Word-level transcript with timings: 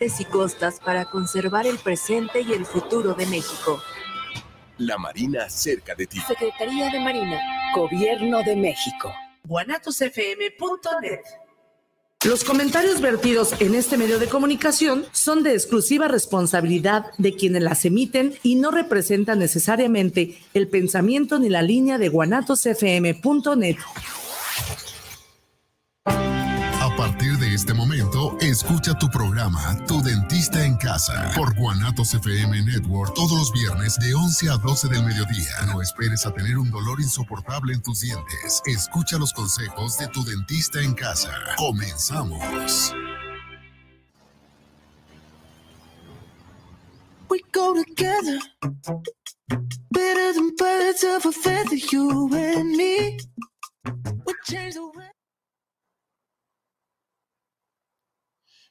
y 0.00 0.24
costas 0.24 0.80
para 0.80 1.04
conservar 1.04 1.66
el 1.66 1.76
presente 1.76 2.40
y 2.40 2.52
el 2.52 2.64
futuro 2.64 3.12
de 3.12 3.26
México. 3.26 3.82
La 4.78 4.96
Marina 4.96 5.50
cerca 5.50 5.94
de 5.94 6.06
ti. 6.06 6.18
Secretaría 6.26 6.90
de 6.90 7.00
Marina. 7.00 7.38
Gobierno 7.74 8.42
de 8.42 8.56
México. 8.56 9.12
guanatosfm.net 9.44 11.20
los 12.26 12.44
comentarios 12.44 13.00
vertidos 13.00 13.58
en 13.62 13.74
este 13.74 13.96
medio 13.96 14.18
de 14.18 14.28
comunicación 14.28 15.06
son 15.10 15.42
de 15.42 15.54
exclusiva 15.54 16.06
responsabilidad 16.06 17.06
de 17.16 17.34
quienes 17.34 17.62
las 17.62 17.86
emiten 17.86 18.34
y 18.42 18.56
no 18.56 18.70
representan 18.70 19.38
necesariamente 19.38 20.38
el 20.52 20.68
pensamiento 20.68 21.38
ni 21.38 21.48
la 21.48 21.62
línea 21.62 21.96
de 21.96 22.10
guanatosfm.net. 22.10 23.76
escucha 28.50 28.94
tu 28.94 29.08
programa 29.08 29.76
Tu 29.86 30.02
Dentista 30.02 30.64
en 30.64 30.76
Casa 30.76 31.30
por 31.36 31.54
Guanatos 31.54 32.14
FM 32.14 32.62
Network 32.62 33.14
todos 33.14 33.32
los 33.32 33.52
viernes 33.52 33.96
de 34.00 34.12
11 34.12 34.50
a 34.50 34.56
12 34.56 34.88
del 34.88 35.04
mediodía. 35.04 35.52
No 35.66 35.80
esperes 35.80 36.26
a 36.26 36.32
tener 36.32 36.58
un 36.58 36.70
dolor 36.70 37.00
insoportable 37.00 37.72
en 37.72 37.82
tus 37.82 38.00
dientes. 38.00 38.60
Escucha 38.66 39.18
los 39.18 39.32
consejos 39.32 39.98
de 39.98 40.08
Tu 40.08 40.24
Dentista 40.24 40.80
en 40.80 40.94
Casa. 40.94 41.30
Comenzamos. 41.56 42.92
We 47.28 47.40
go 47.52 47.74
together 47.74 48.40
better 49.92 50.32
than 50.32 50.50
of 51.16 51.24
a 51.26 51.76
you 51.76 52.28
and 52.34 52.76
me. 52.76 53.18
We 54.26 54.34
change 54.48 54.74
the 54.74 54.90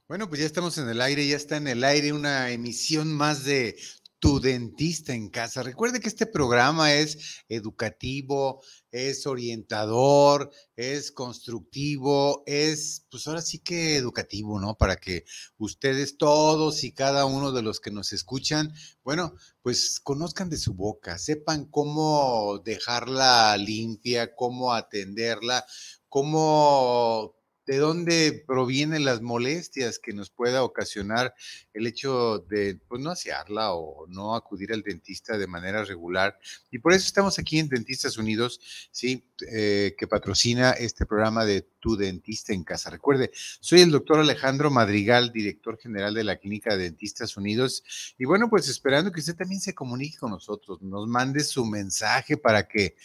Bueno, 0.09 0.27
pues 0.27 0.41
ya 0.41 0.47
estamos 0.47 0.75
en 0.79 0.89
el 0.89 1.01
aire, 1.01 1.27
ya 1.27 1.35
está 1.35 1.57
en 1.57 1.67
el 1.67 1.83
aire 1.83 2.13
una 2.13 2.49
emisión 2.49 3.13
más 3.13 3.43
de 3.43 3.77
Tu 4.17 4.39
Dentista 4.39 5.13
en 5.13 5.29
Casa. 5.29 5.61
Recuerde 5.61 5.99
que 5.99 6.09
este 6.09 6.25
programa 6.25 6.95
es 6.95 7.43
educativo, 7.47 8.63
es 8.89 9.27
orientador, 9.27 10.49
es 10.75 11.11
constructivo, 11.11 12.41
es, 12.47 13.05
pues 13.11 13.27
ahora 13.27 13.43
sí 13.43 13.59
que 13.59 13.97
educativo, 13.97 14.59
¿no? 14.59 14.75
Para 14.75 14.95
que 14.95 15.25
ustedes 15.59 16.17
todos 16.17 16.83
y 16.83 16.91
cada 16.91 17.25
uno 17.25 17.51
de 17.51 17.61
los 17.61 17.79
que 17.79 17.91
nos 17.91 18.11
escuchan, 18.11 18.73
bueno, 19.03 19.35
pues 19.61 19.99
conozcan 19.99 20.49
de 20.49 20.57
su 20.57 20.73
boca, 20.73 21.19
sepan 21.19 21.65
cómo 21.65 22.59
dejarla 22.65 23.55
limpia, 23.57 24.33
cómo 24.35 24.73
atenderla, 24.73 25.67
cómo 26.07 27.38
de 27.69 27.77
dónde 27.77 28.43
provienen 28.47 29.05
las 29.05 29.21
molestias 29.21 29.99
que 29.99 30.11
nos 30.11 30.31
pueda 30.31 30.63
ocasionar 30.63 31.35
el 31.71 31.85
hecho 31.85 32.39
de 32.49 32.79
pues, 32.87 32.99
no 32.99 33.11
asearla 33.11 33.75
o 33.75 34.07
no 34.07 34.33
acudir 34.33 34.73
al 34.73 34.81
dentista 34.81 35.37
de 35.37 35.45
manera 35.45 35.85
regular. 35.85 36.39
Y 36.71 36.79
por 36.79 36.93
eso 36.93 37.05
estamos 37.05 37.37
aquí 37.37 37.59
en 37.59 37.69
Dentistas 37.69 38.17
Unidos, 38.17 38.59
¿sí? 38.91 39.23
Eh, 39.51 39.93
que 39.99 40.07
patrocina 40.07 40.71
este 40.71 41.05
programa 41.05 41.45
de 41.45 41.61
Tu 41.79 41.95
Dentista 41.95 42.53
en 42.53 42.63
Casa. 42.63 42.89
Recuerde, 42.89 43.29
soy 43.59 43.81
el 43.81 43.91
doctor 43.91 44.17
Alejandro 44.17 44.71
Madrigal, 44.71 45.31
director 45.31 45.77
general 45.77 46.15
de 46.15 46.23
la 46.23 46.37
Clínica 46.37 46.75
de 46.75 46.85
Dentistas 46.85 47.37
Unidos. 47.37 47.83
Y 48.17 48.25
bueno, 48.25 48.49
pues 48.49 48.67
esperando 48.67 49.11
que 49.11 49.19
usted 49.19 49.35
también 49.35 49.61
se 49.61 49.75
comunique 49.75 50.17
con 50.17 50.31
nosotros, 50.31 50.81
nos 50.81 51.07
mande 51.07 51.43
su 51.43 51.63
mensaje 51.65 52.35
para 52.35 52.67
que 52.67 52.95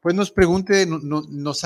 pues 0.00 0.14
nos 0.14 0.30
pregunte, 0.30 0.86
nos, 0.86 1.64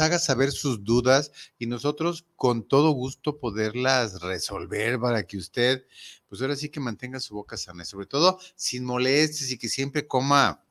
haga 0.00 0.18
saber 0.18 0.50
sus 0.50 0.84
dudas 0.84 1.32
y 1.58 1.66
nosotros 1.66 2.26
con 2.36 2.66
todo 2.66 2.90
gusto 2.90 3.38
poderlas 3.38 4.20
resolver 4.20 4.98
para 4.98 5.24
que 5.24 5.36
usted, 5.36 5.86
pues 6.28 6.40
ahora 6.42 6.56
sí 6.56 6.68
que 6.68 6.80
mantenga 6.80 7.20
su 7.20 7.34
boca 7.34 7.56
sana, 7.56 7.84
sobre 7.84 8.06
todo 8.06 8.38
sin 8.56 8.84
molestias 8.84 9.50
y 9.50 9.58
que 9.58 9.68
siempre 9.68 10.06
coma, 10.06 10.64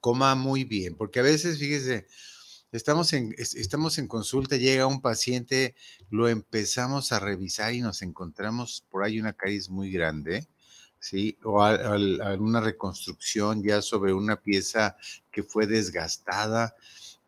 coma 0.00 0.34
muy 0.34 0.64
bien, 0.64 0.96
porque 0.96 1.20
a 1.20 1.22
veces, 1.22 1.58
fíjese, 1.58 2.06
estamos 2.72 3.12
en, 3.12 3.34
estamos 3.38 3.98
en 3.98 4.08
consulta, 4.08 4.56
llega 4.56 4.86
un 4.86 5.00
paciente, 5.00 5.74
lo 6.10 6.28
empezamos 6.28 7.12
a 7.12 7.20
revisar 7.20 7.74
y 7.74 7.80
nos 7.80 8.02
encontramos 8.02 8.84
por 8.90 9.04
ahí 9.04 9.20
una 9.20 9.32
caries 9.32 9.70
muy 9.70 9.92
grande 9.92 10.48
¿sí? 11.02 11.36
O 11.42 11.62
alguna 11.62 12.60
reconstrucción 12.60 13.62
ya 13.62 13.82
sobre 13.82 14.14
una 14.14 14.36
pieza 14.36 14.96
que 15.30 15.42
fue 15.42 15.66
desgastada. 15.66 16.74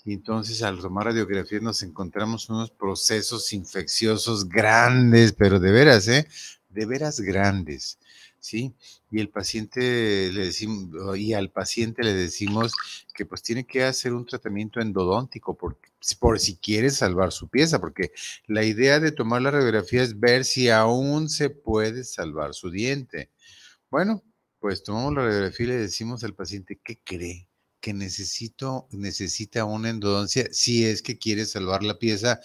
Y 0.04 0.12
entonces 0.14 0.62
al 0.62 0.78
tomar 0.78 1.06
radiografías 1.06 1.62
nos 1.62 1.82
encontramos 1.82 2.48
unos 2.48 2.70
procesos 2.70 3.52
infecciosos 3.52 4.48
grandes, 4.48 5.32
pero 5.32 5.58
de 5.58 5.72
veras, 5.72 6.08
¿eh? 6.08 6.28
De 6.68 6.86
veras 6.86 7.20
grandes, 7.20 7.98
¿sí? 8.38 8.74
Y 9.10 9.20
el 9.20 9.28
paciente 9.30 10.30
le 10.32 10.46
decimos, 10.46 11.18
y 11.18 11.32
al 11.32 11.50
paciente 11.50 12.02
le 12.02 12.12
decimos 12.14 12.74
que 13.14 13.26
pues 13.26 13.42
tiene 13.42 13.64
que 13.64 13.84
hacer 13.84 14.12
un 14.12 14.26
tratamiento 14.26 14.80
endodóntico 14.80 15.56
porque, 15.56 15.88
por 16.20 16.38
si 16.38 16.56
quiere 16.56 16.90
salvar 16.90 17.32
su 17.32 17.48
pieza, 17.48 17.80
porque 17.80 18.12
la 18.46 18.62
idea 18.62 19.00
de 19.00 19.10
tomar 19.10 19.40
la 19.42 19.52
radiografía 19.52 20.02
es 20.02 20.20
ver 20.20 20.44
si 20.44 20.68
aún 20.68 21.28
se 21.28 21.48
puede 21.48 22.04
salvar 22.04 22.54
su 22.54 22.70
diente. 22.70 23.30
Bueno, 23.94 24.24
pues 24.58 24.82
tomamos 24.82 25.14
la 25.14 25.22
radiografía 25.22 25.66
y 25.66 25.68
le 25.68 25.76
decimos 25.76 26.24
al 26.24 26.34
paciente 26.34 26.80
qué 26.82 26.98
cree 27.04 27.48
que 27.80 27.94
necesito, 27.94 28.88
necesita 28.90 29.64
una 29.66 29.88
endodoncia 29.88 30.48
si 30.50 30.84
es 30.84 31.00
que 31.00 31.16
quiere 31.16 31.46
salvar 31.46 31.84
la 31.84 31.96
pieza, 31.96 32.40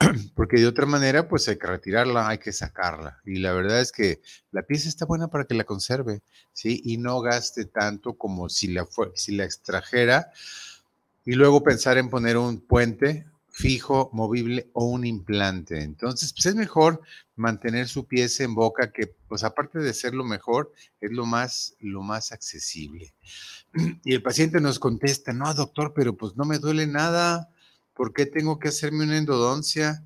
porque 0.34 0.56
de 0.56 0.66
otra 0.66 0.86
manera, 0.86 1.28
pues 1.28 1.46
hay 1.46 1.58
que 1.58 1.68
retirarla, 1.68 2.26
hay 2.26 2.38
que 2.38 2.50
sacarla. 2.50 3.20
Y 3.24 3.38
la 3.38 3.52
verdad 3.52 3.80
es 3.80 3.92
que 3.92 4.20
la 4.50 4.62
pieza 4.62 4.88
está 4.88 5.06
buena 5.06 5.28
para 5.28 5.44
que 5.44 5.54
la 5.54 5.62
conserve, 5.62 6.22
¿sí? 6.52 6.82
Y 6.84 6.96
no 6.96 7.20
gaste 7.20 7.66
tanto 7.66 8.18
como 8.18 8.48
si 8.48 8.66
la, 8.66 8.84
si 9.14 9.36
la 9.36 9.44
extrajera 9.44 10.32
y 11.24 11.34
luego 11.34 11.62
pensar 11.62 11.98
en 11.98 12.10
poner 12.10 12.36
un 12.36 12.66
puente 12.66 13.26
fijo, 13.60 14.08
movible 14.12 14.70
o 14.72 14.86
un 14.86 15.04
implante. 15.04 15.82
Entonces, 15.82 16.32
pues 16.32 16.46
es 16.46 16.54
mejor 16.54 17.02
mantener 17.36 17.88
su 17.88 18.06
pieza 18.06 18.42
en 18.44 18.54
boca 18.54 18.90
que, 18.90 19.14
pues 19.28 19.44
aparte 19.44 19.78
de 19.78 19.92
ser 19.92 20.14
lo 20.14 20.24
mejor, 20.24 20.72
es 21.00 21.10
lo 21.12 21.26
más, 21.26 21.76
lo 21.78 22.02
más 22.02 22.32
accesible. 22.32 23.14
Y 24.04 24.14
el 24.14 24.22
paciente 24.22 24.60
nos 24.60 24.78
contesta, 24.78 25.32
no, 25.32 25.52
doctor, 25.54 25.92
pero 25.94 26.16
pues 26.16 26.36
no 26.36 26.44
me 26.44 26.58
duele 26.58 26.86
nada. 26.86 27.50
¿Por 27.94 28.12
qué 28.12 28.26
tengo 28.26 28.58
que 28.58 28.68
hacerme 28.68 29.04
una 29.04 29.18
endodoncia? 29.18 30.02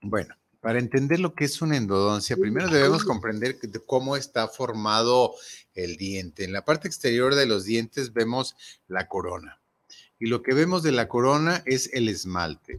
Bueno, 0.00 0.34
para 0.60 0.80
entender 0.80 1.20
lo 1.20 1.34
que 1.34 1.44
es 1.44 1.62
una 1.62 1.76
endodoncia, 1.76 2.36
primero 2.36 2.68
debemos 2.68 3.04
comprender 3.04 3.56
cómo 3.86 4.16
está 4.16 4.48
formado 4.48 5.34
el 5.74 5.96
diente. 5.96 6.44
En 6.44 6.52
la 6.52 6.64
parte 6.64 6.88
exterior 6.88 7.36
de 7.36 7.46
los 7.46 7.64
dientes 7.64 8.12
vemos 8.12 8.56
la 8.88 9.06
corona 9.06 9.61
y 10.22 10.26
lo 10.26 10.40
que 10.40 10.54
vemos 10.54 10.84
de 10.84 10.92
la 10.92 11.08
corona 11.08 11.64
es 11.66 11.90
el 11.94 12.08
esmalte. 12.08 12.78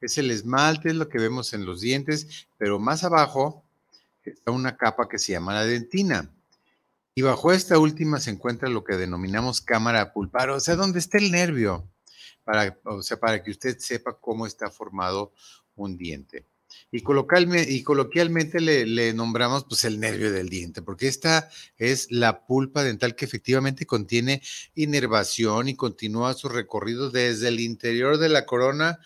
Es 0.00 0.16
el 0.16 0.30
esmalte, 0.30 0.88
es 0.88 0.94
lo 0.94 1.10
que 1.10 1.18
vemos 1.18 1.52
en 1.52 1.66
los 1.66 1.82
dientes, 1.82 2.46
pero 2.56 2.78
más 2.78 3.04
abajo 3.04 3.62
está 4.24 4.52
una 4.52 4.78
capa 4.78 5.06
que 5.06 5.18
se 5.18 5.32
llama 5.32 5.52
la 5.52 5.66
dentina. 5.66 6.30
Y 7.14 7.20
bajo 7.20 7.52
esta 7.52 7.78
última 7.78 8.20
se 8.20 8.30
encuentra 8.30 8.70
lo 8.70 8.84
que 8.84 8.96
denominamos 8.96 9.60
cámara 9.60 10.14
pulpar, 10.14 10.48
o 10.48 10.60
sea, 10.60 10.74
donde 10.74 10.98
está 10.98 11.18
el 11.18 11.30
nervio, 11.30 11.86
para, 12.42 12.74
o 12.84 13.02
sea, 13.02 13.20
para 13.20 13.42
que 13.42 13.50
usted 13.50 13.76
sepa 13.78 14.16
cómo 14.18 14.46
está 14.46 14.70
formado 14.70 15.34
un 15.76 15.98
diente. 15.98 16.46
Y, 16.90 17.02
coloquialmente 17.02 18.60
le, 18.60 19.14
nombramos 19.14 19.64
pues 19.64 19.84
el 19.84 19.98
nervio 19.98 20.30
del 20.30 20.48
diente, 20.48 20.82
porque 20.82 21.08
esta 21.08 21.48
es 21.78 22.10
la 22.10 22.44
pulpa 22.46 22.82
dental 22.82 23.16
que 23.16 23.24
efectivamente 23.24 23.86
contiene 23.86 24.42
inervación 24.74 25.68
y 25.68 25.74
continúa 25.74 26.34
su 26.34 26.48
recorrido 26.48 27.10
desde 27.10 27.48
el 27.48 27.60
interior 27.60 28.18
de 28.18 28.28
la 28.28 28.44
corona 28.44 28.98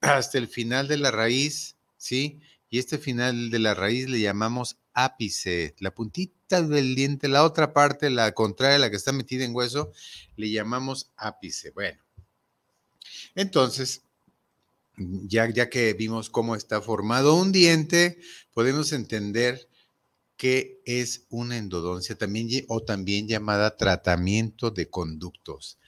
hasta 0.00 0.38
el 0.38 0.48
final 0.48 0.88
de 0.88 0.98
la 0.98 1.10
raíz, 1.10 1.76
¿sí? 1.96 2.40
Y 2.70 2.78
este 2.78 2.98
final 2.98 3.50
de 3.50 3.58
la 3.60 3.74
raíz 3.74 4.08
le 4.08 4.20
llamamos 4.20 4.78
ápice, 4.92 5.74
la 5.78 5.94
puntita 5.94 6.60
del 6.62 6.94
diente, 6.94 7.28
la 7.28 7.44
otra 7.44 7.72
parte, 7.72 8.10
la 8.10 8.32
contraria, 8.32 8.78
la 8.78 8.90
que 8.90 8.96
está 8.96 9.12
metida 9.12 9.44
en 9.44 9.54
hueso, 9.54 9.92
le 10.36 10.50
llamamos 10.50 11.12
ápice. 11.16 11.70
Bueno, 11.70 12.02
entonces, 13.34 14.02
ya, 14.98 15.48
ya 15.50 15.70
que 15.70 15.94
vimos 15.94 16.30
cómo 16.30 16.56
está 16.56 16.80
formado 16.80 17.34
un 17.34 17.52
diente, 17.52 18.18
podemos 18.52 18.92
entender 18.92 19.68
qué 20.36 20.80
es 20.84 21.26
una 21.30 21.56
endodoncia 21.56 22.16
también, 22.16 22.64
o 22.68 22.82
también 22.82 23.28
llamada 23.28 23.76
tratamiento 23.76 24.70
de 24.70 24.88
conductos, 24.88 25.78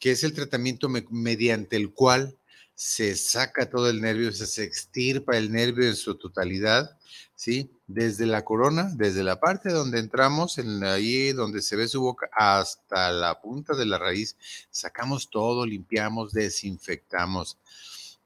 que 0.00 0.12
es 0.12 0.24
el 0.24 0.32
tratamiento 0.32 0.88
mediante 0.88 1.76
el 1.76 1.92
cual 1.92 2.36
se 2.74 3.16
saca 3.16 3.68
todo 3.68 3.90
el 3.90 4.00
nervio, 4.00 4.32
se 4.32 4.62
extirpa 4.62 5.36
el 5.36 5.50
nervio 5.50 5.88
en 5.88 5.96
su 5.96 6.14
totalidad, 6.14 6.96
¿sí? 7.34 7.72
Desde 7.86 8.24
la 8.24 8.44
corona, 8.44 8.92
desde 8.94 9.24
la 9.24 9.40
parte 9.40 9.70
donde 9.70 9.98
entramos, 9.98 10.58
en 10.58 10.84
ahí 10.84 11.32
donde 11.32 11.60
se 11.60 11.74
ve 11.74 11.88
su 11.88 12.00
boca, 12.00 12.30
hasta 12.32 13.10
la 13.10 13.40
punta 13.40 13.74
de 13.74 13.84
la 13.84 13.98
raíz, 13.98 14.36
sacamos 14.70 15.28
todo, 15.28 15.66
limpiamos, 15.66 16.32
desinfectamos. 16.32 17.58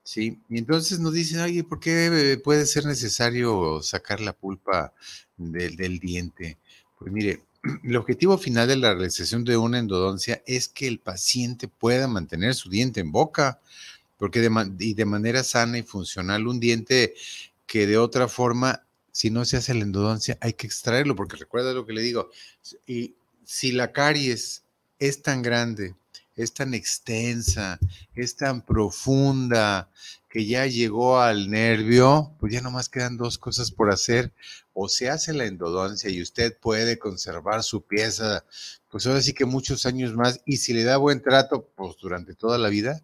Sí, 0.04 0.40
y 0.48 0.58
entonces 0.58 0.98
nos 0.98 1.12
dicen, 1.12 1.40
oye, 1.40 1.62
¿por 1.62 1.78
qué 1.78 2.40
puede 2.42 2.66
ser 2.66 2.86
necesario 2.86 3.80
sacar 3.82 4.20
la 4.20 4.32
pulpa 4.32 4.92
del, 5.36 5.76
del 5.76 6.00
diente? 6.00 6.58
Pues 6.98 7.12
mire, 7.12 7.44
el 7.84 7.96
objetivo 7.96 8.36
final 8.38 8.68
de 8.68 8.76
la 8.76 8.94
realización 8.94 9.44
de 9.44 9.56
una 9.56 9.78
endodoncia 9.78 10.42
es 10.46 10.68
que 10.68 10.88
el 10.88 10.98
paciente 10.98 11.68
pueda 11.68 12.08
mantener 12.08 12.54
su 12.54 12.68
diente 12.68 13.00
en 13.00 13.12
boca, 13.12 13.60
porque 14.18 14.40
de, 14.40 14.50
y 14.80 14.94
de 14.94 15.04
manera 15.04 15.44
sana 15.44 15.78
y 15.78 15.82
funcional, 15.82 16.46
un 16.46 16.60
diente 16.60 17.14
que 17.66 17.86
de 17.86 17.98
otra 17.98 18.28
forma, 18.28 18.84
si 19.12 19.30
no 19.30 19.44
se 19.44 19.56
hace 19.56 19.74
la 19.74 19.82
endodoncia, 19.82 20.36
hay 20.40 20.54
que 20.54 20.66
extraerlo, 20.66 21.14
porque 21.16 21.36
recuerda 21.36 21.72
lo 21.72 21.86
que 21.86 21.92
le 21.92 22.02
digo, 22.02 22.30
y 22.86 23.14
si 23.44 23.72
la 23.72 23.92
caries 23.92 24.64
es 24.98 25.22
tan 25.22 25.42
grande, 25.42 25.94
es 26.36 26.54
tan 26.54 26.74
extensa, 26.74 27.78
es 28.14 28.36
tan 28.36 28.64
profunda, 28.64 29.90
que 30.32 30.46
ya 30.46 30.66
llegó 30.66 31.20
al 31.20 31.50
nervio, 31.50 32.34
pues 32.40 32.54
ya 32.54 32.62
nomás 32.62 32.88
quedan 32.88 33.18
dos 33.18 33.36
cosas 33.36 33.70
por 33.70 33.92
hacer. 33.92 34.32
O 34.72 34.88
se 34.88 35.10
hace 35.10 35.34
la 35.34 35.44
endodoncia 35.44 36.08
y 36.08 36.22
usted 36.22 36.56
puede 36.58 36.98
conservar 36.98 37.62
su 37.62 37.82
pieza, 37.82 38.44
pues 38.90 39.06
ahora 39.06 39.20
sí 39.20 39.34
que 39.34 39.44
muchos 39.44 39.84
años 39.84 40.14
más, 40.14 40.40
y 40.46 40.56
si 40.56 40.72
le 40.72 40.84
da 40.84 40.96
buen 40.96 41.20
trato, 41.20 41.68
pues 41.76 41.96
durante 42.00 42.34
toda 42.34 42.56
la 42.56 42.70
vida, 42.70 43.02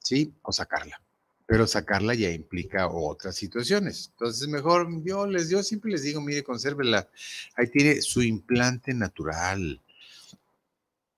¿sí? 0.00 0.34
O 0.42 0.52
sacarla. 0.52 1.00
Pero 1.46 1.68
sacarla 1.68 2.14
ya 2.14 2.32
implica 2.32 2.88
otras 2.88 3.36
situaciones. 3.36 4.08
Entonces, 4.14 4.48
mejor 4.48 4.88
yo 5.04 5.28
les, 5.28 5.48
yo 5.48 5.62
siempre 5.62 5.92
les 5.92 6.02
digo, 6.02 6.20
mire, 6.20 6.42
consérvela. 6.42 7.08
Ahí 7.54 7.68
tiene 7.68 8.02
su 8.02 8.22
implante 8.22 8.92
natural 8.92 9.80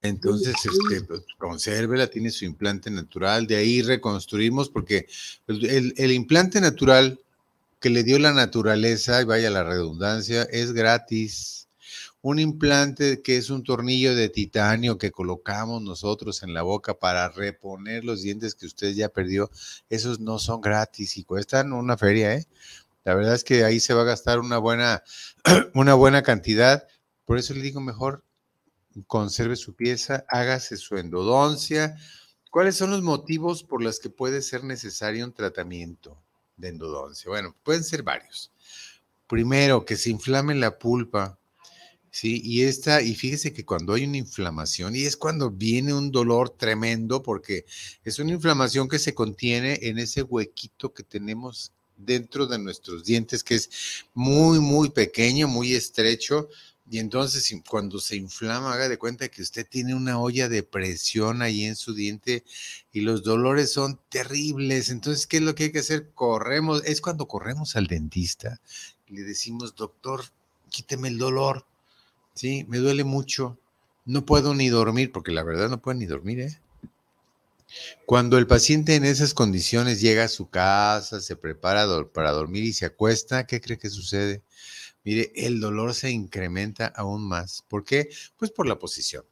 entonces, 0.09 0.55
este, 0.65 1.05
pues, 1.05 1.23
consérvela, 1.39 2.09
tiene 2.09 2.31
su 2.31 2.45
implante 2.45 2.91
natural, 2.91 3.47
de 3.47 3.57
ahí 3.57 3.83
reconstruimos, 3.83 4.69
porque 4.69 5.07
el, 5.47 5.95
el, 5.97 6.13
implante 6.13 6.61
natural 6.61 7.21
que 7.81 7.91
le 7.91 8.03
dio 8.03 8.19
la 8.19 8.33
naturaleza, 8.33 9.21
y 9.23 9.25
vaya 9.25 9.51
la 9.51 9.65
redundancia, 9.65 10.43
es 10.51 10.73
gratis. 10.73 11.69
Un 12.21 12.41
implante 12.41 13.23
que 13.23 13.37
es 13.37 13.49
un 13.49 13.63
tornillo 13.63 14.15
de 14.17 14.29
titanio 14.29 14.99
que 14.99 15.13
colocamos 15.13 15.81
nosotros 15.83 16.43
en 16.43 16.53
la 16.53 16.63
boca 16.63 16.95
para 16.95 17.29
reponer 17.29 18.05
los 18.05 18.23
dientes 18.23 18.57
que 18.57 18.67
usted 18.67 18.93
ya 18.93 19.09
perdió, 19.09 19.51
esos 19.89 20.19
no 20.19 20.41
son 20.41 20.61
gratis 20.61 21.17
y 21.17 21.25
cuestan 21.25 21.73
una 21.73 21.97
feria, 21.97 22.35
¿eh? 22.35 22.47
La 23.05 23.15
verdad 23.15 23.35
es 23.35 23.43
que 23.45 23.65
ahí 23.65 23.81
se 23.81 23.95
va 23.95 24.03
a 24.03 24.05
gastar 24.05 24.39
una 24.39 24.59
buena, 24.59 25.03
una 25.75 25.95
buena 25.95 26.23
cantidad. 26.23 26.87
Por 27.25 27.39
eso 27.39 27.55
le 27.55 27.63
digo 27.63 27.81
mejor, 27.81 28.23
conserve 29.07 29.57
su 29.57 29.75
pieza, 29.75 30.25
hágase 30.29 30.77
su 30.77 30.97
endodoncia. 30.97 31.97
¿Cuáles 32.51 32.77
son 32.77 32.91
los 32.91 33.03
motivos 33.03 33.63
por 33.63 33.83
los 33.83 34.01
que 34.01 34.11
puede 34.11 34.43
ser 34.43 34.65
necesario 34.65 35.25
un 35.25 35.33
tratamiento 35.33 36.17
de 36.57 36.69
endodoncia? 36.69 37.29
Bueno, 37.29 37.55
pueden 37.63 37.85
ser 37.85 38.03
varios. 38.03 38.51
Primero, 39.27 39.85
que 39.85 39.97
se 39.97 40.11
inflame 40.11 40.55
la 40.55 40.79
pulpa, 40.79 41.39
¿sí? 42.11 42.41
Y 42.43 42.63
esta, 42.63 43.03
y 43.03 43.15
fíjese 43.15 43.53
que 43.53 43.65
cuando 43.65 43.93
hay 43.93 44.05
una 44.05 44.17
inflamación, 44.17 44.97
y 44.97 45.03
es 45.03 45.17
cuando 45.17 45.51
viene 45.51 45.93
un 45.93 46.11
dolor 46.11 46.51
tremendo, 46.51 47.23
porque 47.23 47.67
es 48.05 48.19
una 48.19 48.33
inflamación 48.33 48.89
que 48.89 48.99
se 48.99 49.15
contiene 49.15 49.79
en 49.83 49.99
ese 49.99 50.23
huequito 50.23 50.95
que 50.95 51.03
tenemos 51.03 51.73
dentro 51.99 52.47
de 52.47 52.59
nuestros 52.59 53.05
dientes, 53.05 53.45
que 53.45 53.57
es 53.57 53.71
muy, 54.15 54.61
muy 54.61 54.89
pequeño, 54.91 55.49
muy 55.49 55.75
estrecho, 55.75 56.49
y 56.91 56.99
entonces 56.99 57.55
cuando 57.69 58.01
se 58.01 58.17
inflama, 58.17 58.73
haga 58.73 58.89
de 58.89 58.99
cuenta 58.99 59.29
que 59.29 59.43
usted 59.43 59.67
tiene 59.69 59.95
una 59.95 60.19
olla 60.19 60.49
de 60.49 60.63
presión 60.63 61.43
ahí 61.43 61.65
en 61.65 61.77
su 61.77 61.95
diente 61.95 62.45
y 62.93 63.03
los 63.03 63.23
dolores 63.23 63.73
son 63.73 64.01
terribles. 64.09 64.89
Entonces, 64.89 65.27
¿qué 65.27 65.39
es 65.39 65.43
lo 65.43 65.55
que 65.55 65.65
hay 65.65 65.73
que 65.73 65.81
hacer? 65.81 66.11
Corremos, 66.15 66.83
es 66.85 67.01
cuando 67.01 67.29
corremos 67.29 67.77
al 67.77 67.87
dentista 67.87 68.61
y 69.07 69.15
le 69.15 69.23
decimos, 69.23 69.75
doctor, 69.75 70.25
quíteme 70.71 71.09
el 71.09 71.19
dolor. 71.19 71.67
Sí, 72.35 72.65
me 72.69 72.79
duele 72.79 73.05
mucho. 73.05 73.59
No 74.07 74.25
puedo 74.25 74.55
ni 74.55 74.69
dormir, 74.69 75.13
porque 75.13 75.33
la 75.33 75.43
verdad 75.43 75.69
no 75.69 75.83
puedo 75.83 75.99
ni 75.99 76.07
dormir, 76.07 76.41
¿eh? 76.41 76.59
Cuando 78.07 78.39
el 78.39 78.47
paciente 78.47 78.95
en 78.95 79.05
esas 79.05 79.35
condiciones 79.35 80.01
llega 80.01 80.25
a 80.25 80.29
su 80.29 80.49
casa, 80.49 81.21
se 81.21 81.37
prepara 81.37 81.87
para 82.15 82.31
dormir 82.31 82.65
y 82.65 82.73
se 82.73 82.87
acuesta, 82.87 83.47
¿qué 83.47 83.61
cree 83.61 83.79
que 83.79 83.91
sucede? 83.91 84.43
Mire, 85.05 85.33
el 85.35 85.61
dolor 85.61 85.95
se 85.95 86.11
incrementa 86.11 86.87
aún 86.87 87.27
más. 87.27 87.65
¿Por 87.69 87.85
qué? 87.85 88.09
Pues 88.37 88.51
por 88.51 88.67
la 88.67 88.79
posición. 88.79 89.25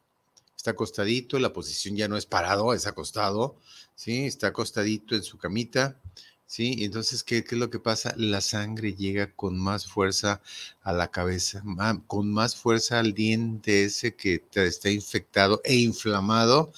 Está 0.55 0.71
acostadito, 0.71 1.39
la 1.39 1.53
posición 1.53 1.95
ya 1.95 2.07
no 2.07 2.17
es 2.17 2.25
parado, 2.25 2.73
es 2.73 2.87
acostado, 2.87 3.59
¿sí? 3.95 4.25
Está 4.25 4.47
acostadito 4.47 5.15
en 5.15 5.23
su 5.23 5.37
camita, 5.37 6.01
¿sí? 6.47 6.77
Entonces, 6.79 7.23
¿qué, 7.23 7.43
¿qué, 7.43 7.55
es 7.55 7.59
lo 7.59 7.69
que 7.69 7.79
pasa? 7.79 8.13
La 8.17 8.41
sangre 8.41 8.95
llega 8.95 9.31
con 9.35 9.59
más 9.59 9.85
fuerza 9.85 10.41
a 10.81 10.93
la 10.93 11.11
cabeza, 11.11 11.63
con 12.07 12.31
más 12.33 12.55
fuerza 12.55 12.99
al 12.99 13.13
diente 13.13 13.83
ese 13.85 14.15
que 14.15 14.43
está 14.55 14.89
infectado 14.89 15.61
e 15.63 15.75
inflamado 15.75 16.71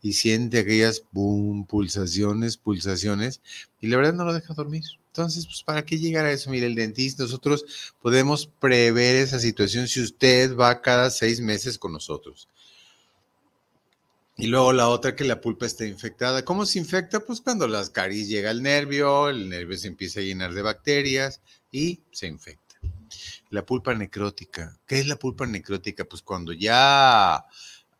y 0.00 0.14
siente 0.14 0.60
aquellas 0.60 1.02
boom, 1.12 1.66
pulsaciones, 1.66 2.56
pulsaciones, 2.56 3.42
y 3.80 3.88
la 3.88 3.98
verdad 3.98 4.14
no 4.14 4.24
lo 4.24 4.32
deja 4.32 4.54
dormir. 4.54 4.84
Entonces, 5.08 5.46
pues, 5.46 5.62
¿para 5.62 5.84
qué 5.84 5.98
llegar 5.98 6.26
a 6.26 6.32
eso? 6.32 6.50
Mire, 6.50 6.66
el 6.66 6.74
dentista, 6.74 7.22
nosotros 7.22 7.64
podemos 8.02 8.46
prever 8.46 9.16
esa 9.16 9.38
situación 9.40 9.88
si 9.88 10.02
usted 10.02 10.54
va 10.54 10.82
cada 10.82 11.10
seis 11.10 11.40
meses 11.40 11.78
con 11.78 11.92
nosotros. 11.92 12.48
Y 14.36 14.48
luego 14.48 14.72
la 14.72 14.88
otra 14.88 15.16
que 15.16 15.24
la 15.24 15.40
pulpa 15.40 15.66
está 15.66 15.86
infectada. 15.86 16.44
¿Cómo 16.44 16.66
se 16.66 16.78
infecta? 16.78 17.20
Pues 17.20 17.40
cuando 17.40 17.66
las 17.66 17.90
caries 17.90 18.28
llega 18.28 18.50
al 18.50 18.62
nervio, 18.62 19.30
el 19.30 19.48
nervio 19.48 19.78
se 19.78 19.88
empieza 19.88 20.20
a 20.20 20.24
llenar 20.24 20.52
de 20.52 20.62
bacterias 20.62 21.40
y 21.70 22.02
se 22.10 22.26
infecta. 22.26 22.76
La 23.50 23.64
pulpa 23.64 23.94
necrótica. 23.94 24.78
¿Qué 24.86 24.98
es 24.98 25.06
la 25.06 25.16
pulpa 25.16 25.46
necrótica? 25.46 26.04
Pues 26.04 26.20
cuando 26.20 26.52
ya, 26.52 27.46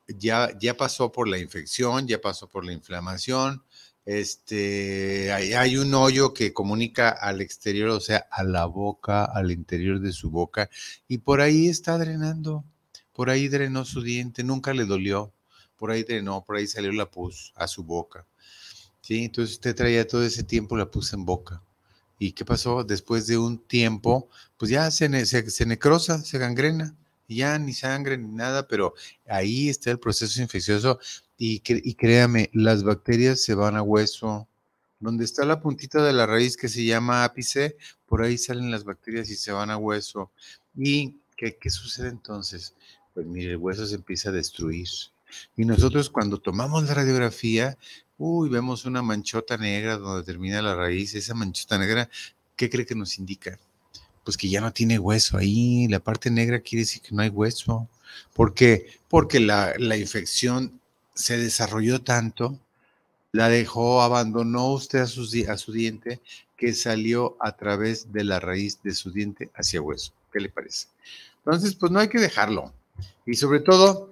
ya, 0.08 0.50
ya 0.58 0.76
pasó 0.76 1.10
por 1.10 1.26
la 1.26 1.38
infección, 1.38 2.06
ya 2.06 2.20
pasó 2.20 2.48
por 2.48 2.64
la 2.66 2.72
inflamación, 2.72 3.62
este, 4.06 5.32
hay, 5.32 5.76
un 5.76 5.92
hoyo 5.92 6.32
que 6.32 6.52
comunica 6.52 7.10
al 7.10 7.40
exterior, 7.40 7.90
o 7.90 7.98
sea, 8.00 8.28
a 8.30 8.44
la 8.44 8.64
boca, 8.66 9.24
al 9.24 9.50
interior 9.50 10.00
de 10.00 10.12
su 10.12 10.30
boca, 10.30 10.70
y 11.08 11.18
por 11.18 11.40
ahí 11.40 11.66
está 11.66 11.98
drenando, 11.98 12.64
por 13.12 13.30
ahí 13.30 13.48
drenó 13.48 13.84
su 13.84 14.02
diente, 14.02 14.44
nunca 14.44 14.72
le 14.74 14.84
dolió, 14.84 15.32
por 15.76 15.90
ahí 15.90 16.02
drenó, 16.02 16.44
por 16.44 16.56
ahí 16.56 16.66
salió 16.66 16.92
la 16.92 17.10
pus 17.10 17.52
a 17.56 17.66
su 17.68 17.84
boca. 17.84 18.26
¿Sí? 19.00 19.24
Entonces 19.24 19.54
usted 19.54 19.74
traía 19.74 20.06
todo 20.06 20.24
ese 20.24 20.42
tiempo 20.42 20.76
la 20.76 20.90
pus 20.90 21.12
en 21.12 21.24
boca. 21.24 21.62
¿Y 22.18 22.32
qué 22.32 22.44
pasó? 22.44 22.82
Después 22.82 23.26
de 23.26 23.38
un 23.38 23.58
tiempo, 23.58 24.28
pues 24.56 24.70
ya 24.70 24.90
se, 24.90 25.26
se, 25.26 25.50
se 25.50 25.66
necrosa, 25.66 26.22
se 26.22 26.38
gangrena, 26.38 26.96
ya 27.28 27.58
ni 27.58 27.74
sangre 27.74 28.16
ni 28.16 28.28
nada, 28.28 28.66
pero 28.66 28.94
ahí 29.28 29.68
está 29.68 29.90
el 29.90 29.98
proceso 29.98 30.40
infeccioso 30.40 30.98
y, 31.38 31.60
créame, 31.94 32.50
las 32.52 32.82
bacterias 32.82 33.42
se 33.42 33.54
van 33.54 33.76
a 33.76 33.82
hueso. 33.82 34.48
Donde 34.98 35.24
está 35.24 35.44
la 35.44 35.60
puntita 35.60 36.02
de 36.02 36.14
la 36.14 36.24
raíz 36.26 36.56
que 36.56 36.68
se 36.68 36.84
llama 36.84 37.24
ápice, 37.24 37.76
por 38.06 38.22
ahí 38.22 38.38
salen 38.38 38.70
las 38.70 38.84
bacterias 38.84 39.28
y 39.28 39.36
se 39.36 39.52
van 39.52 39.70
a 39.70 39.76
hueso. 39.76 40.30
¿Y 40.74 41.20
qué, 41.36 41.58
qué 41.58 41.68
sucede 41.68 42.08
entonces? 42.08 42.74
Pues 43.12 43.26
mire, 43.26 43.52
el 43.52 43.56
hueso 43.58 43.86
se 43.86 43.96
empieza 43.96 44.30
a 44.30 44.32
destruir. 44.32 44.88
Y 45.56 45.64
nosotros 45.64 46.10
cuando 46.10 46.38
tomamos 46.38 46.84
la 46.84 46.94
radiografía, 46.94 47.76
uy, 48.18 48.48
vemos 48.48 48.84
una 48.84 49.02
manchota 49.02 49.56
negra 49.56 49.96
donde 49.98 50.24
termina 50.24 50.62
la 50.62 50.74
raíz. 50.74 51.14
Esa 51.14 51.34
manchota 51.34 51.78
negra, 51.78 52.08
¿qué 52.56 52.70
cree 52.70 52.86
que 52.86 52.94
nos 52.94 53.18
indica? 53.18 53.58
Pues 54.24 54.36
que 54.36 54.48
ya 54.48 54.60
no 54.60 54.72
tiene 54.72 54.98
hueso 54.98 55.38
ahí. 55.38 55.88
La 55.88 56.00
parte 56.00 56.30
negra 56.30 56.60
quiere 56.60 56.82
decir 56.82 57.02
que 57.02 57.14
no 57.14 57.22
hay 57.22 57.28
hueso. 57.28 57.88
¿Por 58.34 58.54
qué? 58.54 58.86
Porque 59.08 59.40
la, 59.40 59.74
la 59.78 59.96
infección 59.96 60.80
se 61.14 61.38
desarrolló 61.38 62.02
tanto, 62.02 62.58
la 63.32 63.48
dejó, 63.48 64.02
abandonó 64.02 64.72
usted 64.72 65.00
a 65.00 65.06
su, 65.06 65.28
a 65.48 65.56
su 65.56 65.72
diente, 65.72 66.20
que 66.56 66.72
salió 66.72 67.36
a 67.40 67.56
través 67.56 68.12
de 68.12 68.24
la 68.24 68.40
raíz 68.40 68.82
de 68.82 68.94
su 68.94 69.10
diente 69.10 69.50
hacia 69.54 69.80
hueso. 69.80 70.12
¿Qué 70.32 70.40
le 70.40 70.48
parece? 70.48 70.88
Entonces, 71.38 71.74
pues 71.74 71.92
no 71.92 71.98
hay 71.98 72.08
que 72.08 72.18
dejarlo. 72.18 72.72
Y 73.26 73.34
sobre 73.34 73.60
todo, 73.60 74.10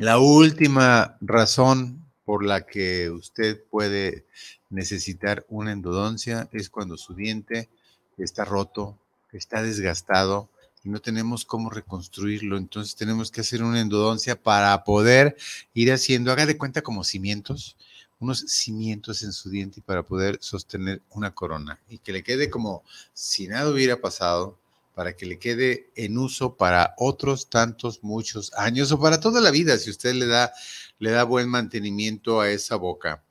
la 0.00 0.18
última 0.18 1.18
razón 1.20 2.06
por 2.24 2.42
la 2.42 2.64
que 2.64 3.10
usted 3.10 3.62
puede 3.70 4.24
necesitar 4.70 5.44
una 5.48 5.72
endodoncia 5.72 6.48
es 6.52 6.70
cuando 6.70 6.96
su 6.96 7.14
diente 7.14 7.68
está 8.16 8.46
roto, 8.46 8.98
está 9.30 9.62
desgastado, 9.62 10.48
y 10.82 10.88
no 10.88 11.00
tenemos 11.00 11.44
cómo 11.44 11.68
reconstruirlo. 11.68 12.56
Entonces 12.56 12.96
tenemos 12.96 13.30
que 13.30 13.42
hacer 13.42 13.62
una 13.62 13.80
endodoncia 13.80 14.40
para 14.40 14.84
poder 14.84 15.36
ir 15.74 15.92
haciendo, 15.92 16.32
haga 16.32 16.46
de 16.46 16.56
cuenta 16.56 16.80
como 16.80 17.04
cimientos, 17.04 17.76
unos 18.20 18.40
cimientos 18.48 19.22
en 19.22 19.32
su 19.32 19.50
diente 19.50 19.82
para 19.82 20.02
poder 20.02 20.38
sostener 20.40 21.02
una 21.10 21.32
corona 21.32 21.78
y 21.90 21.98
que 21.98 22.12
le 22.12 22.22
quede 22.22 22.48
como 22.48 22.84
si 23.12 23.48
nada 23.48 23.70
hubiera 23.70 24.00
pasado, 24.00 24.58
para 25.00 25.16
que 25.16 25.24
le 25.24 25.38
quede 25.38 25.90
en 25.96 26.18
uso 26.18 26.58
para 26.58 26.92
otros 26.98 27.48
tantos, 27.48 28.02
muchos 28.02 28.52
años 28.52 28.92
o 28.92 29.00
para 29.00 29.18
toda 29.18 29.40
la 29.40 29.50
vida, 29.50 29.78
si 29.78 29.88
usted 29.88 30.12
le 30.12 30.26
da, 30.26 30.52
le 30.98 31.10
da 31.10 31.24
buen 31.24 31.48
mantenimiento 31.48 32.38
a 32.38 32.50
esa 32.50 32.76
boca. 32.76 33.24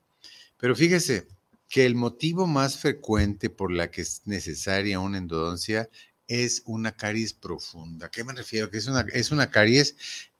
Pero 0.58 0.74
fíjese, 0.74 1.28
que 1.68 1.86
el 1.86 1.94
motivo 1.94 2.48
más 2.48 2.76
frecuente 2.76 3.50
por 3.50 3.70
la 3.70 3.88
que 3.88 4.00
es 4.00 4.22
necesaria 4.24 4.98
una 4.98 5.18
endodoncia 5.18 5.88
es 6.26 6.64
una 6.66 6.90
caries 6.90 7.34
profunda. 7.34 8.06
¿A 8.06 8.10
qué 8.10 8.24
me 8.24 8.32
refiero? 8.32 8.68
Que 8.68 8.78
es 8.78 8.88
una, 8.88 9.06
es 9.12 9.30
una 9.30 9.52
caries 9.52 9.94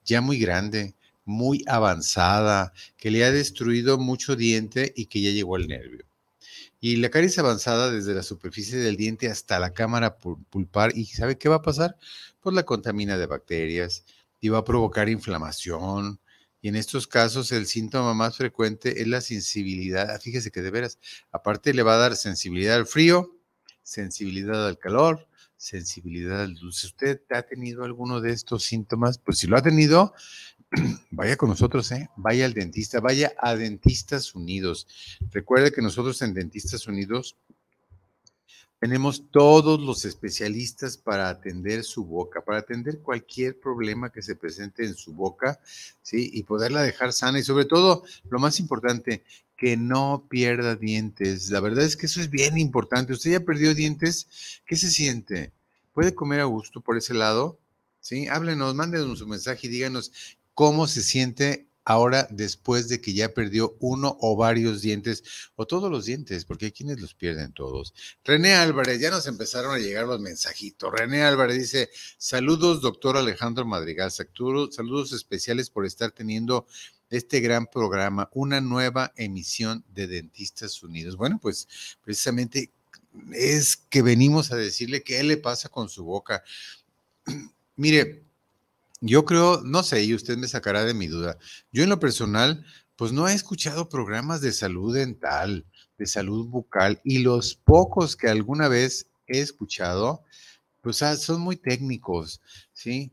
ya 0.05 0.21
muy 0.21 0.37
grande, 0.41 0.97
muy 1.25 1.63
avanzada, 1.69 2.73
que 2.97 3.13
le 3.13 3.25
ha 3.25 3.31
destruido 3.31 3.99
mucho 3.99 4.35
diente 4.35 4.93
y 4.97 5.07
que 5.07 5.21
ya 5.21 5.31
llegó 5.31 5.55
al 5.55 5.69
nervio. 5.69 6.10
Y 6.81 6.97
la 6.97 7.11
caries 7.11 7.39
avanzada 7.39 7.91
desde 7.91 8.15
la 8.15 8.23
superficie 8.23 8.79
del 8.79 8.97
diente 8.97 9.29
hasta 9.29 9.59
la 9.59 9.75
cámara 9.75 10.17
pulpar, 10.17 10.97
¿y 10.97 11.05
sabe 11.05 11.37
qué 11.37 11.51
va 11.51 11.57
a 11.57 11.63
pasar? 11.63 11.97
Pues 12.41 12.55
la 12.55 12.63
contamina 12.65 13.19
de 13.19 13.27
bacterias 13.27 14.05
y 14.41 14.49
va 14.49 14.59
a 14.59 14.65
provocar 14.65 15.11
inflamación, 15.11 16.21
y 16.63 16.69
en 16.69 16.77
estos 16.77 17.07
casos 17.07 17.53
el 17.53 17.67
síntoma 17.67 18.15
más 18.15 18.37
frecuente 18.37 19.03
es 19.03 19.09
la 19.09 19.21
sensibilidad. 19.21 20.11
Ah, 20.11 20.19
fíjese 20.19 20.51
que 20.51 20.63
de 20.63 20.71
veras, 20.71 20.99
aparte 21.33 21.75
le 21.75 21.83
va 21.83 21.95
a 21.95 21.99
dar 21.99 22.17
sensibilidad 22.17 22.77
al 22.77 22.87
frío, 22.87 23.37
sensibilidad 23.83 24.67
al 24.67 24.79
calor, 24.79 25.27
sensibilidad 25.57 26.43
al 26.43 26.55
dulce. 26.55 26.87
¿Usted 26.87 27.21
ha 27.31 27.43
tenido 27.43 27.85
alguno 27.85 28.21
de 28.21 28.33
estos 28.33 28.65
síntomas? 28.65 29.19
Pues 29.19 29.39
si 29.39 29.47
lo 29.47 29.57
ha 29.57 29.63
tenido, 29.63 30.15
vaya 31.11 31.37
con 31.37 31.49
nosotros, 31.49 31.91
¿eh? 31.93 32.09
Vaya 32.17 32.45
al 32.45 32.55
dentista, 32.55 33.01
vaya 33.01 33.33
a 33.39 33.57
Dentistas 33.57 34.35
Unidos. 34.35 34.87
Recuerde 35.31 35.73
que 35.73 35.83
nosotros 35.83 36.21
en 36.23 36.35
Dentistas 36.35 36.87
Unidos 36.87 37.37
tenemos 38.79 39.31
todos 39.31 39.79
los 39.79 40.07
especialistas 40.07 40.97
para 40.97 41.29
atender 41.29 41.85
su 41.85 42.05
boca, 42.05 42.43
para 42.43 42.61
atender 42.61 43.01
cualquier 43.01 43.61
problema 43.61 44.11
que 44.11 44.23
se 44.23 44.37
presente 44.37 44.87
en 44.87 44.95
su 44.95 45.13
boca, 45.13 45.61
¿sí? 46.03 46.31
Y 46.33 46.45
poderla 46.45 46.83
dejar 46.83 47.13
sana 47.13 47.39
y 47.39 47.43
sobre 47.43 47.67
todo, 47.67 48.05
lo 48.31 48.39
más 48.39 48.59
importante, 48.59 49.23
que 49.55 49.77
no 49.77 50.25
pierda 50.31 50.77
dientes. 50.77 51.51
La 51.51 51.61
verdad 51.61 51.85
es 51.85 51.95
que 51.95 52.07
eso 52.07 52.23
es 52.23 52.31
bien 52.31 52.57
importante. 52.57 53.13
Usted 53.13 53.33
ya 53.33 53.41
perdió 53.41 53.75
dientes, 53.75 54.27
¿qué 54.65 54.77
se 54.77 54.89
siente? 54.89 55.53
¿Puede 55.93 56.15
comer 56.15 56.41
a 56.41 56.45
gusto 56.45 56.81
por 56.81 56.97
ese 56.97 57.13
lado? 57.13 57.59
¿Sí? 58.01 58.29
Háblenos, 58.29 58.75
mándenos 58.75 59.21
un 59.21 59.29
mensaje 59.29 59.67
y 59.67 59.71
díganos 59.71 60.11
cómo 60.55 60.87
se 60.87 61.03
siente 61.03 61.71
ahora 61.85 62.29
después 62.31 62.89
de 62.89 63.01
que 63.01 63.15
ya 63.15 63.35
perdió 63.35 63.77
uno 63.81 64.17
o 64.21 64.37
varios 64.37 64.83
dientes 64.83 65.25
o 65.57 65.67
todos 65.67 65.91
los 65.91 66.05
dientes, 66.05 66.45
porque 66.45 66.67
hay 66.67 66.73
quienes 66.73 67.01
los 67.01 67.15
pierden 67.15 67.53
todos. 67.53 67.95
René 68.25 68.55
Álvarez, 68.55 69.01
ya 69.01 69.11
nos 69.11 69.27
empezaron 69.27 69.75
a 69.75 69.79
llegar 69.79 70.07
los 70.07 70.21
mensajitos. 70.21 70.93
René 70.93 71.23
Álvarez 71.23 71.59
dice, 71.59 71.91
saludos, 72.19 72.81
doctor 72.81 73.17
Alejandro 73.17 73.65
Madrigal, 73.65 74.13
saludos 74.13 75.13
especiales 75.13 75.71
por 75.71 75.85
estar 75.85 76.13
teniendo 76.13 76.67
este 77.11 77.41
gran 77.41 77.67
programa, 77.67 78.31
una 78.33 78.61
nueva 78.61 79.13
emisión 79.17 79.85
de 79.89 80.07
Dentistas 80.07 80.83
Unidos. 80.83 81.17
Bueno, 81.17 81.41
pues 81.43 81.67
precisamente 82.03 82.73
es 83.33 83.77
que 83.77 84.03
venimos 84.03 84.53
a 84.53 84.57
decirle 84.57 85.03
qué 85.03 85.23
le 85.25 85.37
pasa 85.37 85.69
con 85.69 85.89
su 85.89 86.05
boca. 86.05 86.45
Mire, 87.77 88.30
yo 89.01 89.25
creo, 89.25 89.63
no 89.63 89.83
sé, 89.83 90.05
y 90.05 90.15
usted 90.15 90.37
me 90.37 90.49
sacará 90.49 90.85
de 90.85 90.95
mi 90.95 91.07
duda. 91.07 91.39
Yo 91.73 91.83
en 91.83 91.89
lo 91.91 92.01
personal, 92.01 92.65
pues 92.97 93.13
no 93.13 93.29
he 93.29 93.35
escuchado 93.35 93.89
programas 93.89 94.41
de 94.41 94.53
salud 94.53 94.95
dental, 94.95 95.67
de 95.99 96.07
salud 96.07 96.47
bucal, 96.47 97.01
y 97.05 97.19
los 97.19 97.55
pocos 97.57 98.17
que 98.17 98.29
alguna 98.29 98.69
vez 98.69 99.07
he 99.27 99.41
escuchado, 99.41 100.25
pues 100.83 101.03
ah, 101.03 101.17
son 101.17 101.41
muy 101.41 101.57
técnicos, 101.57 102.41
¿sí? 102.73 103.13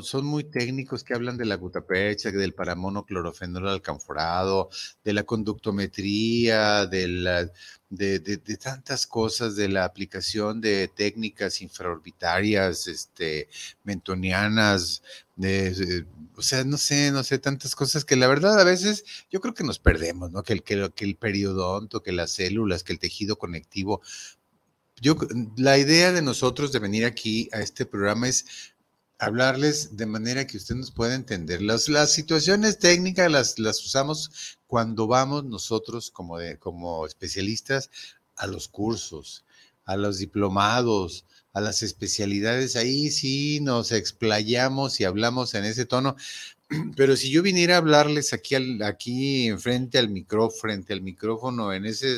Son, 0.00 0.24
muy 0.24 0.44
técnicos 0.44 1.04
que 1.04 1.14
hablan 1.14 1.36
de 1.36 1.44
la 1.44 1.56
gutapercha, 1.56 2.30
del 2.30 2.54
paramonoclorofenol 2.54 3.68
alcanforado, 3.68 4.70
de 5.04 5.12
la 5.12 5.24
conductometría, 5.24 6.86
de, 6.86 7.50
de, 7.90 8.56
tantas 8.56 9.06
cosas, 9.06 9.54
de 9.56 9.68
la 9.68 9.84
aplicación 9.84 10.60
de 10.60 10.88
técnicas 10.88 11.60
infraorbitarias, 11.60 12.86
este, 12.86 13.48
mentonianas, 13.84 15.02
de, 15.36 16.06
o 16.36 16.42
sea, 16.42 16.64
no 16.64 16.78
sé, 16.78 17.10
no 17.10 17.22
sé, 17.22 17.38
tantas 17.38 17.74
cosas 17.74 18.04
que 18.04 18.16
la 18.16 18.28
verdad 18.28 18.58
a 18.58 18.64
veces 18.64 19.04
yo 19.30 19.40
creo 19.40 19.54
que 19.54 19.64
nos 19.64 19.78
perdemos, 19.78 20.30
¿no? 20.30 20.42
Que 20.42 20.54
el, 20.54 20.62
que, 20.62 20.90
que 20.94 21.04
el 21.04 21.16
periodonto, 21.16 22.02
que 22.02 22.12
las 22.12 22.32
células, 22.32 22.82
que 22.82 22.92
el 22.92 22.98
tejido 22.98 23.36
conectivo. 23.36 24.00
Yo, 25.00 25.16
la 25.56 25.78
idea 25.78 26.12
de 26.12 26.22
nosotros 26.22 26.70
de 26.70 26.78
venir 26.78 27.04
aquí 27.04 27.48
a 27.52 27.60
este 27.60 27.84
programa 27.84 28.28
es 28.28 28.71
hablarles 29.22 29.96
de 29.96 30.04
manera 30.04 30.48
que 30.48 30.56
usted 30.56 30.74
nos 30.74 30.90
pueda 30.90 31.14
entender. 31.14 31.62
Las, 31.62 31.88
las 31.88 32.10
situaciones 32.10 32.80
técnicas 32.80 33.30
las, 33.30 33.56
las 33.60 33.80
usamos 33.84 34.58
cuando 34.66 35.06
vamos 35.06 35.44
nosotros 35.44 36.10
como, 36.10 36.38
de, 36.38 36.58
como 36.58 37.06
especialistas 37.06 37.88
a 38.34 38.48
los 38.48 38.66
cursos, 38.66 39.44
a 39.84 39.96
los 39.96 40.18
diplomados, 40.18 41.24
a 41.52 41.60
las 41.60 41.84
especialidades. 41.84 42.74
Ahí 42.74 43.12
sí 43.12 43.60
nos 43.60 43.92
explayamos 43.92 44.98
y 44.98 45.04
hablamos 45.04 45.54
en 45.54 45.66
ese 45.66 45.86
tono. 45.86 46.16
Pero 46.96 47.16
si 47.16 47.30
yo 47.30 47.42
viniera 47.42 47.74
a 47.74 47.78
hablarles 47.78 48.32
aquí, 48.32 48.54
al, 48.54 48.82
aquí 48.82 49.52
frente 49.58 49.98
al 49.98 50.08
micrófono, 50.08 50.60
frente 50.60 50.92
al 50.92 51.02
micrófono, 51.02 51.72
en 51.72 51.84
ese, 51.84 52.16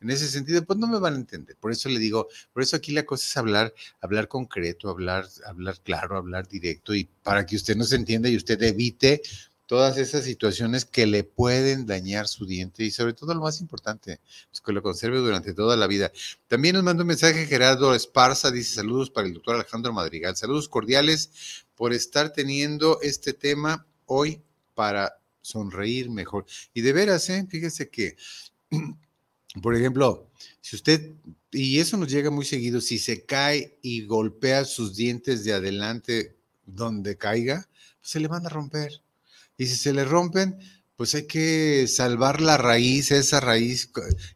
en 0.00 0.10
ese 0.10 0.28
sentido, 0.28 0.64
pues 0.64 0.78
no 0.78 0.86
me 0.86 0.98
van 0.98 1.14
a 1.14 1.16
entender. 1.16 1.56
Por 1.56 1.72
eso 1.72 1.88
le 1.88 1.98
digo, 1.98 2.28
por 2.52 2.62
eso 2.62 2.76
aquí 2.76 2.92
la 2.92 3.04
cosa 3.04 3.26
es 3.26 3.36
hablar, 3.36 3.74
hablar 4.00 4.28
concreto, 4.28 4.90
hablar, 4.90 5.26
hablar 5.46 5.80
claro, 5.82 6.16
hablar 6.16 6.48
directo, 6.48 6.94
y 6.94 7.08
para 7.22 7.46
que 7.46 7.56
usted 7.56 7.76
nos 7.76 7.92
entienda 7.92 8.28
y 8.28 8.36
usted 8.36 8.62
evite 8.62 9.22
todas 9.66 9.98
esas 9.98 10.24
situaciones 10.24 10.84
que 10.84 11.06
le 11.06 11.24
pueden 11.24 11.86
dañar 11.86 12.28
su 12.28 12.46
diente 12.46 12.84
y 12.84 12.92
sobre 12.92 13.14
todo 13.14 13.34
lo 13.34 13.40
más 13.40 13.60
importante, 13.60 14.20
pues 14.48 14.60
que 14.60 14.72
lo 14.72 14.82
conserve 14.82 15.18
durante 15.18 15.54
toda 15.54 15.76
la 15.76 15.88
vida. 15.88 16.12
También 16.46 16.76
nos 16.76 16.84
manda 16.84 17.02
un 17.02 17.08
mensaje 17.08 17.46
Gerardo 17.46 17.94
Esparza, 17.94 18.50
dice 18.50 18.76
saludos 18.76 19.10
para 19.10 19.26
el 19.26 19.34
doctor 19.34 19.56
Alejandro 19.56 19.92
Madrigal, 19.92 20.36
saludos 20.36 20.68
cordiales 20.68 21.64
por 21.74 21.92
estar 21.92 22.32
teniendo 22.32 23.00
este 23.02 23.32
tema 23.32 23.84
hoy 24.06 24.42
para 24.74 25.20
sonreír 25.40 26.10
mejor. 26.10 26.46
Y 26.74 26.80
de 26.80 26.92
veras, 26.92 27.28
¿eh? 27.30 27.46
fíjese 27.48 27.88
que, 27.88 28.16
por 29.62 29.76
ejemplo, 29.76 30.30
si 30.60 30.76
usted, 30.76 31.14
y 31.52 31.78
eso 31.78 31.96
nos 31.96 32.10
llega 32.10 32.30
muy 32.30 32.44
seguido, 32.44 32.80
si 32.80 32.98
se 32.98 33.24
cae 33.24 33.78
y 33.82 34.04
golpea 34.06 34.64
sus 34.64 34.96
dientes 34.96 35.44
de 35.44 35.52
adelante 35.52 36.36
donde 36.64 37.16
caiga, 37.16 37.68
pues 38.00 38.10
se 38.10 38.20
le 38.20 38.28
van 38.28 38.44
a 38.46 38.50
romper. 38.50 39.02
Y 39.56 39.66
si 39.66 39.76
se 39.76 39.92
le 39.92 40.04
rompen, 40.04 40.58
pues 40.96 41.14
hay 41.14 41.26
que 41.26 41.86
salvar 41.88 42.40
la 42.40 42.56
raíz, 42.56 43.10
esa 43.10 43.38
raíz, 43.38 43.90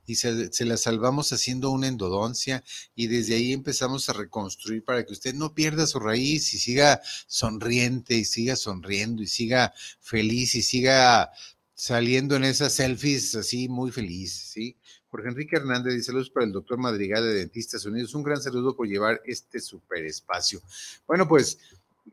y 0.06 0.16
se, 0.16 0.64
la 0.64 0.76
salvamos 0.76 1.32
haciendo 1.32 1.70
una 1.70 1.88
endodoncia 1.88 2.62
y 2.94 3.06
desde 3.06 3.34
ahí 3.34 3.52
empezamos 3.52 4.08
a 4.08 4.12
reconstruir 4.12 4.84
para 4.84 5.04
que 5.04 5.12
usted 5.12 5.34
no 5.34 5.54
pierda 5.54 5.86
su 5.86 5.98
raíz 5.98 6.52
y 6.52 6.58
siga 6.58 7.00
sonriente 7.26 8.14
y 8.14 8.24
siga 8.24 8.56
sonriendo 8.56 9.22
y 9.22 9.26
siga 9.26 9.72
feliz 10.00 10.54
y 10.54 10.62
siga 10.62 11.30
saliendo 11.74 12.36
en 12.36 12.44
esas 12.44 12.74
selfies 12.74 13.34
así 13.34 13.68
muy 13.68 13.90
feliz, 13.90 14.32
¿sí? 14.52 14.76
Jorge 15.10 15.28
Enrique 15.28 15.56
Hernández 15.56 15.94
dice 15.94 16.06
saludos 16.06 16.30
para 16.30 16.46
el 16.46 16.52
doctor 16.52 16.78
Madrigal 16.78 17.24
de 17.24 17.34
Dentistas 17.34 17.84
Unidos. 17.84 18.14
Un 18.14 18.22
gran 18.22 18.40
saludo 18.40 18.76
por 18.76 18.86
llevar 18.86 19.20
este 19.24 19.58
super 19.58 20.04
espacio. 20.04 20.60
Bueno, 21.06 21.26
pues 21.26 21.58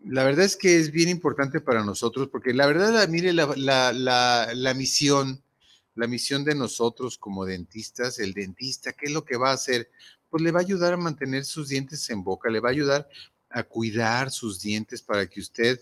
la 0.06 0.24
verdad 0.24 0.46
es 0.46 0.56
que 0.56 0.80
es 0.80 0.92
bien 0.92 1.10
importante 1.10 1.62
para 1.62 1.84
nosotros, 1.84 2.30
porque 2.30 2.54
la 2.54 2.66
verdad, 2.66 3.08
mire, 3.10 3.34
la, 3.34 4.74
misión, 4.76 5.44
la 5.96 6.08
misión 6.08 6.44
de 6.44 6.56
nosotros 6.56 7.18
como 7.18 7.46
dentistas, 7.46 8.20
el 8.20 8.34
dentista, 8.34 8.94
¿qué 8.94 9.08
es 9.08 9.12
lo 9.12 9.26
que 9.26 9.38
va 9.38 9.52
a 9.52 9.56
hacer? 9.56 9.90
Pues 10.30 10.44
le 10.44 10.52
va 10.52 10.60
a 10.60 10.64
ayudar 10.64 10.94
a 10.94 10.98
mantener 10.98 11.46
sus 11.46 11.70
dientes 11.70 12.10
en 12.10 12.24
boca, 12.24 12.50
le 12.50 12.60
va 12.60 12.70
a 12.70 12.72
ayudar 12.72 13.10
a 13.50 13.64
cuidar 13.64 14.32
sus 14.32 14.62
dientes 14.62 15.02
para 15.02 15.28
que 15.28 15.40
usted 15.40 15.80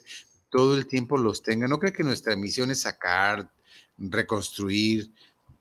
todo 0.49 0.77
el 0.77 0.87
tiempo 0.87 1.17
los 1.17 1.41
tenga. 1.41 1.67
No 1.67 1.79
cree 1.79 1.93
que 1.93 2.03
nuestra 2.03 2.35
misión 2.35 2.71
es 2.71 2.81
sacar, 2.81 3.51
reconstruir. 3.97 5.11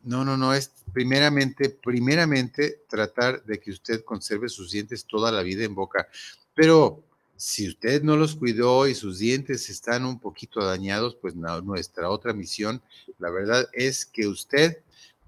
No, 0.03 0.25
no, 0.25 0.37
no, 0.37 0.55
es 0.55 0.71
primeramente, 0.93 1.71
primeramente 1.71 2.83
tratar 2.89 3.43
de 3.45 3.59
que 3.59 3.71
usted 3.71 4.05
conserve 4.05 4.49
sus 4.49 4.71
dientes 4.71 5.07
toda 5.07 5.33
la 5.33 5.43
vida 5.43 5.65
en 5.65 5.75
boca. 5.75 6.07
Pero 6.55 7.03
si 7.45 7.69
usted 7.69 8.03
no 8.03 8.17
los 8.17 8.37
cuidó 8.37 8.89
y 8.89 8.95
sus 8.95 9.19
dientes 9.19 9.69
están 9.69 10.07
un 10.07 10.19
poquito 10.19 10.65
dañados, 10.65 11.15
pues 11.15 11.35
nuestra 11.35 12.09
otra 12.09 12.33
misión, 12.33 12.81
la 13.19 13.29
verdad 13.29 13.69
es 13.75 14.07
que 14.07 14.27
usted 14.27 14.79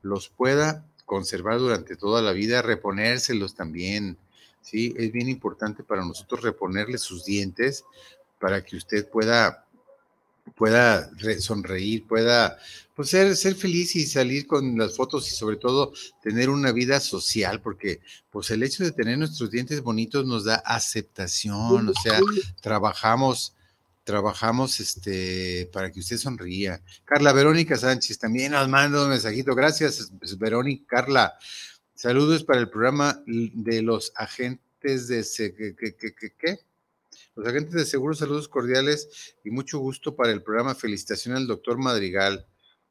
los 0.01 0.31
pueda 0.31 0.83
conservar 1.05 1.59
durante 1.59 1.95
toda 1.95 2.23
la 2.23 2.33
vida, 2.33 2.63
reponérselos 2.63 3.55
también. 3.55 4.17
Sí, 4.63 4.95
es 4.97 5.13
bien 5.13 5.29
importante 5.29 5.83
para 5.83 6.07
nosotros 6.07 6.41
reponerle 6.41 6.97
sus 6.97 7.27
dientes 7.27 7.85
para 8.41 8.65
que 8.65 8.77
usted 8.77 9.07
pueda 9.11 9.66
pueda 10.55 11.11
sonreír, 11.41 12.07
pueda 12.07 12.59
pues, 12.95 13.11
ser, 13.11 13.37
ser 13.37 13.55
feliz 13.55 13.97
y 13.97 14.07
salir 14.07 14.47
con 14.47 14.79
las 14.79 14.97
fotos 14.97 15.31
y 15.31 15.35
sobre 15.35 15.57
todo 15.57 15.93
tener 16.23 16.49
una 16.51 16.73
vida 16.73 17.01
social, 17.01 17.61
porque 17.61 18.01
pues 18.31 18.51
el 18.51 18.63
hecho 18.63 18.85
de 18.85 18.93
tener 18.93 19.19
nuestros 19.19 19.51
dientes 19.51 19.83
bonitos 19.83 20.25
nos 20.27 20.45
da 20.45 20.57
aceptación, 20.57 21.89
o 21.89 21.95
sea, 21.95 22.21
trabajamos, 22.61 23.55
trabajamos 24.05 24.81
este, 24.81 25.69
para 25.73 25.91
que 25.91 26.01
usted 26.01 26.17
sonría. 26.17 26.81
Carla 27.05 27.33
Verónica 27.33 27.77
Sánchez 27.77 28.19
también 28.19 28.53
nos 28.53 28.69
manda 28.69 29.03
un 29.03 29.11
mensajito. 29.11 29.55
Gracias, 29.55 30.11
Verónica. 30.39 30.85
Carla, 30.89 31.39
saludos 31.95 32.45
para 32.45 32.61
el 32.61 32.71
programa 32.71 33.23
de 33.27 33.83
los 33.83 34.13
agentes 34.17 35.09
de... 35.09 35.75
¿Qué? 36.39 36.61
Los 37.37 37.47
agentes 37.47 37.75
de 37.75 37.85
seguro, 37.85 38.15
saludos 38.15 38.49
cordiales 38.49 39.37
y 39.45 39.51
mucho 39.51 39.79
gusto 39.79 40.17
para 40.17 40.33
el 40.33 40.43
programa. 40.43 40.75
Felicitaciones 40.75 41.41
al 41.43 41.47
doctor 41.47 41.77
Madrigal. 41.77 42.47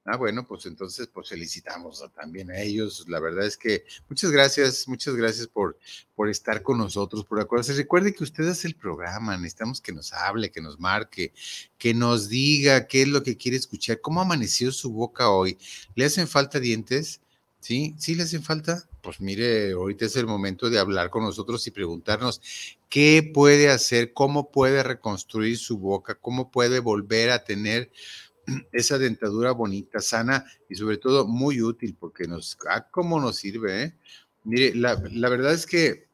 Ah, 0.06 0.18
bueno, 0.18 0.46
pues 0.48 0.68
entonces, 0.68 1.08
pues 1.08 1.30
felicitamos 1.30 2.04
también 2.14 2.52
a 2.52 2.62
ellos. 2.62 3.06
La 3.08 3.20
verdad 3.20 3.48
es 3.48 3.58
que 3.58 3.86
muchas 4.08 4.30
gracias, 4.30 4.88
muchas 4.88 5.16
gracias 5.16 5.48
por, 5.48 5.80
por 6.14 6.30
estar 6.30 6.62
con 6.62 6.78
nosotros, 6.78 7.26
por 7.26 7.42
acordarse. 7.42 7.74
Recuerde 7.74 8.14
que 8.14 8.24
usted 8.24 8.44
es 8.44 8.66
el 8.66 8.76
programa, 8.76 9.36
necesitamos 9.36 9.82
que 9.82 9.92
nos 9.92 10.14
hable, 10.14 10.52
que 10.52 10.62
nos 10.62 10.80
marque, 10.80 11.34
que 11.80 11.96
nos 11.96 12.30
diga 12.30 12.86
qué 12.86 13.02
es 13.02 13.08
lo 13.08 13.24
que 13.24 13.38
quiere 13.38 13.58
escuchar, 13.58 14.00
cómo 14.00 14.22
amaneció 14.22 14.72
su 14.72 14.92
boca 14.92 15.32
hoy. 15.32 15.58
¿Le 15.96 16.06
hacen 16.06 16.28
falta 16.28 16.60
dientes? 16.60 17.20
¿Sí? 17.62 17.96
¿Sí 17.98 18.14
le 18.14 18.22
hacen 18.22 18.44
falta? 18.44 18.88
Pues 19.06 19.22
mire, 19.22 19.74
ahorita 19.74 20.06
es 20.06 20.16
el 20.16 20.26
momento 20.26 20.68
de 20.68 20.80
hablar 20.80 21.12
con 21.12 21.24
nosotros 21.24 21.66
y 21.68 21.72
preguntarnos 21.72 22.42
qué 22.90 23.30
puede 23.32 23.70
hacer, 23.70 24.14
cómo 24.14 24.50
puede 24.50 24.82
reconstruir 24.82 25.60
su 25.60 25.78
boca, 25.78 26.16
cómo 26.16 26.50
puede 26.50 26.80
volver 26.80 27.30
a 27.30 27.44
tener 27.44 27.92
esa 28.72 28.98
dentadura 28.98 29.52
bonita, 29.52 30.00
sana 30.00 30.44
y 30.68 30.76
sobre 30.76 30.98
todo 30.98 31.28
muy 31.28 31.62
útil 31.62 31.96
porque 32.00 32.28
nos, 32.28 32.58
ah, 32.68 32.88
cómo 32.90 33.22
nos 33.22 33.36
sirve, 33.36 33.84
¿eh? 33.84 33.96
Mire, 34.44 34.74
la, 34.74 34.96
verdad 35.30 35.54
es 35.54 35.68
que 35.68 36.08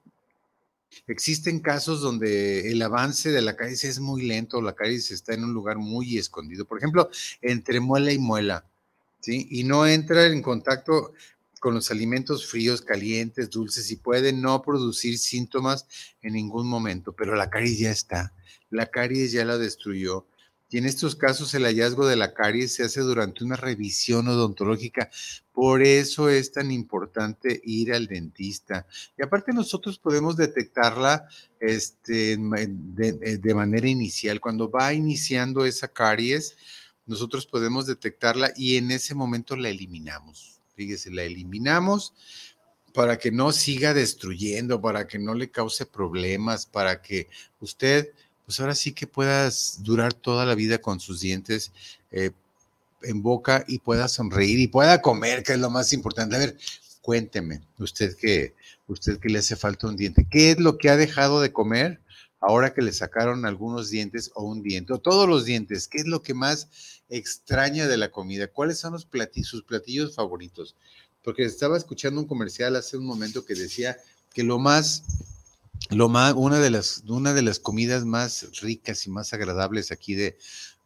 existen 1.08 1.62
casos 1.62 2.02
donde 2.02 2.74
el 2.74 2.82
avance 2.82 3.32
de 3.32 3.42
la 3.42 3.56
caries 3.56 3.86
es 3.86 4.02
muy 4.02 4.24
lento, 4.24 4.62
la 4.62 4.76
caries 4.76 5.12
está 5.12 5.34
en 5.34 5.46
un 5.46 5.54
lugar 5.54 5.78
muy 5.78 6.18
escondido, 6.18 6.66
por 6.66 6.78
ejemplo, 6.78 7.10
entre 7.42 7.80
muela 7.80 8.12
y 8.12 8.18
muela, 8.18 8.66
¿sí? 9.22 9.48
Y 9.50 9.64
no 9.64 9.88
entra 9.88 10.26
en 10.26 10.42
contacto 10.42 11.14
con 11.62 11.76
los 11.76 11.92
alimentos 11.92 12.46
fríos, 12.48 12.82
calientes, 12.82 13.52
dulces 13.52 13.90
y 13.92 13.96
puede 13.96 14.34
no 14.34 14.62
producir 14.62 15.18
síntomas 15.18 15.86
en 16.22 16.34
ningún 16.34 16.68
momento, 16.68 17.14
pero 17.14 17.36
la 17.36 17.50
caries 17.50 17.80
ya 17.80 17.92
está, 17.92 18.34
la 18.70 18.88
caries 18.88 19.32
ya 19.32 19.46
la 19.46 19.58
destruyó 19.58 20.26
y 20.72 20.78
en 20.78 20.86
estos 20.86 21.18
casos 21.18 21.54
el 21.54 21.66
hallazgo 21.66 22.08
de 22.08 22.16
la 22.16 22.34
caries 22.34 22.74
se 22.74 22.84
hace 22.84 23.02
durante 23.02 23.44
una 23.44 23.58
revisión 23.58 24.30
odontológica. 24.30 25.12
Por 25.52 25.84
eso 25.84 26.30
es 26.30 26.54
tan 26.54 26.72
importante 26.72 27.62
ir 27.66 27.94
al 27.94 28.08
dentista. 28.08 28.88
Y 29.18 29.22
aparte 29.22 29.52
nosotros 29.52 30.00
podemos 30.00 30.38
detectarla 30.38 31.28
este, 31.60 32.38
de, 32.38 33.38
de 33.38 33.54
manera 33.54 33.86
inicial. 33.90 34.40
Cuando 34.40 34.72
va 34.72 34.94
iniciando 34.94 35.66
esa 35.66 35.90
caries, 35.90 36.56
nosotros 37.06 37.46
podemos 37.46 37.86
detectarla 37.86 38.54
y 38.56 38.78
en 38.78 38.92
ese 38.92 39.14
momento 39.14 39.58
la 39.58 39.68
eliminamos. 39.68 40.61
Fíjese, 40.82 41.12
la 41.12 41.22
eliminamos 41.22 42.12
para 42.92 43.20
que 43.20 43.32
no 43.32 43.52
siga 43.52 43.94
destruyendo, 43.94 44.82
para 44.82 45.08
que 45.08 45.20
no 45.20 45.36
le 45.36 45.52
cause 45.52 45.86
problemas, 45.86 46.66
para 46.66 47.04
que 47.04 47.28
usted 47.60 48.10
pues 48.48 48.60
ahora 48.60 48.74
sí 48.74 48.94
que 48.94 49.06
puedas 49.06 49.78
durar 49.84 50.12
toda 50.12 50.44
la 50.44 50.56
vida 50.56 50.80
con 50.80 51.00
sus 51.00 51.22
dientes 51.22 51.72
eh, 52.12 52.32
en 53.04 53.22
boca 53.22 53.64
y 53.68 53.78
pueda 53.78 54.08
sonreír 54.08 54.60
y 54.60 54.68
pueda 54.68 55.04
comer, 55.04 55.44
que 55.44 55.54
es 55.54 55.60
lo 55.60 55.70
más 55.70 55.94
importante. 55.94 56.36
A 56.36 56.40
ver, 56.40 56.58
cuénteme, 57.04 57.62
usted 57.78 58.18
que, 58.18 58.56
usted 58.88 59.20
que 59.20 59.30
le 59.30 59.38
hace 59.38 59.56
falta 59.56 59.86
un 59.86 59.96
diente, 59.96 60.26
¿qué 60.32 60.50
es 60.50 60.60
lo 60.60 60.80
que 60.80 60.90
ha 60.90 60.98
dejado 60.98 61.42
de 61.42 61.54
comer 61.54 62.01
ahora 62.42 62.74
que 62.74 62.82
le 62.82 62.92
sacaron 62.92 63.46
algunos 63.46 63.90
dientes 63.90 64.32
o 64.36 64.44
un 64.44 64.62
diente 64.62 64.94
o 64.94 65.00
todos 65.00 65.30
los 65.30 65.46
dientes? 65.46 65.88
¿Qué 65.88 66.00
es 66.00 66.08
lo 66.08 66.22
que 66.22 66.34
más 66.34 66.68
extraña 67.10 67.88
de 67.88 67.98
la 67.98 68.12
comida? 68.12 68.48
¿Cuáles 68.48 68.80
son 68.80 68.94
los 68.94 69.06
platillos, 69.06 69.48
sus 69.48 69.64
platillos 69.64 70.16
favoritos? 70.16 70.76
Porque 71.24 71.46
estaba 71.46 71.78
escuchando 71.78 72.20
un 72.20 72.28
comercial 72.28 72.76
hace 72.76 72.98
un 72.98 73.06
momento 73.06 73.46
que 73.46 73.54
decía 73.56 73.98
que 74.34 74.44
lo 74.44 74.60
más 74.60 75.04
lo 75.90 76.10
más, 76.10 76.34
una 76.36 76.60
de 76.60 76.70
las, 76.70 77.04
una 77.08 77.34
de 77.34 77.42
las 77.42 77.60
comidas 77.60 78.06
más 78.06 78.48
ricas 78.62 79.08
y 79.08 79.10
más 79.10 79.34
agradables 79.34 79.92
aquí 79.92 80.14
de, 80.14 80.38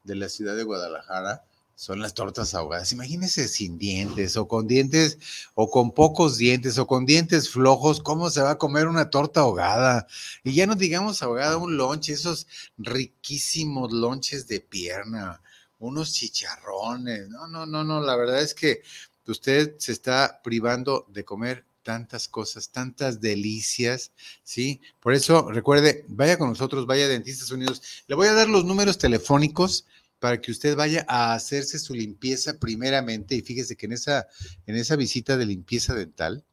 de 0.04 0.16
la 0.16 0.30
ciudad 0.30 0.56
de 0.56 0.64
Guadalajara 0.64 1.44
son 1.76 2.00
las 2.00 2.14
tortas 2.14 2.54
ahogadas. 2.54 2.94
Imagínense 2.94 3.48
sin 3.48 3.78
dientes 3.78 4.38
o 4.38 4.48
con 4.48 4.66
dientes 4.66 5.18
o 5.54 5.70
con 5.70 5.92
pocos 5.92 6.38
dientes 6.38 6.78
o 6.78 6.88
con 6.88 7.06
dientes 7.06 7.50
flojos, 7.50 8.02
¿cómo 8.02 8.30
se 8.30 8.42
va 8.42 8.52
a 8.52 8.58
comer 8.58 8.88
una 8.88 9.10
torta 9.10 9.42
ahogada? 9.42 10.08
Y 10.44 10.54
ya 10.54 10.66
no 10.66 10.76
digamos 10.76 11.22
ahogada, 11.22 11.58
un 11.58 11.78
lonche, 11.78 12.14
esos 12.14 12.48
riquísimos 12.78 13.92
lonches 13.92 14.48
de 14.48 14.62
pierna, 14.62 15.42
unos 15.80 16.14
chicharrones. 16.14 17.28
No, 17.30 17.48
no, 17.48 17.66
no, 17.66 17.84
no, 17.84 18.00
la 18.02 18.16
verdad 18.16 18.42
es 18.42 18.54
que 18.54 18.82
usted 19.28 19.76
se 19.78 19.92
está 19.92 20.42
privando 20.44 21.06
de 21.10 21.26
comer 21.26 21.66
tantas 21.84 22.28
cosas, 22.28 22.70
tantas 22.70 23.22
delicias, 23.22 24.12
¿sí? 24.44 24.82
Por 25.00 25.14
eso, 25.14 25.52
recuerde, 25.52 26.04
vaya 26.08 26.38
con 26.38 26.50
nosotros, 26.50 26.88
vaya 26.88 27.06
a 27.06 27.10
Dentistas 27.10 27.52
Unidos. 27.52 27.82
Le 28.08 28.16
voy 28.16 28.28
a 28.28 28.34
dar 28.34 28.50
los 28.50 28.66
números 28.66 28.98
telefónicos 28.98 29.86
para 30.20 30.42
que 30.42 30.52
usted 30.52 30.76
vaya 30.76 31.06
a 31.08 31.34
hacerse 31.34 31.80
su 31.80 31.94
limpieza 31.94 32.58
primeramente 32.58 33.36
y 33.36 33.42
fíjese 33.42 33.76
que 33.76 33.86
en 33.86 33.94
esa, 33.94 34.28
en 34.66 34.76
esa 34.76 34.96
visita 34.96 35.38
de 35.38 35.46
limpieza 35.46 35.94
dental 35.94 36.44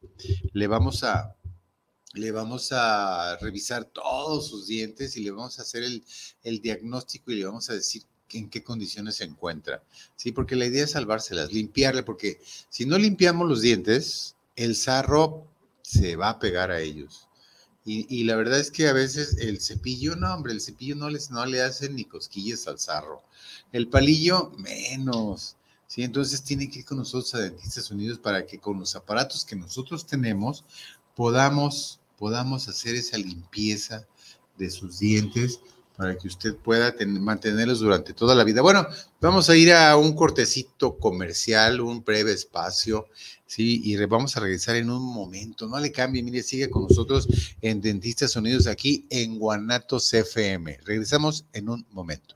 le 0.51 0.67
vamos 0.67 1.03
a, 1.03 1.35
le 2.13 2.31
vamos 2.31 2.71
a 2.71 3.37
revisar 3.41 3.85
todos 3.85 4.47
sus 4.47 4.67
dientes 4.67 5.17
y 5.17 5.23
le 5.23 5.31
vamos 5.31 5.59
a 5.59 5.63
hacer 5.63 5.83
el, 5.83 6.03
el 6.43 6.61
diagnóstico 6.61 7.31
y 7.31 7.35
le 7.35 7.45
vamos 7.45 7.69
a 7.69 7.73
decir 7.73 8.03
en 8.37 8.49
qué 8.49 8.63
condiciones 8.63 9.15
se 9.15 9.23
encuentra. 9.23 9.83
Sí, 10.15 10.31
porque 10.31 10.55
la 10.55 10.65
idea 10.65 10.85
es 10.85 10.91
salvárselas, 10.91 11.53
limpiarle, 11.53 12.03
porque 12.03 12.39
si 12.69 12.85
no 12.85 12.97
limpiamos 12.97 13.47
los 13.47 13.61
dientes, 13.61 14.35
el 14.55 14.75
sarro 14.75 15.47
se 15.81 16.15
va 16.15 16.29
a 16.29 16.39
pegar 16.39 16.71
a 16.71 16.81
ellos. 16.81 17.22
Y, 17.85 18.23
la 18.23 18.37
verdad 18.37 18.61
es 18.61 18.71
que 18.71 18.87
a 18.87 18.93
veces 18.93 19.35
el 19.39 19.59
cepillo, 19.59 20.15
no, 20.15 20.33
hombre, 20.33 20.53
el 20.53 20.61
cepillo 20.61 20.95
no, 20.95 21.09
les, 21.09 21.31
no 21.31 21.45
le 21.45 21.61
hace 21.61 21.89
ni 21.89 22.05
cosquillas 22.05 22.65
al 22.67 22.79
sarro. 22.79 23.21
El 23.73 23.89
palillo, 23.89 24.51
menos. 24.57 25.57
¿sí? 25.87 26.03
Entonces 26.03 26.43
tiene 26.43 26.69
que 26.69 26.79
ir 26.79 26.85
con 26.85 26.99
nosotros 26.99 27.35
a 27.35 27.39
Dentistas 27.39 27.91
Unidos 27.91 28.19
para 28.19 28.45
que 28.45 28.57
con 28.57 28.79
los 28.79 28.95
aparatos 28.95 29.43
que 29.43 29.57
nosotros 29.57 30.07
tenemos 30.07 30.63
podamos, 31.13 31.99
podamos 32.17 32.69
hacer 32.69 32.95
esa 32.95 33.17
limpieza 33.17 34.07
de 34.57 34.69
sus 34.69 34.99
dientes 34.99 35.59
para 35.95 36.17
que 36.17 36.27
usted 36.27 36.55
pueda 36.55 36.95
mantenerlos 37.05 37.79
durante 37.79 38.13
toda 38.13 38.35
la 38.35 38.43
vida. 38.43 38.61
Bueno, 38.61 38.87
vamos 39.21 39.49
a 39.49 39.55
ir 39.55 39.73
a 39.73 39.95
un 39.95 40.13
cortecito 40.13 40.97
comercial, 40.97 41.81
un 41.81 42.03
breve 42.03 42.31
espacio, 42.31 43.07
¿sí? 43.45 43.81
Y 43.83 43.95
vamos 44.05 44.35
a 44.35 44.39
regresar 44.39 44.75
en 44.75 44.89
un 44.89 45.03
momento. 45.03 45.67
No 45.67 45.79
le 45.79 45.91
cambie, 45.91 46.23
mire, 46.23 46.41
sigue 46.43 46.69
con 46.69 46.83
nosotros 46.83 47.27
en 47.61 47.81
Dentistas 47.81 48.35
Unidos 48.35 48.67
aquí 48.67 49.05
en 49.09 49.37
Guanatos 49.37 50.13
FM. 50.13 50.79
Regresamos 50.85 51.45
en 51.53 51.69
un 51.69 51.85
momento. 51.91 52.35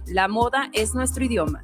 La 0.05 0.27
moda 0.27 0.69
es 0.73 0.93
nuestro 0.93 1.23
idioma. 1.23 1.63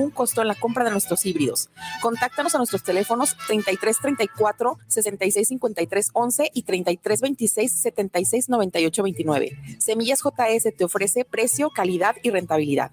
costo 0.09 0.41
en 0.41 0.47
la 0.47 0.55
compra 0.55 0.83
de 0.83 0.91
nuestros 0.91 1.25
híbridos. 1.25 1.69
Contáctanos 2.01 2.55
a 2.55 2.57
nuestros 2.57 2.83
teléfonos 2.83 3.35
3334 3.47 4.77
6653 4.87 6.09
11 6.13 6.51
y 6.53 6.63
3326 6.63 7.71
76 7.71 8.49
98 8.49 9.03
29. 9.03 9.57
Semillas 9.79 10.21
JS 10.23 10.75
te 10.75 10.83
ofrece 10.83 11.25
precio, 11.25 11.69
calidad 11.69 12.15
y 12.23 12.31
rentabilidad. 12.31 12.91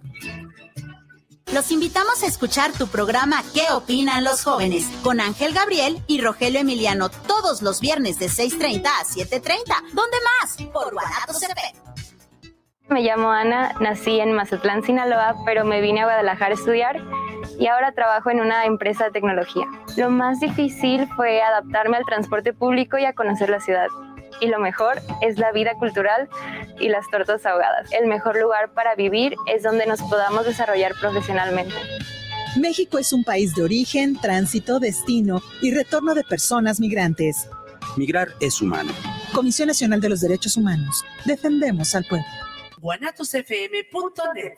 Los 1.52 1.72
invitamos 1.72 2.22
a 2.22 2.26
escuchar 2.26 2.72
tu 2.72 2.88
programa 2.88 3.42
¿Qué 3.54 3.62
opinan 3.72 4.22
los 4.22 4.44
jóvenes? 4.44 4.84
con 5.02 5.18
Ángel 5.18 5.54
Gabriel 5.54 6.02
y 6.06 6.20
Rogelio 6.20 6.60
Emiliano 6.60 7.08
todos 7.08 7.62
los 7.62 7.80
viernes 7.80 8.18
de 8.18 8.26
6.30 8.26 8.86
a 8.86 9.04
7.30. 9.04 9.54
¿Dónde 9.94 10.16
más? 10.42 10.56
Por 10.70 10.92
Guanatos. 10.92 11.40
Me 12.90 13.02
llamo 13.02 13.30
Ana, 13.30 13.74
nací 13.80 14.18
en 14.18 14.32
Mazatlán, 14.32 14.82
Sinaloa, 14.82 15.36
pero 15.44 15.66
me 15.66 15.82
vine 15.82 16.00
a 16.00 16.04
Guadalajara 16.04 16.52
a 16.52 16.54
estudiar 16.54 17.02
y 17.58 17.66
ahora 17.66 17.92
trabajo 17.92 18.30
en 18.30 18.40
una 18.40 18.64
empresa 18.64 19.04
de 19.04 19.10
tecnología. 19.10 19.66
Lo 19.98 20.08
más 20.08 20.40
difícil 20.40 21.06
fue 21.14 21.42
adaptarme 21.42 21.98
al 21.98 22.06
transporte 22.06 22.54
público 22.54 22.96
y 22.96 23.04
a 23.04 23.12
conocer 23.12 23.50
la 23.50 23.60
ciudad. 23.60 23.88
Y 24.40 24.46
lo 24.46 24.58
mejor 24.58 25.02
es 25.20 25.38
la 25.38 25.52
vida 25.52 25.74
cultural 25.74 26.30
y 26.80 26.88
las 26.88 27.06
tortas 27.10 27.44
ahogadas. 27.44 27.92
El 27.92 28.06
mejor 28.06 28.40
lugar 28.40 28.70
para 28.72 28.94
vivir 28.94 29.34
es 29.46 29.62
donde 29.62 29.84
nos 29.84 30.00
podamos 30.02 30.46
desarrollar 30.46 30.94
profesionalmente. 30.98 31.74
México 32.58 32.98
es 32.98 33.12
un 33.12 33.22
país 33.22 33.54
de 33.54 33.64
origen, 33.64 34.18
tránsito, 34.18 34.80
destino 34.80 35.42
y 35.60 35.74
retorno 35.74 36.14
de 36.14 36.24
personas 36.24 36.80
migrantes. 36.80 37.50
Migrar 37.96 38.28
es 38.40 38.62
humano. 38.62 38.92
Comisión 39.34 39.68
Nacional 39.68 40.00
de 40.00 40.08
los 40.08 40.20
Derechos 40.20 40.56
Humanos. 40.56 41.04
Defendemos 41.26 41.94
al 41.94 42.04
pueblo 42.04 42.26
guanatosfm.net. 42.78 44.54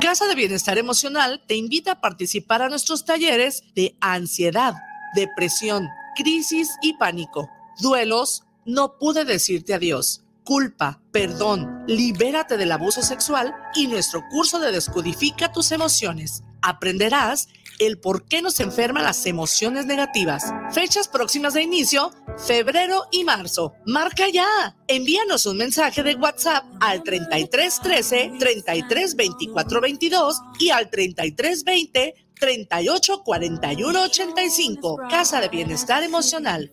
Casa 0.00 0.26
de 0.26 0.34
Bienestar 0.34 0.78
Emocional 0.78 1.42
te 1.46 1.56
invita 1.56 1.92
a 1.92 2.00
participar 2.00 2.62
a 2.62 2.68
nuestros 2.68 3.04
talleres 3.04 3.64
de 3.74 3.96
ansiedad, 4.00 4.74
depresión, 5.14 5.88
crisis 6.14 6.70
y 6.82 6.94
pánico, 6.94 7.48
duelos, 7.80 8.44
no 8.64 8.98
pude 8.98 9.24
decirte 9.24 9.74
adiós, 9.74 10.24
culpa, 10.44 11.00
perdón, 11.12 11.84
libérate 11.86 12.56
del 12.56 12.72
abuso 12.72 13.02
sexual 13.02 13.54
y 13.74 13.88
nuestro 13.88 14.22
curso 14.28 14.60
de 14.60 14.70
Descodifica 14.70 15.50
tus 15.52 15.72
emociones. 15.72 16.42
Aprenderás 16.62 17.48
el 17.78 17.98
por 17.98 18.26
qué 18.26 18.42
nos 18.42 18.60
enferman 18.60 19.04
las 19.04 19.26
emociones 19.26 19.86
negativas. 19.86 20.52
Fechas 20.70 21.08
próximas 21.08 21.54
de 21.54 21.62
inicio, 21.62 22.10
febrero 22.38 23.04
y 23.10 23.24
marzo. 23.24 23.74
Marca 23.86 24.28
ya. 24.28 24.76
Envíanos 24.88 25.46
un 25.46 25.56
mensaje 25.56 26.02
de 26.02 26.14
WhatsApp 26.14 26.64
al 26.80 27.02
33 27.02 27.80
13 27.80 28.32
33 28.38 29.16
24 29.16 29.80
22 29.80 30.40
y 30.58 30.70
al 30.70 30.90
33 30.90 31.64
20 31.64 32.14
38 32.38 33.22
41 33.24 34.02
85. 34.02 34.96
Casa 35.08 35.40
de 35.40 35.48
Bienestar 35.48 36.02
Emocional. 36.02 36.72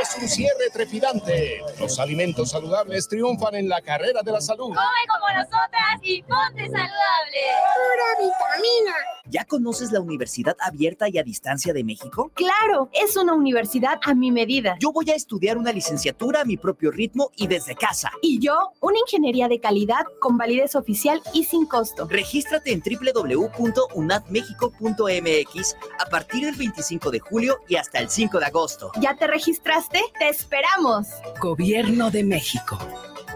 Es 0.00 0.16
un 0.16 0.28
cierre 0.28 0.70
trepidante. 0.72 1.60
Los 1.80 1.98
alimentos 1.98 2.50
saludables 2.50 3.08
triunfan 3.08 3.56
en 3.56 3.68
la 3.68 3.82
carrera 3.82 4.22
de 4.22 4.30
la 4.30 4.40
salud. 4.40 4.68
Come 4.68 4.78
como 5.08 5.28
nosotras 5.36 5.98
y 6.02 6.22
ponte 6.22 6.66
saludable. 6.66 7.40
Pura 7.74 8.14
vitamina. 8.20 8.94
¿Ya 9.30 9.44
conoces 9.44 9.92
la 9.92 10.00
Universidad 10.00 10.56
Abierta 10.60 11.06
y 11.08 11.18
a 11.18 11.22
Distancia 11.22 11.74
de 11.74 11.84
México? 11.84 12.30
Claro, 12.34 12.88
es 12.92 13.16
una 13.16 13.34
universidad 13.34 14.00
a 14.02 14.14
mi 14.14 14.30
medida. 14.30 14.76
Yo 14.80 14.92
voy 14.92 15.10
a 15.10 15.14
estudiar 15.14 15.58
una 15.58 15.72
licenciatura 15.72 16.40
a 16.42 16.44
mi 16.44 16.56
propio 16.56 16.90
ritmo 16.90 17.30
y 17.36 17.46
desde 17.46 17.74
casa. 17.74 18.10
Y 18.22 18.38
yo, 18.38 18.72
una 18.80 18.98
ingeniería 19.00 19.48
de 19.48 19.60
calidad 19.60 20.06
con 20.20 20.38
validez 20.38 20.74
oficial 20.76 21.20
y 21.34 21.44
sin 21.44 21.66
costo. 21.66 22.06
Regístrate 22.08 22.72
en 22.72 22.82
www.unadmexico.mx 22.82 25.76
a 25.98 26.06
partir 26.08 26.46
del 26.46 26.54
25 26.54 27.10
de 27.10 27.20
julio 27.20 27.58
y 27.68 27.76
hasta 27.76 27.98
el 27.98 28.08
5 28.08 28.38
de 28.38 28.46
agosto. 28.46 28.57
¿Ya 29.00 29.14
te 29.16 29.26
registraste? 29.26 30.00
¡Te 30.18 30.28
esperamos! 30.28 31.06
Gobierno 31.40 32.10
de 32.10 32.24
México. 32.24 32.78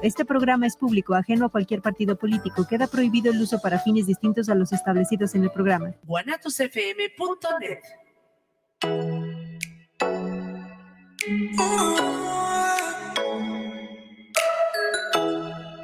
Este 0.02 0.24
programa 0.24 0.66
es 0.66 0.76
público, 0.76 1.14
ajeno 1.14 1.46
a 1.46 1.48
cualquier 1.48 1.80
partido 1.80 2.16
político. 2.16 2.66
Queda 2.66 2.88
prohibido 2.88 3.30
el 3.30 3.40
uso 3.40 3.61
para 3.61 3.78
fines 3.78 4.06
distintos 4.06 4.48
a 4.48 4.56
los 4.56 4.72
establecidos 4.72 5.37
en 5.37 5.44
el 5.44 5.50
programa. 5.50 5.94
guanatosfm.net 6.04 7.78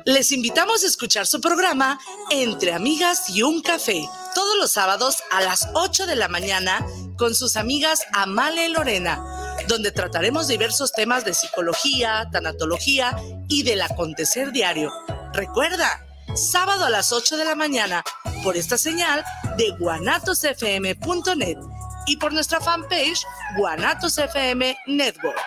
Les 0.05 0.33
invitamos 0.33 0.83
a 0.83 0.87
escuchar 0.87 1.27
su 1.27 1.41
programa 1.41 2.01
Entre 2.31 2.73
Amigas 2.73 3.31
y 3.31 3.43
un 3.43 3.63
Café, 3.63 4.03
todos 4.35 4.57
los 4.59 4.73
sábados 4.73 5.23
a 5.31 5.43
las 5.43 5.69
8 5.75 6.07
de 6.07 6.17
la 6.17 6.29
mañana 6.29 6.85
con 7.19 7.35
sus 7.35 7.57
amigas 7.57 8.05
Amale 8.13 8.69
y 8.69 8.73
Lorena, 8.73 9.23
donde 9.67 9.91
trataremos 9.91 10.49
diversos 10.49 10.93
temas 10.93 11.25
de 11.25 11.35
psicología, 11.35 12.29
tanatología 12.33 13.17
y 13.49 13.65
del 13.65 13.83
acontecer 13.83 14.53
diario. 14.53 14.93
Recuerda, 15.35 16.07
sábado 16.35 16.87
a 16.87 16.91
las 16.91 17.13
8 17.13 17.37
de 17.37 17.45
la 17.45 17.55
mañana, 17.55 18.03
por 18.43 18.57
esta 18.57 18.79
señal 18.79 19.25
de 19.57 19.71
guanatosfm.net 19.79 21.59
y 22.07 22.17
por 22.17 22.33
nuestra 22.33 22.61
fanpage 22.61 23.27
Guanatos 23.57 24.17
FM 24.17 24.77
Network. 24.87 25.39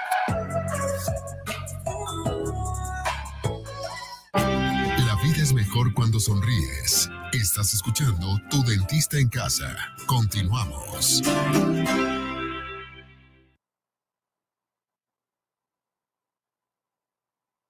La 4.33 5.15
vida 5.23 5.41
es 5.41 5.53
mejor 5.53 5.93
cuando 5.93 6.19
sonríes. 6.19 7.09
Estás 7.33 7.73
escuchando 7.73 8.41
Tu 8.49 8.61
Dentista 8.63 9.17
en 9.17 9.29
Casa. 9.29 9.73
Continuamos. 10.05 11.21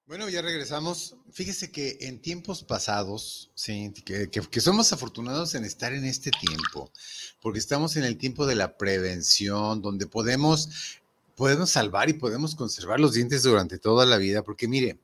Bueno, 0.07 0.27
ya 0.29 0.41
regresamos. 0.41 1.15
Fíjese 1.31 1.71
que 1.71 1.99
en 2.01 2.19
tiempos 2.23 2.63
pasados, 2.63 3.51
sí, 3.53 3.93
que, 4.03 4.31
que, 4.31 4.61
somos 4.61 4.93
afortunados 4.93 5.53
en 5.53 5.63
estar 5.63 5.93
en 5.93 6.05
este 6.05 6.31
tiempo, 6.31 6.91
porque 7.39 7.59
estamos 7.59 7.95
en 7.97 8.03
el 8.03 8.17
tiempo 8.17 8.47
de 8.47 8.55
la 8.55 8.77
prevención, 8.77 9.83
donde 9.83 10.07
podemos, 10.07 10.97
podemos 11.35 11.69
salvar 11.69 12.09
y 12.09 12.13
podemos 12.13 12.55
conservar 12.55 12.99
los 12.99 13.13
dientes 13.13 13.43
durante 13.43 13.77
toda 13.77 14.07
la 14.07 14.17
vida, 14.17 14.41
porque 14.41 14.67
mire, 14.67 14.99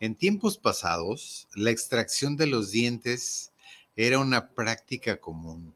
en 0.00 0.14
tiempos 0.14 0.58
pasados, 0.58 1.48
la 1.54 1.70
extracción 1.70 2.36
de 2.36 2.46
los 2.46 2.70
dientes 2.70 3.52
era 3.96 4.18
una 4.18 4.50
práctica 4.50 5.16
común. 5.16 5.74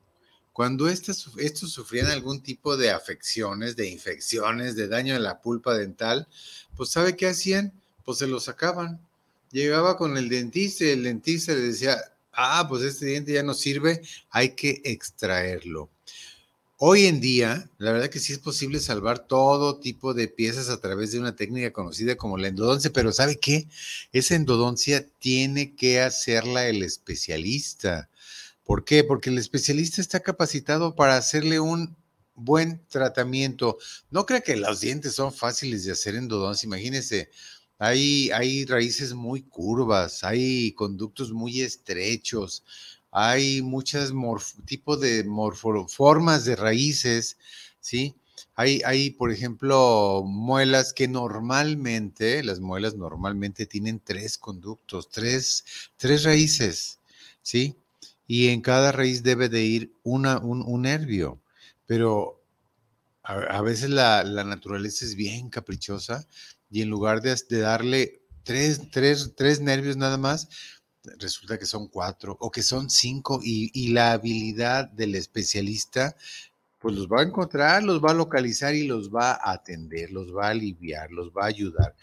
Cuando 0.52 0.88
estos, 0.88 1.30
estos 1.38 1.72
sufrían 1.72 2.09
algún 2.09 2.42
tipo 2.42 2.76
de 2.76 2.90
afecciones, 2.90 3.76
de 3.76 3.88
infecciones, 3.88 4.76
de 4.76 4.88
daño 4.88 5.16
en 5.16 5.22
la 5.22 5.40
pulpa 5.40 5.74
dental, 5.74 6.28
pues 6.76 6.90
¿sabe 6.90 7.16
qué 7.16 7.28
hacían? 7.28 7.72
pues 8.11 8.18
se 8.18 8.26
lo 8.26 8.40
sacaban. 8.40 9.00
Llegaba 9.52 9.96
con 9.96 10.16
el 10.16 10.28
dentista 10.28 10.85
y 10.85 10.88
el 10.88 11.04
dentista 11.04 11.52
le 11.52 11.61
decía, 11.61 11.96
ah, 12.33 12.66
pues 12.68 12.83
este 12.83 13.06
diente 13.06 13.33
ya 13.33 13.44
no 13.44 13.54
sirve, 13.54 14.02
hay 14.30 14.56
que 14.56 14.83
extraerlo. 14.85 15.90
Hoy 16.76 17.06
en 17.06 17.20
día, 17.20 17.70
la 17.78 17.92
verdad 17.92 18.11
que 18.11 18.18
sí 18.18 18.33
es 18.33 18.40
posible 18.40 18.80
salvar 18.80 19.28
todo 19.28 19.78
tipo 19.78 20.12
de 20.12 20.26
piezas 20.26 20.70
a 20.70 20.80
través 20.80 21.12
de 21.12 21.20
una 21.20 21.37
técnica 21.37 21.72
conocida 21.72 22.16
como 22.16 22.37
la 22.37 22.48
endodoncia, 22.48 22.90
pero 22.92 23.12
¿sabe 23.12 23.38
qué? 23.38 23.68
Esa 24.12 24.35
endodoncia 24.35 25.06
tiene 25.20 25.76
que 25.76 26.00
hacerla 26.00 26.66
el 26.66 26.83
especialista. 26.83 28.10
¿Por 28.70 28.85
qué? 28.85 29.02
Porque 29.02 29.30
el 29.30 29.38
especialista 29.38 30.00
está 30.00 30.20
capacitado 30.20 30.94
para 30.94 31.16
hacerle 31.16 31.59
un 31.59 31.96
buen 32.37 32.87
tratamiento. 32.87 33.78
No 34.12 34.26
crea 34.26 34.42
que 34.42 34.54
los 34.54 34.80
dientes 34.80 35.14
son 35.14 35.33
fáciles 35.33 35.85
de 35.85 35.90
hacer 35.90 36.14
endodoncia. 36.14 36.68
Imagínese 36.68 37.30
hay, 37.80 38.30
hay 38.30 38.66
raíces 38.66 39.12
muy 39.12 39.42
curvas, 39.42 40.22
hay 40.22 40.70
conductos 40.74 41.33
muy 41.33 41.62
estrechos, 41.62 42.62
hay 43.11 43.61
muchas 43.61 44.12
tipos 44.66 45.00
de 45.00 45.26
formas 45.88 46.44
de 46.44 46.54
raíces, 46.54 47.38
¿sí? 47.80 48.14
Hay, 48.54 48.83
hay, 48.85 49.11
por 49.11 49.33
ejemplo, 49.33 50.22
muelas 50.24 50.92
que 50.92 51.09
normalmente, 51.09 52.44
las 52.44 52.61
muelas 52.61 52.94
normalmente 52.94 53.66
tienen 53.66 53.98
tres 53.98 54.38
conductos, 54.38 55.11
tres, 55.11 55.64
tres 55.96 56.22
raíces, 56.22 57.00
¿sí? 57.42 57.79
Y 58.32 58.50
en 58.50 58.60
cada 58.60 58.92
raíz 58.92 59.24
debe 59.24 59.48
de 59.48 59.64
ir 59.64 59.92
una, 60.04 60.38
un, 60.38 60.82
nervio, 60.82 61.42
pero 61.84 62.40
a, 63.24 63.60
veces 63.60 63.90
la, 63.90 64.22
la, 64.22 64.44
naturaleza 64.44 65.04
es 65.04 65.16
bien 65.16 65.50
caprichosa 65.50 66.28
y 66.70 66.82
en 66.82 66.90
lugar 66.90 67.22
de, 67.22 67.34
darle 67.58 68.22
tres, 68.44 68.88
tres, 68.92 69.32
tres, 69.36 69.60
nervios 69.60 69.96
nada 69.96 70.16
más, 70.16 70.48
resulta 71.18 71.58
que 71.58 71.66
son 71.66 71.88
cuatro 71.88 72.36
o 72.38 72.52
que 72.52 72.62
son 72.62 72.88
cinco 72.88 73.40
y, 73.42 73.72
y, 73.74 73.88
la 73.88 74.12
habilidad 74.12 74.88
del 74.90 75.16
especialista, 75.16 76.14
pues 76.78 76.94
los 76.94 77.08
va 77.08 77.22
a 77.22 77.24
encontrar, 77.24 77.82
los 77.82 78.00
va 78.00 78.12
a 78.12 78.14
localizar 78.14 78.76
y 78.76 78.86
los 78.86 79.12
va 79.12 79.32
a 79.32 79.54
atender, 79.54 80.12
los 80.12 80.32
va 80.32 80.46
a 80.46 80.50
aliviar, 80.50 81.10
los 81.10 81.32
va 81.32 81.46
a 81.46 81.48
ayudar. 81.48 81.96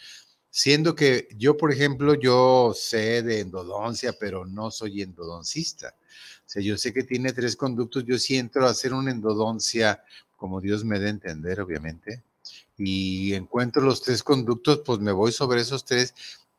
Siendo 0.50 0.94
que 0.94 1.30
yo, 1.38 1.56
por 1.56 1.72
ejemplo, 1.72 2.16
yo 2.16 2.74
sé 2.76 3.24
de 3.24 3.40
endodoncia, 3.40 4.12
pero 4.20 4.46
no 4.46 4.72
soy 4.72 5.04
endodoncista. 5.04 5.96
Sea, 6.48 6.64
yo 6.64 6.78
sé 6.78 6.94
que 6.94 7.04
tiene 7.04 7.34
tres 7.34 7.58
conductos, 7.58 8.06
yo 8.06 8.18
sí 8.18 8.38
entro 8.38 8.66
a 8.66 8.72
hacer 8.72 8.94
una 8.94 9.12
endodoncia 9.12 10.02
como 10.38 10.62
Dios 10.62 10.86
me 10.86 10.98
dé 10.98 11.10
entender, 11.10 11.60
obviamente, 11.60 12.24
y 12.78 13.34
encuentro 13.34 13.82
los 13.82 14.02
tres 14.02 14.24
conductos, 14.24 14.82
pues 14.86 15.00
me 15.00 15.12
voy 15.12 15.34
sobre 15.34 15.62
esos 15.62 15.84
tres 15.84 16.14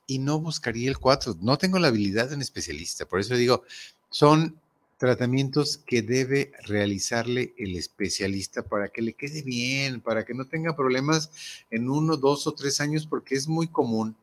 y 0.06 0.18
no 0.18 0.40
buscaría 0.40 0.90
el 0.90 0.98
cuatro. 0.98 1.36
No 1.40 1.56
tengo 1.56 1.78
la 1.78 1.88
habilidad 1.88 2.28
de 2.28 2.34
un 2.34 2.42
especialista. 2.42 3.06
Por 3.06 3.20
eso 3.20 3.34
digo, 3.34 3.62
son 4.10 4.60
tratamientos 4.98 5.78
que 5.78 6.02
debe 6.02 6.52
realizarle 6.64 7.54
el 7.56 7.76
especialista 7.76 8.62
para 8.62 8.88
que 8.88 9.00
le 9.00 9.14
quede 9.14 9.42
bien, 9.42 10.00
para 10.02 10.24
que 10.24 10.34
no 10.34 10.46
tenga 10.46 10.76
problemas 10.76 11.30
en 11.70 11.88
uno, 11.88 12.16
dos 12.16 12.46
o 12.46 12.52
tres 12.52 12.80
años, 12.80 13.06
porque 13.06 13.36
es 13.36 13.48
muy 13.48 13.68
común 13.68 14.16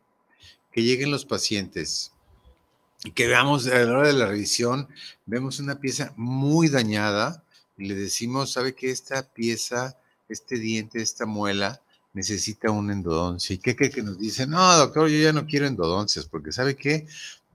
que 0.71 0.83
lleguen 0.83 1.09
los 1.09 1.25
pacientes 1.25 2.11
que 3.11 3.27
veamos 3.27 3.67
a 3.67 3.77
la 3.79 3.97
hora 3.97 4.07
de 4.07 4.13
la 4.13 4.27
revisión, 4.27 4.87
vemos 5.25 5.59
una 5.59 5.79
pieza 5.79 6.13
muy 6.15 6.69
dañada 6.69 7.43
y 7.77 7.85
le 7.85 7.95
decimos, 7.95 8.51
¿sabe 8.53 8.73
que 8.73 8.91
esta 8.91 9.23
pieza, 9.33 9.97
este 10.29 10.57
diente, 10.57 11.01
esta 11.01 11.25
muela, 11.25 11.81
necesita 12.15 12.71
una 12.71 12.93
endodoncia. 12.93 13.53
¿Y 13.53 13.59
qué 13.59 13.75
cree 13.75 13.91
que 13.91 14.01
nos 14.01 14.17
dice? 14.17 14.47
No, 14.47 14.77
doctor, 14.77 15.09
yo 15.09 15.17
ya 15.19 15.33
no 15.33 15.45
quiero 15.45 15.67
endodoncias, 15.67 16.25
porque 16.25 16.51
¿sabe 16.51 16.75
qué? 16.75 17.05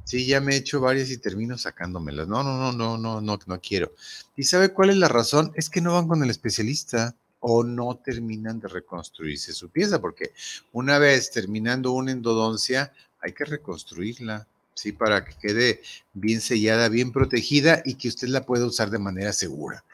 Sí, 0.05 0.27
ya 0.27 0.41
me 0.41 0.55
he 0.55 0.59
hecho 0.59 0.81
varias 0.81 1.11
y 1.11 1.17
termino 1.17 1.57
sacándomelas. 1.57 2.29
No, 2.29 2.43
no, 2.43 2.57
no, 2.59 2.73
no, 2.73 2.99
no, 2.99 3.21
no, 3.21 3.39
no 3.45 3.61
quiero. 3.61 3.93
¿Y 4.37 4.45
sabe 4.45 4.73
cuál 4.73 4.91
es 4.91 4.97
la 4.97 5.09
razón? 5.09 5.53
Es 5.55 5.71
que 5.71 5.81
no 5.81 5.95
van 5.95 6.09
con 6.09 6.23
el 6.23 6.31
especialista 6.31 7.17
o 7.41 7.65
no 7.65 7.97
terminan 8.05 8.61
de 8.61 8.69
reconstruirse 8.69 9.53
su 9.55 9.71
pieza, 9.71 9.99
porque 10.01 10.33
una 10.73 10.99
vez 10.99 11.31
terminando 11.31 11.93
una 11.93 12.13
endodoncia, 12.13 12.93
hay 13.21 13.33
que 13.33 13.47
reconstruirla, 13.47 14.47
¿sí? 14.81 14.93
Para 14.93 15.25
que 15.25 15.35
quede 15.35 15.83
bien 16.14 16.40
sellada, 16.40 16.88
bien 16.88 17.12
protegida 17.12 17.83
y 17.85 17.95
que 17.95 18.09
usted 18.09 18.29
la 18.29 18.47
pueda 18.47 18.64
usar 18.64 18.90
de 18.90 18.99
manera 18.99 19.35
segura, 19.35 19.85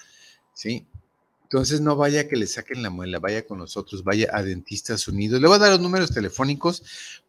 ¿sí? 0.54 0.86
Entonces 1.42 1.80
no 1.80 1.96
vaya 1.96 2.28
que 2.28 2.36
le 2.36 2.46
saquen 2.46 2.82
la 2.82 2.90
muela, 2.90 3.18
vaya 3.18 3.44
con 3.44 3.58
nosotros, 3.58 4.04
vaya 4.04 4.28
a 4.32 4.42
Dentistas 4.42 5.08
Unidos. 5.08 5.40
Le 5.40 5.48
voy 5.48 5.56
a 5.56 5.60
dar 5.60 5.70
los 5.70 5.80
números 5.80 6.12
telefónicos 6.12 6.82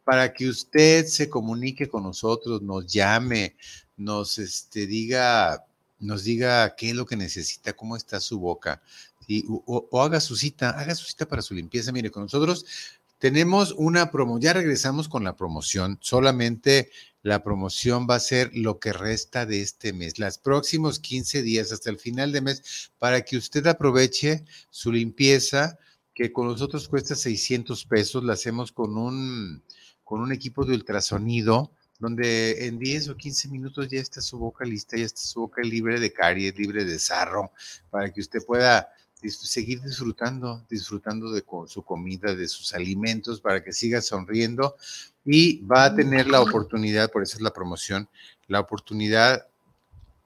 para 0.04 0.34
que 0.34 0.48
usted 0.48 1.06
se 1.08 1.30
comunique 1.30 1.88
con 1.88 2.04
nosotros, 2.04 2.62
nos 2.62 2.86
llame, 2.86 3.56
nos 3.96 4.38
este, 4.38 4.86
diga, 4.86 5.66
nos 6.00 6.24
diga 6.24 6.76
qué 6.76 6.92
es 6.92 6.96
lo 6.96 7.06
que 7.06 7.16
necesita, 7.16 7.74
cómo 7.74 7.96
está 7.96 8.20
su 8.20 8.40
boca, 8.40 8.82
o, 9.66 9.88
o 9.92 10.02
haga 10.02 10.20
su 10.20 10.36
cita, 10.36 10.70
haga 10.70 10.94
su 10.94 11.06
cita 11.06 11.28
para 11.28 11.42
su 11.42 11.54
limpieza. 11.56 11.92
Mire, 11.92 12.12
con 12.12 12.24
nosotros 12.24 12.66
tenemos 13.20 13.74
una 13.78 14.12
promo, 14.12 14.40
ya 14.40 14.54
regresamos 14.54 15.10
con 15.10 15.24
la 15.24 15.36
promoción, 15.36 15.98
solamente 16.02 16.92
la 17.28 17.44
promoción 17.44 18.08
va 18.10 18.16
a 18.16 18.20
ser 18.20 18.52
lo 18.54 18.80
que 18.80 18.94
resta 18.94 19.46
de 19.46 19.62
este 19.62 19.92
mes, 19.92 20.18
los 20.18 20.38
próximos 20.38 21.00
15 21.00 21.42
días 21.42 21.74
hasta 21.74 21.90
el 21.90 22.00
final 22.00 22.32
de 22.32 22.40
mes, 22.40 22.90
para 23.00 23.22
que 23.22 23.36
usted 23.36 23.68
aproveche 23.68 24.46
su 24.70 24.94
limpieza, 24.94 25.78
que 26.16 26.32
con 26.32 26.48
nosotros 26.48 26.88
cuesta 26.88 27.16
600 27.16 27.86
pesos, 27.86 28.24
la 28.24 28.34
hacemos 28.34 28.72
con 28.72 28.98
un, 28.98 29.62
con 30.06 30.22
un 30.22 30.32
equipo 30.32 30.64
de 30.64 30.76
ultrasonido, 30.76 31.74
donde 32.00 32.66
en 32.66 32.80
10 32.80 33.10
o 33.10 33.18
15 33.18 33.50
minutos 33.50 33.90
ya 33.90 34.00
está 34.00 34.22
su 34.22 34.40
boca 34.40 34.64
lista, 34.64 34.96
ya 34.96 35.06
está 35.06 35.20
su 35.20 35.42
boca 35.42 35.62
libre 35.64 36.00
de 36.00 36.14
caries, 36.14 36.58
libre 36.58 36.86
de 36.86 36.98
sarro, 36.98 37.52
para 37.90 38.12
que 38.14 38.22
usted 38.22 38.40
pueda 38.46 38.88
seguir 39.30 39.82
disfrutando, 39.82 40.66
disfrutando 40.70 41.32
de 41.32 41.44
su 41.68 41.84
comida, 41.84 42.36
de 42.36 42.48
sus 42.48 42.74
alimentos, 42.74 43.42
para 43.42 43.64
que 43.64 43.74
siga 43.74 44.02
sonriendo 44.02 44.76
y 45.26 45.60
va 45.66 45.86
a 45.86 45.96
tener 45.96 46.28
la 46.28 46.42
oportunidad, 46.42 47.12
por 47.12 47.24
eso 47.24 47.38
es 47.38 47.42
la 47.42 47.52
promoción, 47.52 48.08
la 48.48 48.62
oportunidad 48.62 49.46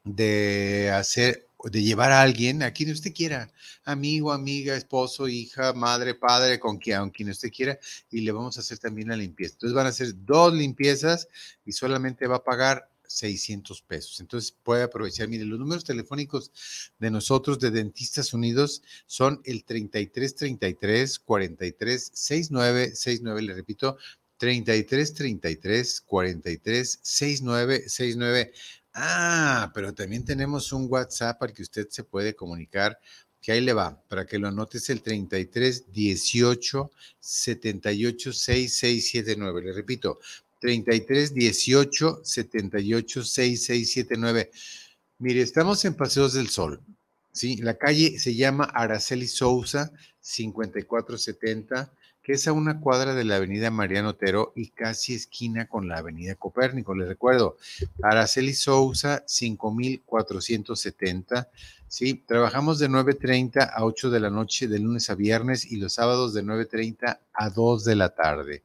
de 0.04 0.92
hacer, 0.94 1.48
de 1.64 1.82
llevar 1.82 2.12
a 2.12 2.22
alguien, 2.22 2.62
a 2.64 2.72
quien 2.72 2.92
usted 2.92 3.14
quiera, 3.14 3.52
amigo, 3.84 4.32
amiga, 4.32 4.76
esposo, 4.76 5.28
hija, 5.28 5.74
madre, 5.74 6.14
padre, 6.14 6.60
con 6.60 6.78
quien, 6.78 7.10
quien 7.10 7.30
usted 7.30 7.52
quiera, 7.52 7.80
y 8.12 8.22
le 8.22 8.32
vamos 8.32 8.58
a 8.58 8.62
hacer 8.62 8.78
también 8.78 9.10
la 9.10 9.16
limpieza. 9.16 9.54
Entonces 9.54 9.76
van 9.76 9.88
a 9.88 9.90
hacer 9.90 10.14
dos 10.26 10.54
limpiezas 10.54 11.28
y 11.66 11.72
solamente 11.72 12.28
va 12.28 12.38
a 12.38 12.44
pagar 12.44 12.91
600 13.12 13.82
pesos. 13.82 14.20
Entonces 14.20 14.56
puede 14.64 14.84
aprovechar. 14.84 15.28
Mire, 15.28 15.46
los 15.46 15.60
números 15.60 15.84
telefónicos 15.84 16.52
de 17.00 17.12
nosotros 17.12 17.60
de 17.60 17.72
Dentistas 17.72 18.34
Unidos 18.34 18.82
son 19.06 19.42
el 19.46 19.64
33 19.64 20.36
33 20.36 21.20
43 21.20 22.12
69 22.14 22.96
69. 22.96 23.42
Le 23.42 23.54
repito, 23.54 23.98
33 24.38 25.14
33 25.14 26.02
43 26.02 27.00
69 27.02 27.84
69. 27.88 28.54
Ah, 28.94 29.72
pero 29.74 29.94
también 29.94 30.26
tenemos 30.26 30.74
un 30.74 30.88
WhatsApp 30.90 31.42
al 31.44 31.54
que 31.54 31.62
usted 31.62 31.88
se 31.90 32.04
puede 32.04 32.36
comunicar 32.36 33.00
que 33.42 33.52
ahí 33.52 33.62
le 33.62 33.74
va, 33.74 34.02
para 34.08 34.26
que 34.26 34.38
lo 34.38 34.48
anotes 34.48 34.90
el 34.90 35.02
33 35.02 35.92
18 35.92 36.92
78 37.20 38.34
6679. 38.34 39.62
Le 39.64 39.74
repito, 39.74 40.20
33 40.62 41.34
18 41.34 42.22
78 42.24 43.24
6679. 43.24 44.52
Mire, 45.20 45.42
estamos 45.42 45.84
en 45.84 45.96
Paseos 45.96 46.34
del 46.34 46.50
Sol. 46.50 46.80
¿sí? 47.34 47.58
La 47.58 47.78
calle 47.78 48.18
se 48.20 48.36
llama 48.36 48.66
Araceli 48.66 49.28
Sousa 49.28 49.92
5470 50.22 51.92
que 52.24 52.34
es 52.34 52.48
a 52.48 52.54
una 52.54 52.80
cuadra 52.80 53.16
de 53.16 53.24
la 53.24 53.38
avenida 53.38 53.72
Mariano 53.72 54.10
Otero 54.10 54.54
y 54.56 54.70
casi 54.70 55.16
esquina 55.16 55.68
con 55.68 55.88
la 55.88 55.98
avenida 55.98 56.36
Copérnico. 56.36 56.94
Les 56.94 57.08
recuerdo, 57.08 57.58
Araceli 58.04 58.54
Sousa, 58.54 59.24
5470. 59.26 61.50
Sí, 61.88 62.24
trabajamos 62.26 62.78
de 62.80 62.90
9.30 62.90 63.72
a 63.74 63.84
8 63.84 64.12
de 64.12 64.20
la 64.20 64.30
noche 64.30 64.68
de 64.68 64.80
lunes 64.80 65.10
a 65.10 65.16
viernes 65.16 65.72
y 65.72 65.78
los 65.78 65.94
sábados 65.94 66.34
de 66.34 66.44
9.30 66.44 67.20
a 67.34 67.50
2 67.50 67.86
de 67.86 67.96
la 67.96 68.10
tarde. 68.10 68.64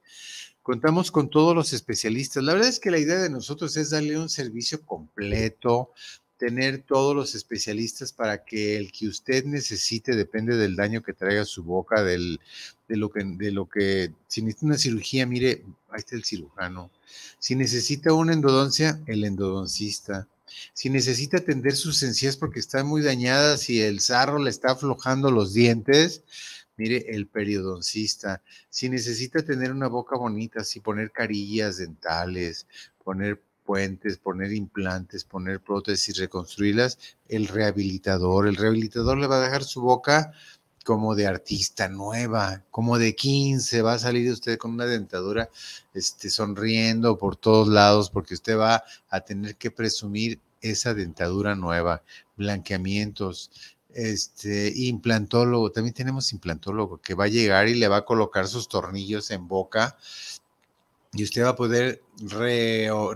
Contamos 0.66 1.12
con 1.12 1.30
todos 1.30 1.54
los 1.54 1.72
especialistas. 1.72 2.42
La 2.42 2.52
verdad 2.52 2.68
es 2.68 2.80
que 2.80 2.90
la 2.90 2.98
idea 2.98 3.22
de 3.22 3.30
nosotros 3.30 3.76
es 3.76 3.90
darle 3.90 4.18
un 4.18 4.28
servicio 4.28 4.84
completo, 4.84 5.92
tener 6.38 6.82
todos 6.82 7.14
los 7.14 7.36
especialistas 7.36 8.12
para 8.12 8.44
que 8.44 8.76
el 8.76 8.90
que 8.90 9.06
usted 9.06 9.44
necesite, 9.44 10.16
depende 10.16 10.56
del 10.56 10.74
daño 10.74 11.04
que 11.04 11.12
traiga 11.12 11.44
su 11.44 11.62
boca, 11.62 12.02
del, 12.02 12.40
de, 12.88 12.96
lo 12.96 13.10
que, 13.10 13.22
de 13.22 13.52
lo 13.52 13.68
que, 13.68 14.12
si 14.26 14.42
necesita 14.42 14.66
una 14.66 14.76
cirugía, 14.76 15.24
mire, 15.24 15.62
ahí 15.88 15.98
está 15.98 16.16
el 16.16 16.24
cirujano. 16.24 16.90
Si 17.38 17.54
necesita 17.54 18.12
una 18.12 18.32
endodoncia, 18.32 19.00
el 19.06 19.22
endodoncista. 19.22 20.26
Si 20.72 20.90
necesita 20.90 21.36
atender 21.36 21.76
sus 21.76 22.02
encías 22.02 22.36
porque 22.36 22.58
están 22.58 22.88
muy 22.88 23.02
dañadas 23.02 23.70
y 23.70 23.82
el 23.82 24.00
sarro 24.00 24.40
le 24.40 24.50
está 24.50 24.72
aflojando 24.72 25.30
los 25.30 25.54
dientes, 25.54 26.24
mire, 26.76 27.04
el 27.08 27.26
periodoncista. 27.26 28.42
Si 28.68 28.88
necesita 28.88 29.44
tener 29.44 29.72
una 29.72 29.88
boca 29.88 30.16
bonita, 30.16 30.64
si 30.64 30.80
poner 30.80 31.10
carillas 31.12 31.78
dentales, 31.78 32.66
poner 33.04 33.42
puentes, 33.64 34.16
poner 34.18 34.52
implantes, 34.52 35.24
poner 35.24 35.60
prótesis, 35.60 36.16
reconstruirlas, 36.18 36.98
el 37.28 37.48
rehabilitador. 37.48 38.46
El 38.46 38.56
rehabilitador 38.56 39.18
le 39.18 39.26
va 39.26 39.38
a 39.38 39.44
dejar 39.44 39.64
su 39.64 39.82
boca 39.82 40.32
como 40.86 41.16
de 41.16 41.26
artista 41.26 41.88
nueva, 41.88 42.62
como 42.70 42.96
de 42.96 43.16
15, 43.16 43.82
va 43.82 43.94
a 43.94 43.98
salir 43.98 44.30
usted 44.30 44.56
con 44.56 44.70
una 44.70 44.86
dentadura 44.86 45.50
este, 45.92 46.30
sonriendo 46.30 47.18
por 47.18 47.34
todos 47.36 47.66
lados 47.66 48.08
porque 48.08 48.34
usted 48.34 48.56
va 48.56 48.84
a 49.08 49.20
tener 49.22 49.56
que 49.56 49.72
presumir 49.72 50.40
esa 50.60 50.94
dentadura 50.94 51.56
nueva, 51.56 52.04
blanqueamientos, 52.36 53.50
este 53.96 54.72
implantólogo, 54.76 55.72
también 55.72 55.94
tenemos 55.94 56.32
implantólogo 56.32 56.98
que 56.98 57.14
va 57.14 57.24
a 57.24 57.28
llegar 57.28 57.68
y 57.68 57.74
le 57.74 57.88
va 57.88 57.98
a 57.98 58.04
colocar 58.04 58.46
sus 58.46 58.68
tornillos 58.68 59.30
en 59.30 59.48
boca 59.48 59.96
y 61.16 61.24
usted 61.24 61.44
va 61.44 61.50
a 61.50 61.56
poder 61.56 62.02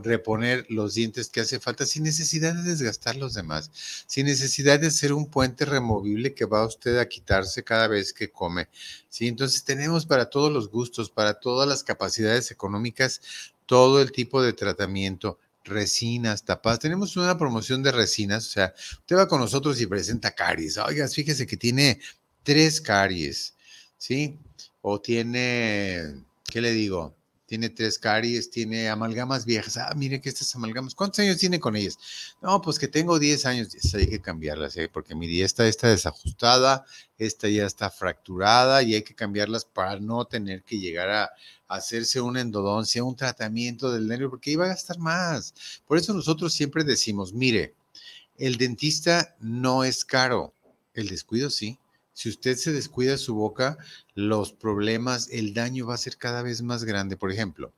reponer 0.03 0.65
los 0.71 0.95
dientes 0.95 1.29
que 1.29 1.41
hace 1.41 1.61
falta 1.61 1.85
sin 1.85 2.03
necesidad 2.03 2.55
de 2.55 2.63
desgastar 2.63 3.17
los 3.17 3.35
demás, 3.35 3.71
sin 4.07 4.25
necesidad 4.25 4.81
de 4.81 4.87
hacer 4.87 5.13
un 5.13 5.27
puente 5.27 5.67
removible 5.67 6.35
que 6.35 6.47
va 6.47 6.65
usted 6.65 6.99
a 6.99 7.09
quitarse 7.09 7.63
cada 7.63 7.89
vez 7.89 8.15
que 8.15 8.31
come. 8.31 8.69
¿sí? 9.11 9.29
Entonces 9.29 9.65
tenemos 9.65 10.07
para 10.07 10.31
todos 10.31 10.51
los 10.51 10.71
gustos, 10.71 11.11
para 11.11 11.41
todas 11.41 11.69
las 11.69 11.85
capacidades 11.85 12.51
económicas, 12.51 13.21
todo 13.67 14.01
el 14.01 14.13
tipo 14.13 14.43
de 14.43 14.55
tratamiento 14.55 15.39
resinas, 15.65 16.45
tapas. 16.45 16.79
Tenemos 16.79 17.17
una 17.17 17.37
promoción 17.39 17.83
de 17.83 17.93
resinas, 17.93 18.47
o 18.47 18.51
sea, 18.51 18.75
usted 18.93 19.17
va 19.17 19.29
con 19.29 19.41
nosotros 19.41 19.81
y 19.81 19.87
presenta 19.87 20.33
caries. 20.33 20.79
Oiga, 20.79 21.07
fíjese 21.09 21.47
que 21.47 21.57
tiene 21.57 22.01
tres 22.43 22.81
caries, 22.81 23.55
¿sí? 23.99 24.39
O 24.83 25.01
tiene, 25.01 26.25
¿qué 26.45 26.61
le 26.61 26.73
digo? 26.73 27.15
tiene 27.51 27.69
tres 27.69 27.99
caries, 27.99 28.49
tiene 28.49 28.89
amalgamas 28.89 29.45
viejas. 29.45 29.77
Ah, 29.77 29.93
mire 29.97 30.21
que 30.21 30.29
estas 30.29 30.55
amalgamas, 30.55 30.95
¿cuántos 30.95 31.19
años 31.19 31.37
tiene 31.37 31.59
con 31.59 31.75
ellas? 31.75 31.99
No, 32.41 32.63
pues 32.63 32.79
que 32.79 32.87
tengo 32.87 33.19
10 33.19 33.45
años, 33.45 33.75
hay 33.93 34.07
que 34.07 34.21
cambiarlas, 34.21 34.77
¿eh? 34.77 34.89
porque 34.89 35.17
mi 35.17 35.41
esta 35.41 35.67
está 35.67 35.89
desajustada, 35.89 36.85
esta 37.19 37.49
ya 37.49 37.67
está 37.67 37.91
fracturada 37.91 38.85
y 38.85 38.95
hay 38.95 39.03
que 39.03 39.17
cambiarlas 39.17 39.65
para 39.65 39.99
no 39.99 40.27
tener 40.27 40.63
que 40.63 40.79
llegar 40.79 41.11
a, 41.11 41.31
hacerse 41.71 42.21
una 42.21 42.41
endodoncia, 42.41 43.05
un 43.05 43.17
tratamiento 43.17 43.93
del 43.93 44.09
nervio, 44.09 44.29
porque 44.29 44.51
iba 44.51 44.65
a 44.65 44.69
gastar 44.69 44.99
más. 44.99 45.55
Por 45.87 45.99
eso 45.99 46.13
nosotros 46.13 46.53
siempre 46.53 46.83
decimos, 46.83 47.33
mire, 47.33 47.75
el 48.37 48.57
dentista 48.57 49.37
no 49.39 49.85
es 49.85 50.05
caro, 50.05 50.53
el 50.95 51.09
descuido 51.09 51.49
sí. 51.49 51.79
Si 52.13 52.29
usted 52.29 52.57
se 52.57 52.73
descuida 52.73 53.17
su 53.17 53.35
boca, 53.35 53.79
los 54.15 54.53
problemas, 54.53 55.29
el 55.31 55.55
daño 55.55 55.87
va 55.87 55.95
a 55.95 55.99
ser 55.99 56.17
cada 56.17 56.43
vez 56.43 56.61
más 56.61 56.85
grande. 56.85 57.17
Por 57.17 57.31
ejemplo, 57.31 57.73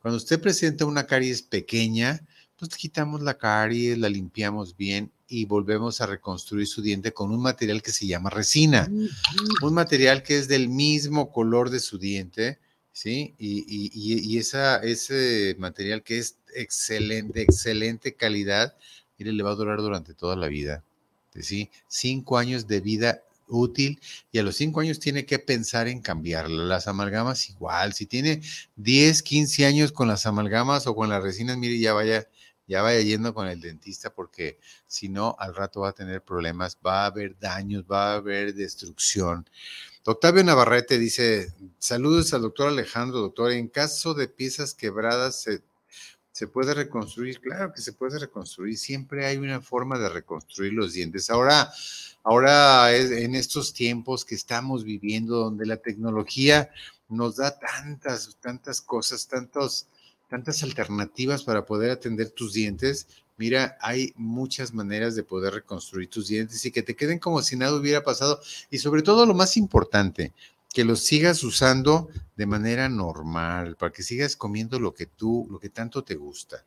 cuando 0.00 0.16
usted 0.16 0.40
presenta 0.40 0.86
una 0.86 1.06
caries 1.06 1.42
pequeña, 1.42 2.26
pues 2.58 2.74
quitamos 2.74 3.20
la 3.20 3.36
caries, 3.36 3.98
la 3.98 4.08
limpiamos 4.08 4.76
bien 4.76 5.12
y 5.28 5.44
volvemos 5.44 6.00
a 6.00 6.06
reconstruir 6.06 6.66
su 6.66 6.80
diente 6.80 7.12
con 7.12 7.30
un 7.30 7.42
material 7.42 7.82
que 7.82 7.92
se 7.92 8.06
llama 8.06 8.30
resina. 8.30 8.90
Un 9.62 9.74
material 9.74 10.22
que 10.22 10.38
es 10.38 10.48
del 10.48 10.68
mismo 10.68 11.30
color 11.30 11.68
de 11.68 11.80
su 11.80 11.98
diente, 11.98 12.58
¿sí? 12.96 13.34
Y, 13.38 14.38
esa, 14.38 14.78
ese 14.78 15.54
material 15.58 16.02
que 16.02 16.16
es 16.16 16.38
excelente, 16.54 17.42
excelente 17.42 18.14
calidad, 18.14 18.74
mire, 19.18 19.32
le 19.32 19.42
va 19.42 19.50
a 19.50 19.54
durar 19.54 19.80
durante 19.80 20.14
toda 20.14 20.34
la 20.34 20.48
vida. 20.48 20.82
¿sí? 21.38 21.70
Cinco 21.88 22.38
años 22.38 22.66
de 22.66 22.80
vida 22.80 23.22
útil 23.48 24.00
y 24.32 24.38
a 24.38 24.42
los 24.42 24.56
cinco 24.56 24.80
años 24.80 24.98
tiene 24.98 25.26
que 25.26 25.38
pensar 25.38 25.88
en 25.88 26.00
cambiarla. 26.00 26.64
Las 26.64 26.88
amalgamas 26.88 27.50
igual, 27.50 27.92
si 27.92 28.06
tiene 28.06 28.40
10, 28.76 29.22
15 29.22 29.66
años 29.66 29.92
con 29.92 30.08
las 30.08 30.24
amalgamas 30.24 30.86
o 30.86 30.96
con 30.96 31.10
las 31.10 31.22
resinas, 31.22 31.58
mire, 31.58 31.78
ya 31.78 31.92
vaya, 31.92 32.26
ya 32.66 32.80
vaya 32.80 33.00
yendo 33.02 33.34
con 33.34 33.46
el 33.46 33.60
dentista 33.60 34.08
porque 34.08 34.58
si 34.86 35.10
no, 35.10 35.36
al 35.38 35.54
rato 35.54 35.80
va 35.80 35.90
a 35.90 35.92
tener 35.92 36.22
problemas, 36.22 36.78
va 36.84 37.02
a 37.02 37.06
haber 37.06 37.38
daños, 37.38 37.84
va 37.84 38.12
a 38.12 38.16
haber 38.16 38.54
destrucción. 38.54 39.46
Octavio 40.06 40.44
Navarrete 40.44 40.98
dice, 40.98 41.52
saludos 41.78 42.32
al 42.32 42.42
doctor 42.42 42.68
Alejandro, 42.68 43.18
doctor, 43.18 43.52
en 43.52 43.68
caso 43.68 44.14
de 44.14 44.28
piezas 44.28 44.74
quebradas, 44.74 45.42
¿se, 45.42 45.62
¿se 46.32 46.46
puede 46.46 46.74
reconstruir? 46.74 47.40
Claro 47.40 47.72
que 47.72 47.82
se 47.82 47.92
puede 47.92 48.18
reconstruir, 48.18 48.78
siempre 48.78 49.26
hay 49.26 49.36
una 49.36 49.60
forma 49.60 49.98
de 49.98 50.08
reconstruir 50.08 50.72
los 50.72 50.92
dientes. 50.92 51.28
Ahora, 51.30 51.72
Ahora, 52.28 52.92
en 52.92 53.36
estos 53.36 53.72
tiempos 53.72 54.24
que 54.24 54.34
estamos 54.34 54.82
viviendo, 54.82 55.36
donde 55.36 55.64
la 55.64 55.76
tecnología 55.76 56.70
nos 57.08 57.36
da 57.36 57.56
tantas, 57.56 58.36
tantas 58.40 58.80
cosas, 58.80 59.28
tantos, 59.28 59.86
tantas 60.28 60.64
alternativas 60.64 61.44
para 61.44 61.64
poder 61.64 61.92
atender 61.92 62.30
tus 62.30 62.52
dientes, 62.52 63.06
mira, 63.36 63.76
hay 63.80 64.12
muchas 64.16 64.72
maneras 64.72 65.14
de 65.14 65.22
poder 65.22 65.54
reconstruir 65.54 66.08
tus 66.08 66.28
dientes 66.28 66.64
y 66.64 66.70
que 66.70 66.82
te 66.82 66.96
queden 66.96 67.18
como 67.18 67.42
si 67.42 67.56
nada 67.56 67.76
hubiera 67.76 68.02
pasado. 68.02 68.40
Y 68.70 68.78
sobre 68.78 69.02
todo 69.02 69.26
lo 69.26 69.34
más 69.34 69.56
importante, 69.56 70.32
que 70.72 70.84
los 70.84 71.00
sigas 71.00 71.42
usando 71.42 72.08
de 72.36 72.46
manera 72.46 72.88
normal, 72.88 73.76
para 73.76 73.92
que 73.92 74.02
sigas 74.02 74.36
comiendo 74.36 74.78
lo 74.78 74.94
que 74.94 75.06
tú, 75.06 75.46
lo 75.50 75.58
que 75.58 75.70
tanto 75.70 76.04
te 76.04 76.16
gusta. 76.16 76.64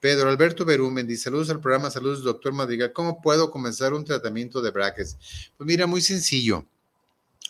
Pedro 0.00 0.28
Alberto 0.28 0.64
Berumen 0.64 1.06
dice, 1.06 1.24
saludos 1.24 1.50
al 1.50 1.60
programa, 1.60 1.90
saludos 1.90 2.22
doctor 2.22 2.52
Madrigal, 2.52 2.92
¿cómo 2.92 3.22
puedo 3.22 3.50
comenzar 3.50 3.94
un 3.94 4.04
tratamiento 4.04 4.60
de 4.60 4.70
brackets? 4.70 5.16
Pues 5.56 5.66
mira, 5.66 5.86
muy 5.86 6.02
sencillo, 6.02 6.66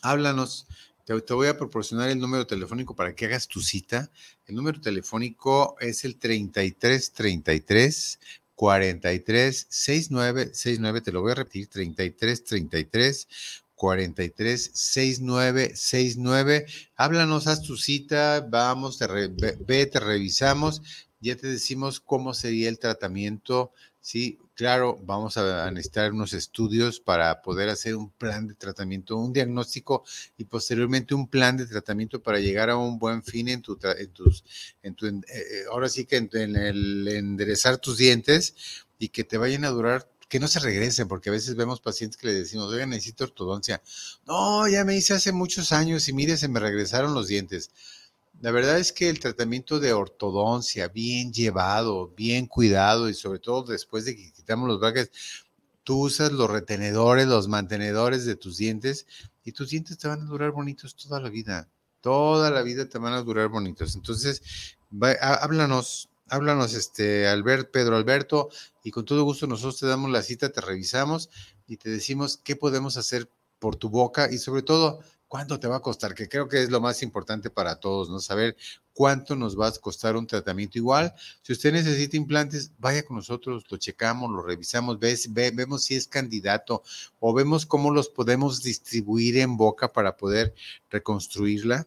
háblanos, 0.02 0.68
te, 1.04 1.34
voy 1.34 1.48
a 1.48 1.58
proporcionar 1.58 2.10
el 2.10 2.18
número 2.18 2.46
telefónico 2.46 2.94
para 2.94 3.14
que 3.14 3.26
hagas 3.26 3.46
tu 3.46 3.60
cita. 3.60 4.10
El 4.46 4.54
número 4.54 4.80
telefónico 4.80 5.76
es 5.80 6.04
el 6.04 6.16
3333 6.16 8.20
43 8.54 9.66
69 9.68 10.50
69, 10.52 11.00
te 11.00 11.12
lo 11.12 11.20
voy 11.22 11.32
a 11.32 11.36
repetir, 11.36 11.68
33 11.68 12.44
33 12.44 13.28
43 13.74 14.70
69 14.72 15.72
69. 15.74 16.66
Háblanos, 16.96 17.46
haz 17.46 17.62
tu 17.62 17.76
cita, 17.76 18.46
vamos, 18.48 18.98
te 18.98 19.06
ve, 19.06 19.86
te 19.86 20.00
revisamos 20.00 20.82
ya 21.24 21.36
te 21.36 21.46
decimos 21.46 22.00
cómo 22.00 22.34
sería 22.34 22.68
el 22.68 22.78
tratamiento. 22.78 23.72
Sí, 24.04 24.38
claro, 24.52 24.98
vamos 25.02 25.38
a 25.38 25.70
necesitar 25.70 26.12
unos 26.12 26.34
estudios 26.34 27.00
para 27.00 27.40
poder 27.40 27.70
hacer 27.70 27.96
un 27.96 28.10
plan 28.10 28.46
de 28.46 28.54
tratamiento, 28.54 29.16
un 29.16 29.32
diagnóstico 29.32 30.04
y 30.36 30.44
posteriormente 30.44 31.14
un 31.14 31.26
plan 31.26 31.56
de 31.56 31.64
tratamiento 31.64 32.22
para 32.22 32.38
llegar 32.38 32.68
a 32.68 32.76
un 32.76 32.98
buen 32.98 33.22
fin 33.22 33.48
en 33.48 33.62
tu, 33.62 33.78
en 33.82 34.10
tus, 34.12 34.44
en 34.82 34.94
tu, 34.94 35.06
eh, 35.06 35.22
ahora 35.70 35.88
sí 35.88 36.04
que 36.04 36.16
en, 36.18 36.54
el 36.54 37.08
enderezar 37.08 37.78
tus 37.78 37.96
dientes 37.96 38.54
y 38.98 39.08
que 39.08 39.24
te 39.24 39.38
vayan 39.38 39.64
a 39.64 39.70
durar 39.70 40.06
que 40.28 40.38
no 40.38 40.48
se 40.48 40.60
regresen, 40.60 41.08
porque 41.08 41.30
a 41.30 41.32
veces 41.32 41.54
vemos 41.56 41.80
pacientes 41.80 42.18
que 42.18 42.26
le 42.26 42.34
decimos, 42.34 42.70
oiga, 42.70 42.84
necesito 42.84 43.24
ortodoncia. 43.24 43.82
No, 44.26 44.68
ya 44.68 44.84
me 44.84 44.94
hice 44.96 45.14
hace 45.14 45.32
muchos 45.32 45.72
años 45.72 46.08
y 46.08 46.12
mire, 46.12 46.36
se 46.36 46.48
me 46.48 46.60
regresaron 46.60 47.14
los 47.14 47.28
dientes. 47.28 47.70
La 48.44 48.50
verdad 48.50 48.78
es 48.78 48.92
que 48.92 49.08
el 49.08 49.20
tratamiento 49.20 49.80
de 49.80 49.94
ortodoncia, 49.94 50.88
bien 50.88 51.32
llevado, 51.32 52.08
bien 52.14 52.46
cuidado 52.46 53.08
y 53.08 53.14
sobre 53.14 53.38
todo 53.38 53.62
después 53.62 54.04
de 54.04 54.14
que 54.14 54.34
quitamos 54.34 54.68
los 54.68 54.80
brackets, 54.80 55.46
tú 55.82 56.00
usas 56.00 56.30
los 56.30 56.50
retenedores, 56.50 57.26
los 57.26 57.48
mantenedores 57.48 58.26
de 58.26 58.36
tus 58.36 58.58
dientes 58.58 59.06
y 59.46 59.52
tus 59.52 59.70
dientes 59.70 59.96
te 59.96 60.08
van 60.08 60.20
a 60.20 60.26
durar 60.26 60.50
bonitos 60.50 60.94
toda 60.94 61.22
la 61.22 61.30
vida. 61.30 61.70
Toda 62.02 62.50
la 62.50 62.60
vida 62.60 62.86
te 62.86 62.98
van 62.98 63.14
a 63.14 63.22
durar 63.22 63.48
bonitos. 63.48 63.94
Entonces, 63.94 64.42
háblanos, 65.22 66.10
háblanos, 66.28 66.74
este, 66.74 67.26
Albert, 67.26 67.70
Pedro 67.70 67.96
Alberto, 67.96 68.50
y 68.82 68.90
con 68.90 69.06
todo 69.06 69.24
gusto 69.24 69.46
nosotros 69.46 69.80
te 69.80 69.86
damos 69.86 70.10
la 70.10 70.20
cita, 70.20 70.52
te 70.52 70.60
revisamos 70.60 71.30
y 71.66 71.78
te 71.78 71.88
decimos 71.88 72.36
qué 72.44 72.56
podemos 72.56 72.98
hacer 72.98 73.26
por 73.58 73.76
tu 73.76 73.88
boca 73.88 74.30
y 74.30 74.36
sobre 74.36 74.60
todo 74.60 75.00
cuánto 75.34 75.58
te 75.58 75.66
va 75.66 75.78
a 75.78 75.80
costar, 75.80 76.14
que 76.14 76.28
creo 76.28 76.46
que 76.46 76.62
es 76.62 76.70
lo 76.70 76.80
más 76.80 77.02
importante 77.02 77.50
para 77.50 77.80
todos, 77.80 78.08
¿no? 78.08 78.20
Saber 78.20 78.56
cuánto 78.92 79.34
nos 79.34 79.58
va 79.58 79.66
a 79.66 79.72
costar 79.72 80.14
un 80.14 80.28
tratamiento 80.28 80.78
igual. 80.78 81.12
Si 81.42 81.52
usted 81.52 81.72
necesita 81.72 82.16
implantes, 82.16 82.70
vaya 82.78 83.04
con 83.04 83.16
nosotros, 83.16 83.64
lo 83.68 83.76
checamos, 83.76 84.30
lo 84.30 84.42
revisamos, 84.42 84.96
vemos 85.00 85.82
si 85.82 85.96
es 85.96 86.06
candidato 86.06 86.84
o 87.18 87.34
vemos 87.34 87.66
cómo 87.66 87.90
los 87.90 88.08
podemos 88.08 88.62
distribuir 88.62 89.38
en 89.38 89.56
boca 89.56 89.92
para 89.92 90.16
poder 90.16 90.54
reconstruirla 90.88 91.84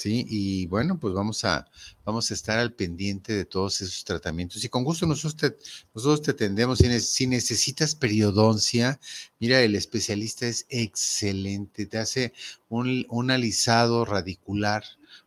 Sí, 0.00 0.24
y 0.30 0.66
bueno, 0.66 0.98
pues 0.98 1.12
vamos 1.12 1.44
a, 1.44 1.70
vamos 2.06 2.30
a 2.30 2.34
estar 2.34 2.58
al 2.58 2.72
pendiente 2.72 3.34
de 3.34 3.44
todos 3.44 3.82
esos 3.82 4.02
tratamientos. 4.02 4.64
Y 4.64 4.70
con 4.70 4.82
gusto 4.82 5.04
nosotros 5.04 5.36
te, 5.36 5.58
nosotros 5.94 6.22
te 6.22 6.30
atendemos. 6.30 6.78
Si, 6.78 7.26
necesitas 7.26 7.94
periodoncia, 7.94 8.98
mira, 9.40 9.60
el 9.60 9.74
especialista 9.74 10.46
es 10.46 10.64
excelente. 10.70 11.84
Te 11.84 11.98
hace 11.98 12.32
un, 12.70 13.04
un 13.10 13.30
alisado 13.30 14.06
radicular, 14.06 14.84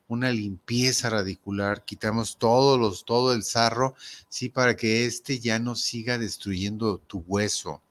una 0.08 0.32
limpieza 0.32 1.12
radicular, 1.12 1.86
quitamos 1.86 2.40
todos 2.40 2.80
los, 2.80 3.06
todo 3.06 3.34
el 3.34 3.44
sarro, 3.44 3.94
sí, 4.28 4.50
para 4.50 4.76
que 4.76 5.06
este 5.06 5.38
ya 5.40 5.60
no 5.60 5.76
siga 5.76 6.18
destruyendo 6.18 6.98
tu 6.98 7.20
hueso 7.28 7.84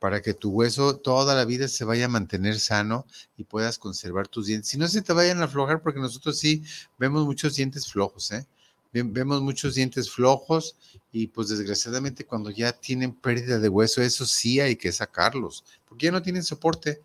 para 0.00 0.22
que 0.22 0.34
tu 0.34 0.50
hueso 0.50 0.96
toda 0.96 1.36
la 1.36 1.44
vida 1.44 1.68
se 1.68 1.84
vaya 1.84 2.06
a 2.06 2.08
mantener 2.08 2.58
sano 2.58 3.06
y 3.36 3.44
puedas 3.44 3.78
conservar 3.78 4.26
tus 4.26 4.46
dientes. 4.46 4.70
Si 4.70 4.78
no 4.78 4.88
se 4.88 5.02
te 5.02 5.12
vayan 5.12 5.40
a 5.40 5.44
aflojar, 5.44 5.82
porque 5.82 6.00
nosotros 6.00 6.38
sí 6.38 6.64
vemos 6.98 7.24
muchos 7.26 7.54
dientes 7.54 7.86
flojos, 7.86 8.32
¿eh? 8.32 8.46
Vemos 8.92 9.40
muchos 9.40 9.76
dientes 9.76 10.10
flojos 10.10 10.74
y 11.12 11.28
pues 11.28 11.48
desgraciadamente 11.48 12.24
cuando 12.24 12.50
ya 12.50 12.72
tienen 12.72 13.12
pérdida 13.12 13.60
de 13.60 13.68
hueso, 13.68 14.02
eso 14.02 14.26
sí 14.26 14.58
hay 14.58 14.74
que 14.74 14.90
sacarlos, 14.90 15.64
porque 15.88 16.06
ya 16.06 16.12
no 16.12 16.22
tienen 16.22 16.42
soporte. 16.42 17.00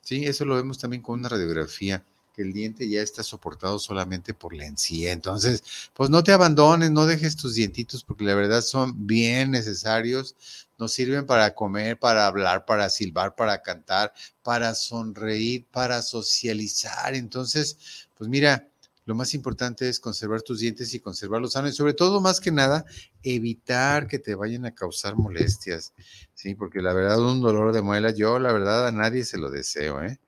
Sí, 0.00 0.24
eso 0.24 0.46
lo 0.46 0.54
vemos 0.54 0.78
también 0.78 1.02
con 1.02 1.18
una 1.18 1.28
radiografía 1.28 2.02
el 2.42 2.52
diente 2.52 2.88
ya 2.88 3.02
está 3.02 3.22
soportado 3.22 3.78
solamente 3.78 4.34
por 4.34 4.54
la 4.54 4.66
encía. 4.66 5.12
Entonces, 5.12 5.62
pues 5.94 6.10
no 6.10 6.22
te 6.22 6.32
abandones, 6.32 6.90
no 6.90 7.06
dejes 7.06 7.36
tus 7.36 7.54
dientitos 7.54 8.04
porque 8.04 8.24
la 8.24 8.34
verdad 8.34 8.62
son 8.62 9.06
bien 9.06 9.50
necesarios. 9.50 10.36
Nos 10.78 10.92
sirven 10.92 11.26
para 11.26 11.54
comer, 11.54 11.98
para 11.98 12.26
hablar, 12.26 12.64
para 12.66 12.90
silbar, 12.90 13.34
para 13.34 13.62
cantar, 13.62 14.12
para 14.42 14.74
sonreír, 14.74 15.66
para 15.70 16.02
socializar. 16.02 17.14
Entonces, 17.14 18.08
pues 18.14 18.28
mira, 18.28 18.68
lo 19.06 19.14
más 19.14 19.34
importante 19.34 19.88
es 19.88 20.00
conservar 20.00 20.42
tus 20.42 20.58
dientes 20.58 20.92
y 20.92 21.00
conservarlos 21.00 21.52
sanos 21.52 21.72
y 21.72 21.76
sobre 21.76 21.94
todo, 21.94 22.20
más 22.20 22.40
que 22.40 22.50
nada, 22.50 22.84
evitar 23.22 24.08
que 24.08 24.18
te 24.18 24.34
vayan 24.34 24.66
a 24.66 24.74
causar 24.74 25.14
molestias, 25.14 25.94
¿sí? 26.34 26.56
Porque 26.56 26.82
la 26.82 26.92
verdad, 26.92 27.20
un 27.20 27.40
dolor 27.40 27.72
de 27.72 27.82
muela, 27.82 28.10
yo 28.10 28.40
la 28.40 28.52
verdad 28.52 28.88
a 28.88 28.92
nadie 28.92 29.24
se 29.24 29.38
lo 29.38 29.48
deseo, 29.50 30.02
¿eh? 30.02 30.18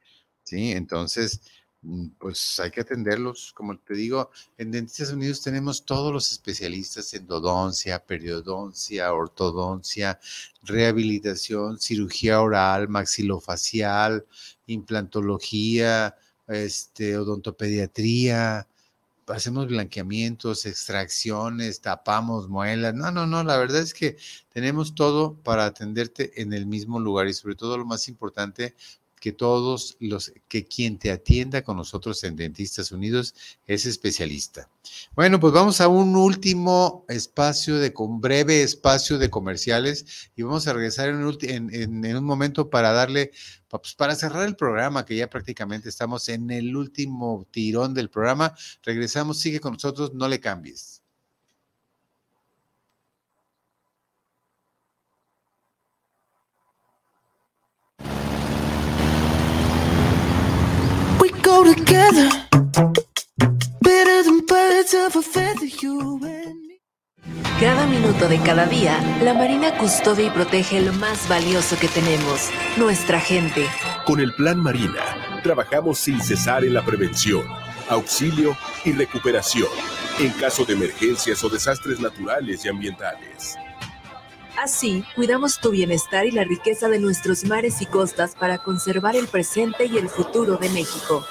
Sí, 0.45 0.71
entonces, 0.73 1.41
pues 2.19 2.61
hay 2.61 2.71
que 2.71 2.83
atenderlos. 2.83 3.53
Como 3.55 3.79
te 3.79 3.95
digo, 3.95 4.31
en 4.57 4.71
Dentistas 4.71 5.13
Unidos 5.13 5.43
tenemos 5.43 5.85
todos 5.85 6.13
los 6.13 6.31
especialistas 6.33 7.13
en 7.15 7.23
endodoncia, 7.23 8.05
periodoncia, 8.05 9.13
ortodoncia, 9.13 10.19
rehabilitación, 10.63 11.79
cirugía 11.79 12.41
oral, 12.41 12.89
maxilofacial, 12.89 14.27
implantología, 14.67 16.17
este, 16.47 17.17
odontopediatría, 17.17 18.67
hacemos 19.29 19.69
blanqueamientos, 19.69 20.67
extracciones, 20.67 21.81
tapamos 21.81 22.49
muelas. 22.49 22.95
No, 22.95 23.11
no, 23.11 23.27
no, 23.27 23.43
la 23.45 23.57
verdad 23.57 23.83
es 23.83 23.95
que 23.95 24.17
tenemos 24.51 24.95
todo 24.95 25.35
para 25.43 25.67
atenderte 25.67 26.41
en 26.41 26.53
el 26.53 26.67
mismo 26.67 27.01
lugar 27.01 27.29
y 27.29 27.35
sobre 27.35 27.55
todo 27.55 27.77
lo 27.79 27.85
más 27.85 28.09
importante, 28.09 28.75
que 29.21 29.33
todos 29.33 29.97
los, 30.01 30.33
que 30.49 30.67
quien 30.67 30.99
te 30.99 31.11
atienda 31.11 31.63
con 31.63 31.77
nosotros 31.77 32.23
en 32.25 32.37
Dentistas 32.37 32.93
Unidos 32.93 33.35
es 33.67 33.87
especialista. 33.87 34.69
Bueno, 35.15 35.41
pues 35.41 35.53
vamos 35.53 35.81
a 35.81 35.89
un 35.89 36.17
último 36.17 37.05
espacio 37.09 37.79
de, 37.79 37.93
con 37.93 38.21
breve 38.21 38.63
espacio 38.63 39.19
de 39.19 39.31
comerciales 39.31 40.31
y 40.37 40.43
vamos 40.43 40.67
a 40.67 40.73
regresar 40.73 41.09
en 41.09 42.17
un, 42.17 42.25
momento 42.25 42.71
para 42.71 42.93
darle, 42.93 43.33
pues 43.69 43.95
para 43.95 44.15
cerrar 44.15 44.47
el 44.47 44.57
programa, 44.57 45.05
que 45.05 45.17
ya 45.17 45.29
prácticamente 45.29 45.89
estamos 45.89 46.29
en 46.29 46.51
el 46.51 46.77
último 46.77 47.47
tirón 47.51 47.95
del 47.95 48.11
programa. 48.11 48.55
Regresamos, 48.83 49.39
sigue 49.39 49.61
con 49.61 49.75
nosotros, 49.75 50.15
no 50.15 50.29
le 50.29 50.41
cambies. 50.41 51.03
Cada 67.61 67.87
minuto 67.87 68.29
de 68.29 68.39
cada 68.41 68.67
día, 68.67 69.19
la 69.23 69.35
Marina 69.35 69.77
custodia 69.79 70.27
y 70.27 70.31
protege 70.31 70.81
lo 70.81 70.93
más 70.93 71.29
valioso 71.29 71.77
que 71.79 71.89
tenemos, 71.89 72.51
nuestra 72.77 73.19
gente. 73.19 73.67
Con 74.05 74.21
el 74.21 74.35
Plan 74.35 74.59
Marina, 74.59 75.41
trabajamos 75.43 75.99
sin 75.99 76.21
cesar 76.21 76.65
en 76.65 76.75
la 76.75 76.85
prevención, 76.85 77.45
auxilio 77.89 78.57
y 78.85 78.93
recuperación 78.93 79.69
en 80.21 80.31
caso 80.33 80.65
de 80.65 80.75
emergencias 80.75 81.43
o 81.45 81.49
desastres 81.49 81.99
naturales 81.99 82.65
y 82.65 82.69
ambientales. 82.69 83.57
Así, 84.63 85.05
cuidamos 85.15 85.61
tu 85.61 85.71
bienestar 85.71 86.27
y 86.27 86.33
la 86.33 86.43
riqueza 86.43 86.89
de 86.89 86.99
nuestros 86.99 87.45
mares 87.45 87.81
y 87.81 87.87
costas 87.87 88.35
para 88.35 88.59
conservar 88.59 89.15
el 89.15 89.29
presente 89.29 89.87
y 89.87 89.99
el 89.99 90.09
futuro 90.09 90.57
de 90.57 90.69
México. 90.71 91.25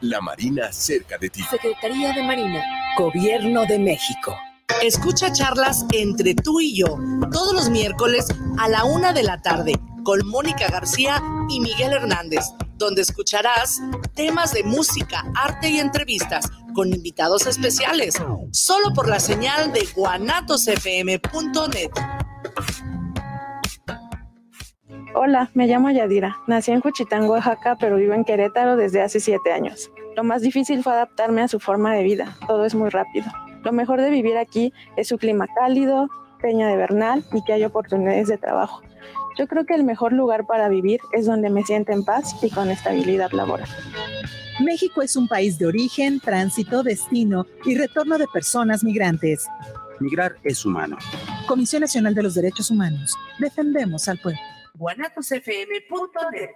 La 0.00 0.20
Marina 0.20 0.72
cerca 0.72 1.18
de 1.18 1.28
ti. 1.28 1.42
Secretaría 1.50 2.12
de 2.12 2.22
Marina. 2.22 2.62
Gobierno 2.96 3.64
de 3.66 3.80
México. 3.80 4.36
Escucha 4.82 5.32
charlas 5.32 5.84
entre 5.92 6.34
tú 6.34 6.60
y 6.60 6.76
yo 6.76 6.98
todos 7.32 7.52
los 7.52 7.68
miércoles 7.68 8.28
a 8.58 8.68
la 8.68 8.84
una 8.84 9.12
de 9.12 9.24
la 9.24 9.42
tarde 9.42 9.72
con 10.04 10.24
Mónica 10.28 10.68
García 10.68 11.20
y 11.48 11.58
Miguel 11.60 11.92
Hernández, 11.92 12.44
donde 12.76 13.02
escucharás 13.02 13.80
temas 14.14 14.52
de 14.52 14.62
música, 14.62 15.24
arte 15.34 15.68
y 15.68 15.80
entrevistas 15.80 16.48
con 16.74 16.92
invitados 16.92 17.46
especiales, 17.46 18.14
solo 18.52 18.92
por 18.94 19.08
la 19.08 19.18
señal 19.18 19.72
de 19.72 19.84
guanatosfm.net. 19.96 21.90
Hola, 25.14 25.50
me 25.54 25.66
llamo 25.66 25.90
Yadira. 25.90 26.38
Nací 26.46 26.70
en 26.70 26.80
Juchitán, 26.80 27.24
Oaxaca, 27.24 27.76
pero 27.80 27.96
vivo 27.96 28.12
en 28.12 28.24
Querétaro 28.24 28.76
desde 28.76 29.00
hace 29.00 29.20
siete 29.20 29.52
años. 29.52 29.90
Lo 30.16 30.22
más 30.22 30.42
difícil 30.42 30.82
fue 30.82 30.92
adaptarme 30.92 31.40
a 31.40 31.48
su 31.48 31.60
forma 31.60 31.94
de 31.94 32.02
vida. 32.02 32.36
Todo 32.46 32.66
es 32.66 32.74
muy 32.74 32.90
rápido. 32.90 33.26
Lo 33.64 33.72
mejor 33.72 34.02
de 34.02 34.10
vivir 34.10 34.36
aquí 34.36 34.72
es 34.96 35.08
su 35.08 35.16
clima 35.16 35.46
cálido, 35.54 36.08
peña 36.42 36.68
de 36.68 36.76
Bernal 36.76 37.24
y 37.32 37.42
que 37.42 37.54
hay 37.54 37.64
oportunidades 37.64 38.28
de 38.28 38.36
trabajo. 38.36 38.82
Yo 39.38 39.46
creo 39.46 39.64
que 39.64 39.74
el 39.74 39.84
mejor 39.84 40.12
lugar 40.12 40.46
para 40.46 40.68
vivir 40.68 41.00
es 41.12 41.24
donde 41.24 41.48
me 41.48 41.64
siento 41.64 41.92
en 41.92 42.04
paz 42.04 42.36
y 42.42 42.50
con 42.50 42.70
estabilidad 42.70 43.30
laboral. 43.32 43.68
México 44.60 45.00
es 45.00 45.16
un 45.16 45.26
país 45.26 45.58
de 45.58 45.66
origen, 45.66 46.20
tránsito, 46.20 46.82
destino 46.82 47.46
y 47.64 47.76
retorno 47.76 48.18
de 48.18 48.26
personas 48.26 48.84
migrantes. 48.84 49.46
Migrar 50.00 50.36
es 50.44 50.66
humano. 50.66 50.98
Comisión 51.46 51.80
Nacional 51.80 52.14
de 52.14 52.22
los 52.24 52.34
Derechos 52.34 52.70
Humanos. 52.70 53.16
Defendemos 53.38 54.06
al 54.08 54.18
pueblo 54.18 54.40
guanatosfm.net. 54.78 56.50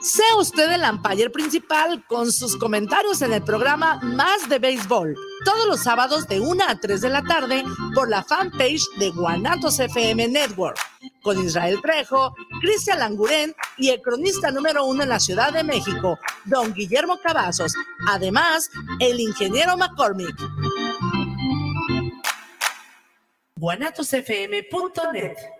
Sea 0.00 0.36
usted 0.38 0.72
el 0.72 0.82
umpire 0.82 1.28
principal 1.28 2.06
con 2.06 2.32
sus 2.32 2.56
comentarios 2.56 3.20
en 3.20 3.34
el 3.34 3.42
programa 3.42 4.00
Más 4.02 4.48
de 4.48 4.58
Béisbol, 4.58 5.14
todos 5.44 5.66
los 5.66 5.80
sábados 5.80 6.26
de 6.26 6.40
1 6.40 6.64
a 6.66 6.80
3 6.80 7.00
de 7.02 7.10
la 7.10 7.22
tarde 7.22 7.62
por 7.94 8.08
la 8.08 8.22
fanpage 8.22 8.82
de 8.98 9.10
Guanatos 9.10 9.78
FM 9.78 10.28
Network, 10.28 10.78
con 11.22 11.38
Israel 11.44 11.78
Trejo, 11.82 12.34
Cristian 12.62 13.00
Languren 13.00 13.54
y 13.76 13.90
el 13.90 14.00
cronista 14.00 14.50
número 14.50 14.86
uno 14.86 15.02
en 15.02 15.10
la 15.10 15.20
Ciudad 15.20 15.52
de 15.52 15.64
México, 15.64 16.18
don 16.46 16.72
Guillermo 16.72 17.18
Cavazos, 17.22 17.74
además 18.08 18.70
el 19.00 19.20
ingeniero 19.20 19.76
McCormick. 19.76 20.34
guanatosfm.net 23.56 25.59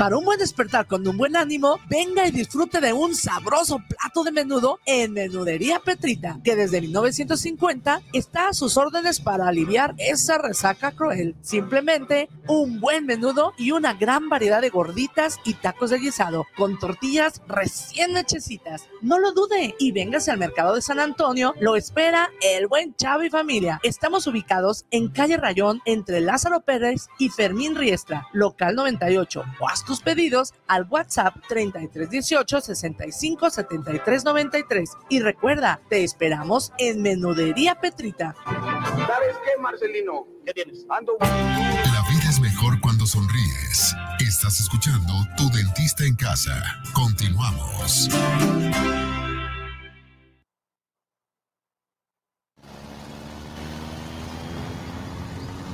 Para 0.00 0.16
un 0.16 0.24
buen 0.24 0.38
despertar 0.38 0.86
con 0.86 1.06
un 1.06 1.18
buen 1.18 1.36
ánimo, 1.36 1.78
venga 1.90 2.26
y 2.26 2.30
disfrute 2.30 2.80
de 2.80 2.90
un 2.90 3.14
sabroso 3.14 3.82
plato 3.86 3.99
de 4.10 4.32
menudo 4.32 4.80
en 4.86 5.12
Menudería 5.12 5.78
Petrita, 5.78 6.40
que 6.42 6.56
desde 6.56 6.80
1950 6.80 8.02
está 8.12 8.48
a 8.48 8.52
sus 8.52 8.76
órdenes 8.76 9.20
para 9.20 9.46
aliviar 9.46 9.94
esa 9.98 10.36
resaca 10.36 10.90
cruel. 10.92 11.36
Simplemente 11.42 12.28
un 12.48 12.80
buen 12.80 13.06
menudo 13.06 13.52
y 13.56 13.70
una 13.70 13.94
gran 13.94 14.28
variedad 14.28 14.60
de 14.60 14.68
gorditas 14.68 15.38
y 15.44 15.54
tacos 15.54 15.90
de 15.90 16.00
guisado 16.00 16.44
con 16.56 16.78
tortillas 16.78 17.40
recién 17.46 18.16
hechecitas. 18.16 18.88
No 19.00 19.18
lo 19.20 19.32
dude 19.32 19.76
y 19.78 19.92
véngase 19.92 20.32
al 20.32 20.38
mercado 20.38 20.74
de 20.74 20.82
San 20.82 20.98
Antonio, 20.98 21.54
lo 21.60 21.76
espera 21.76 22.30
el 22.42 22.66
buen 22.66 22.94
Chavo 22.96 23.22
y 23.22 23.30
familia. 23.30 23.78
Estamos 23.84 24.26
ubicados 24.26 24.86
en 24.90 25.08
calle 25.08 25.36
Rayón 25.36 25.80
entre 25.84 26.20
Lázaro 26.20 26.62
Pérez 26.62 27.06
y 27.18 27.28
Fermín 27.28 27.76
Riestra, 27.76 28.26
local 28.32 28.74
98 28.74 29.44
o 29.60 29.68
hasta 29.68 29.86
tus 29.86 30.00
pedidos 30.00 30.52
al 30.66 30.86
WhatsApp 30.90 31.36
3318 31.48 32.60
65 32.60 33.50
73 33.50 33.99
93. 34.06 34.90
Y 35.08 35.20
recuerda, 35.20 35.80
te 35.88 36.04
esperamos 36.04 36.72
en 36.78 37.02
Menudería 37.02 37.74
Petrita. 37.80 38.34
¿Sabes 38.44 39.36
qué, 39.44 39.60
Marcelino? 39.60 40.26
¿Qué 40.44 40.52
tienes? 40.52 40.86
Ando. 40.88 41.16
La 41.20 42.02
vida 42.08 42.28
es 42.28 42.40
mejor 42.40 42.80
cuando 42.80 43.06
sonríes. 43.06 43.94
Estás 44.20 44.60
escuchando 44.60 45.12
Tu 45.36 45.48
Dentista 45.50 46.04
en 46.04 46.16
Casa. 46.16 46.62
Continuamos. 46.92 48.08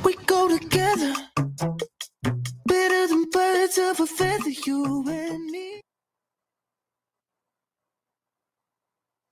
We 0.05 0.15
go 0.27 0.49
together. 0.49 1.15
Better 2.67 3.09
than 3.09 3.25
birds 3.31 3.79
of 3.79 4.01
a 4.01 4.07
feather, 4.07 4.51
you 4.51 5.05
and 5.09 5.51
me. 5.51 5.86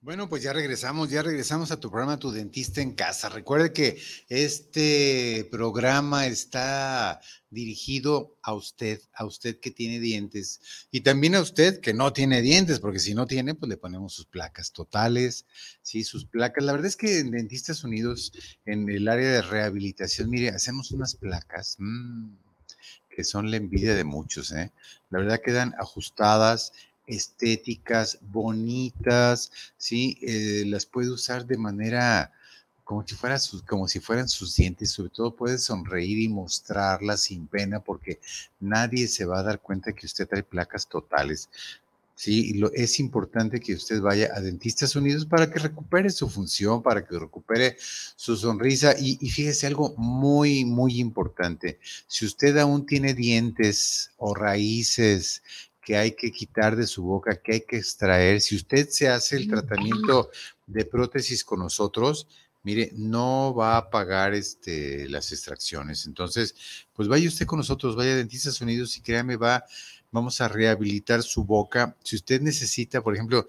Bueno, 0.04 0.28
pues 0.28 0.42
ya 0.42 0.52
regresamos, 0.52 1.08
ya 1.08 1.22
regresamos 1.22 1.70
a 1.70 1.80
tu 1.80 1.90
programa 1.90 2.18
Tu 2.18 2.30
Dentista 2.30 2.82
en 2.82 2.92
Casa. 2.92 3.30
Recuerde 3.30 3.72
que 3.72 3.98
este 4.28 5.48
programa 5.50 6.26
está 6.26 7.22
dirigido 7.48 8.36
a 8.42 8.52
usted, 8.52 9.00
a 9.14 9.24
usted 9.24 9.58
que 9.60 9.70
tiene 9.70 10.00
dientes 10.00 10.60
y 10.90 11.00
también 11.00 11.34
a 11.34 11.40
usted 11.40 11.80
que 11.80 11.94
no 11.94 12.12
tiene 12.12 12.42
dientes, 12.42 12.80
porque 12.80 12.98
si 12.98 13.14
no 13.14 13.26
tiene, 13.26 13.54
pues 13.54 13.70
le 13.70 13.78
ponemos 13.78 14.12
sus 14.12 14.26
placas 14.26 14.72
totales, 14.72 15.46
sí, 15.80 16.04
sus 16.04 16.26
placas. 16.26 16.64
La 16.64 16.72
verdad 16.72 16.88
es 16.88 16.96
que 16.96 17.20
en 17.20 17.30
Dentistas 17.30 17.82
Unidos, 17.82 18.34
en 18.66 18.90
el 18.90 19.08
área 19.08 19.30
de 19.30 19.40
rehabilitación, 19.40 20.28
mire, 20.28 20.50
hacemos 20.50 20.90
unas 20.90 21.14
placas. 21.14 21.76
mmm, 21.78 22.28
que 23.08 23.24
son 23.24 23.50
la 23.50 23.56
envidia 23.56 23.94
de 23.94 24.04
muchos, 24.04 24.52
¿eh? 24.52 24.72
La 25.10 25.20
verdad 25.20 25.40
quedan 25.42 25.74
ajustadas, 25.78 26.72
estéticas, 27.06 28.18
bonitas, 28.22 29.50
¿sí? 29.76 30.18
Eh, 30.22 30.64
las 30.66 30.86
puede 30.86 31.10
usar 31.10 31.46
de 31.46 31.58
manera 31.58 32.32
como 32.84 33.06
si, 33.06 33.14
fuera 33.14 33.38
como 33.66 33.88
si 33.88 33.98
fueran 33.98 34.28
sus 34.28 34.56
dientes, 34.56 34.90
sobre 34.90 35.10
todo 35.10 35.34
puede 35.34 35.58
sonreír 35.58 36.18
y 36.20 36.28
mostrarlas 36.28 37.22
sin 37.22 37.46
pena 37.46 37.80
porque 37.80 38.20
nadie 38.60 39.08
se 39.08 39.24
va 39.24 39.40
a 39.40 39.42
dar 39.42 39.60
cuenta 39.60 39.94
que 39.94 40.06
usted 40.06 40.28
trae 40.28 40.42
placas 40.42 40.88
totales. 40.88 41.48
Sí, 42.16 42.54
lo, 42.54 42.72
es 42.72 43.00
importante 43.00 43.58
que 43.58 43.74
usted 43.74 44.00
vaya 44.00 44.30
a 44.34 44.40
Dentistas 44.40 44.94
Unidos 44.94 45.26
para 45.26 45.50
que 45.50 45.58
recupere 45.58 46.10
su 46.10 46.28
función, 46.28 46.80
para 46.80 47.04
que 47.04 47.18
recupere 47.18 47.76
su 47.80 48.36
sonrisa. 48.36 48.94
Y, 48.96 49.18
y, 49.20 49.30
fíjese 49.30 49.66
algo 49.66 49.94
muy, 49.96 50.64
muy 50.64 51.00
importante. 51.00 51.80
Si 52.06 52.24
usted 52.24 52.56
aún 52.58 52.86
tiene 52.86 53.14
dientes 53.14 54.12
o 54.16 54.32
raíces 54.32 55.42
que 55.84 55.96
hay 55.96 56.12
que 56.12 56.30
quitar 56.30 56.76
de 56.76 56.86
su 56.86 57.02
boca, 57.02 57.36
que 57.36 57.54
hay 57.54 57.60
que 57.62 57.76
extraer, 57.76 58.40
si 58.40 58.56
usted 58.56 58.88
se 58.88 59.08
hace 59.08 59.36
el 59.36 59.48
tratamiento 59.48 60.30
de 60.66 60.84
prótesis 60.84 61.44
con 61.44 61.60
nosotros, 61.60 62.26
mire, 62.62 62.90
no 62.94 63.54
va 63.54 63.76
a 63.76 63.90
pagar 63.90 64.34
este, 64.34 65.08
las 65.08 65.30
extracciones. 65.32 66.06
Entonces, 66.06 66.54
pues 66.94 67.08
vaya 67.08 67.28
usted 67.28 67.46
con 67.46 67.58
nosotros, 67.58 67.96
vaya 67.96 68.12
a 68.12 68.16
Dentistas 68.16 68.60
Unidos 68.60 68.96
y 68.96 69.02
créame, 69.02 69.36
va 69.36 69.64
vamos 70.14 70.40
a 70.40 70.46
rehabilitar 70.46 71.24
su 71.24 71.44
boca. 71.44 71.96
Si 72.04 72.14
usted 72.14 72.40
necesita, 72.40 73.02
por 73.02 73.14
ejemplo, 73.14 73.48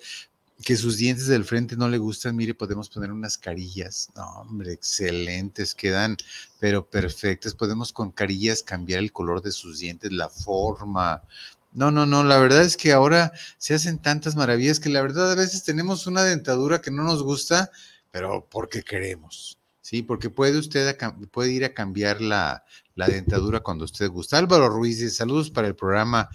que 0.63 0.75
sus 0.75 0.97
dientes 0.97 1.27
del 1.27 1.45
frente 1.45 1.77
no 1.77 1.87
le 1.87 1.99
gustan, 1.99 2.35
mire, 2.35 2.55
podemos 2.55 2.89
poner 2.89 3.11
unas 3.11 3.37
carillas. 3.37 4.09
No, 4.15 4.25
hombre, 4.41 4.73
excelentes, 4.73 5.75
quedan, 5.75 6.17
pero 6.59 6.89
perfectas. 6.89 7.53
Podemos 7.53 7.93
con 7.93 8.11
carillas 8.11 8.63
cambiar 8.63 8.99
el 8.99 9.11
color 9.11 9.43
de 9.43 9.51
sus 9.51 9.77
dientes, 9.79 10.11
la 10.11 10.27
forma. 10.27 11.21
No, 11.75 11.91
no, 11.91 12.05
no, 12.05 12.23
la 12.23 12.39
verdad 12.39 12.63
es 12.63 12.77
que 12.77 12.93
ahora 12.93 13.33
se 13.57 13.73
hacen 13.73 13.99
tantas 13.99 14.37
maravillas 14.37 14.79
que 14.79 14.87
la 14.87 15.01
verdad 15.01 15.33
a 15.33 15.35
veces 15.35 15.65
tenemos 15.65 16.07
una 16.07 16.23
dentadura 16.23 16.81
que 16.81 16.89
no 16.89 17.03
nos 17.03 17.21
gusta, 17.21 17.69
pero 18.11 18.47
porque 18.49 18.81
queremos. 18.81 19.59
Sí, 19.81 20.01
porque 20.01 20.29
puede 20.29 20.57
usted 20.57 20.97
puede 21.31 21.51
ir 21.51 21.65
a 21.65 21.73
cambiar 21.73 22.21
la, 22.21 22.63
la 22.95 23.07
dentadura 23.07 23.59
cuando 23.59 23.83
usted 23.83 24.09
gusta. 24.09 24.37
Álvaro 24.37 24.69
Ruiz, 24.69 25.15
saludos 25.17 25.51
para 25.51 25.67
el 25.67 25.75
programa 25.75 26.29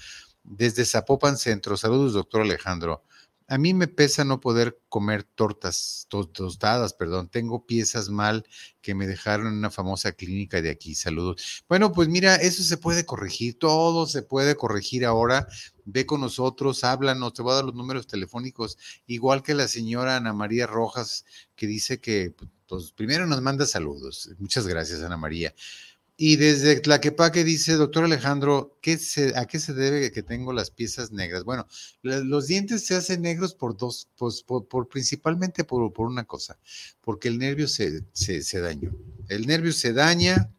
desde 0.45 0.85
Zapopan 0.85 1.39
Centro. 1.39 1.75
Saludos, 1.79 2.13
doctor 2.13 2.43
Alejandro. 2.43 3.03
A 3.51 3.59
mí 3.59 3.75
me 3.75 3.89
pesa 3.89 4.25
no 4.25 4.41
poder 4.41 4.81
comer 4.89 5.25
tortas 5.25 6.07
tostadas, 6.09 6.95
perdón. 6.95 7.29
Tengo 7.29 7.67
piezas 7.67 8.09
mal 8.09 8.47
que 8.81 8.95
me 8.95 9.09
dejaron 9.09 9.49
en 9.49 9.55
una 9.55 9.71
famosa 9.71 10.13
clínica 10.13 10.63
de 10.63 10.71
aquí. 10.71 10.95
Saludos. 10.95 11.65
Bueno, 11.69 11.91
pues 11.91 12.07
mira, 12.09 12.37
eso 12.37 12.63
se 12.63 12.77
puede 12.77 13.05
corregir. 13.05 13.59
Todo 13.59 14.07
se 14.07 14.23
puede 14.23 14.55
corregir 14.55 15.05
ahora. 15.05 15.49
Ve 15.85 16.07
con 16.07 16.21
nosotros, 16.21 16.85
háblanos. 16.85 17.35
Te 17.35 17.43
voy 17.43 17.51
a 17.51 17.57
dar 17.57 17.65
los 17.65 17.75
números 17.75 18.07
telefónicos. 18.07 18.79
Igual 19.09 19.43
que 19.43 19.55
la 19.55 19.67
señora 19.67 20.15
Ana 20.15 20.33
María 20.33 20.69
Rojas, 20.69 21.25
que 21.57 21.67
dice 21.67 22.01
que, 22.01 22.33
pues, 22.69 22.93
primero 22.93 23.27
nos 23.27 23.43
manda 23.43 23.67
saludos. 23.67 24.31
Muchas 24.39 24.69
gracias, 24.69 25.03
Ana 25.03 25.17
María. 25.17 25.53
Y 26.23 26.37
desde 26.37 26.79
Tlaquepaque 26.81 27.45
dice, 27.45 27.77
doctor 27.77 28.05
Alejandro, 28.05 28.77
¿qué 28.83 28.99
se, 28.99 29.35
¿a 29.39 29.47
qué 29.47 29.59
se 29.59 29.73
debe 29.73 30.13
que 30.13 30.23
tengo 30.23 30.53
las 30.53 30.71
piezas 30.71 31.13
negras? 31.13 31.45
Bueno, 31.45 31.67
los 32.03 32.47
dientes 32.47 32.85
se 32.85 32.95
hacen 32.95 33.23
negros 33.23 33.55
por 33.55 33.75
dos, 33.75 34.07
pues, 34.19 34.43
por, 34.43 34.69
por, 34.69 34.87
principalmente 34.87 35.65
por, 35.65 35.91
por, 35.95 36.09
una 36.09 36.25
cosa, 36.25 36.59
porque 37.01 37.29
el 37.29 37.39
nervio 37.39 37.67
se, 37.69 38.05
se, 38.13 38.43
se 38.43 38.61
dañó. 38.61 38.95
El 39.31 39.47
nervio 39.47 39.73
se 39.73 39.95
daña, 39.95 40.53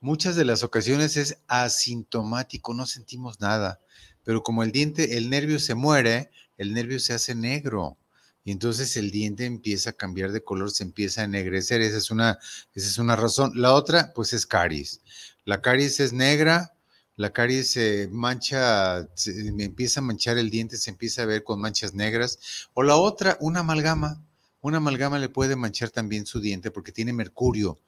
muchas 0.00 0.34
de 0.34 0.44
las 0.44 0.64
ocasiones 0.64 1.16
es 1.16 1.38
asintomático, 1.46 2.74
no 2.74 2.86
sentimos 2.86 3.40
nada, 3.40 3.80
pero 4.24 4.42
como 4.42 4.64
el 4.64 4.72
diente, 4.72 5.18
el 5.18 5.30
nervio 5.30 5.60
se 5.60 5.76
muere, 5.76 6.32
el 6.58 6.74
nervio 6.74 6.98
se 6.98 7.12
hace 7.12 7.36
negro 7.36 7.96
y 8.44 8.50
entonces 8.50 8.96
el 8.96 9.10
diente 9.10 9.44
empieza 9.44 9.90
a 9.90 9.92
cambiar 9.92 10.32
de 10.32 10.42
color, 10.42 10.70
se 10.70 10.82
empieza 10.82 11.20
a 11.20 11.24
ennegrecer, 11.24 11.80
esa 11.80 11.98
es 11.98 12.10
una, 12.10 12.38
esa 12.74 12.88
es 12.88 12.98
una 12.98 13.14
razón. 13.14 13.52
La 13.54 13.72
otra, 13.74 14.12
pues 14.14 14.32
es 14.32 14.46
caries. 14.46 15.00
La 15.44 15.60
caries 15.60 16.00
es 16.00 16.12
negra, 16.12 16.74
la 17.16 17.32
caries 17.32 17.70
se 17.70 18.08
mancha, 18.10 19.08
se 19.14 19.48
empieza 19.48 20.00
a 20.00 20.02
manchar 20.02 20.38
el 20.38 20.50
diente, 20.50 20.76
se 20.76 20.90
empieza 20.90 21.22
a 21.22 21.26
ver 21.26 21.44
con 21.44 21.60
manchas 21.60 21.94
negras. 21.94 22.38
O 22.74 22.82
la 22.82 22.96
otra, 22.96 23.36
una 23.40 23.60
amalgama. 23.60 24.24
Una 24.60 24.78
amalgama 24.78 25.18
le 25.18 25.28
puede 25.28 25.56
manchar 25.56 25.90
también 25.90 26.24
su 26.26 26.40
diente 26.40 26.70
porque 26.70 26.92
tiene 26.92 27.12
mercurio. 27.12 27.78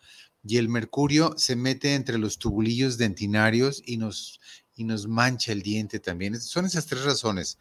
Y 0.45 0.59
el 0.59 0.69
mercurio 0.69 1.35
se 1.37 1.57
mete 1.57 1.95
entre 1.95 2.19
los 2.19 2.39
tubulillos 2.39 2.99
dentinarios 2.99 3.83
y 3.87 3.97
nos, 3.97 4.41
y 4.77 4.85
nos 4.85 5.09
mancha 5.09 5.53
el 5.53 5.63
diente 5.63 6.01
también. 6.01 6.41
Son 6.41 6.67
esas 6.67 6.87
tres 6.87 7.05
razones. 7.05 7.59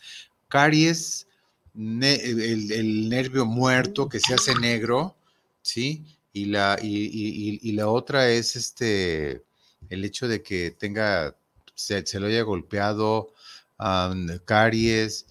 Caries, 0.47 1.27
el, 1.75 2.71
el, 2.71 3.09
nervio 3.09 3.45
muerto 3.45 4.07
que 4.07 4.19
se 4.19 4.33
hace 4.33 4.55
negro, 4.55 5.15
¿sí? 5.61 6.05
Y 6.31 6.45
la, 6.45 6.79
y, 6.81 7.71
la 7.73 7.87
otra 7.87 8.29
es 8.29 8.55
este, 8.55 9.43
el 9.89 10.05
hecho 10.05 10.27
de 10.27 10.41
que 10.41 10.71
tenga, 10.71 11.35
se, 11.75 12.05
se 12.05 12.19
lo 12.19 12.27
haya 12.27 12.43
golpeado, 12.43 13.33
um, 13.79 14.27
caries, 14.45 15.25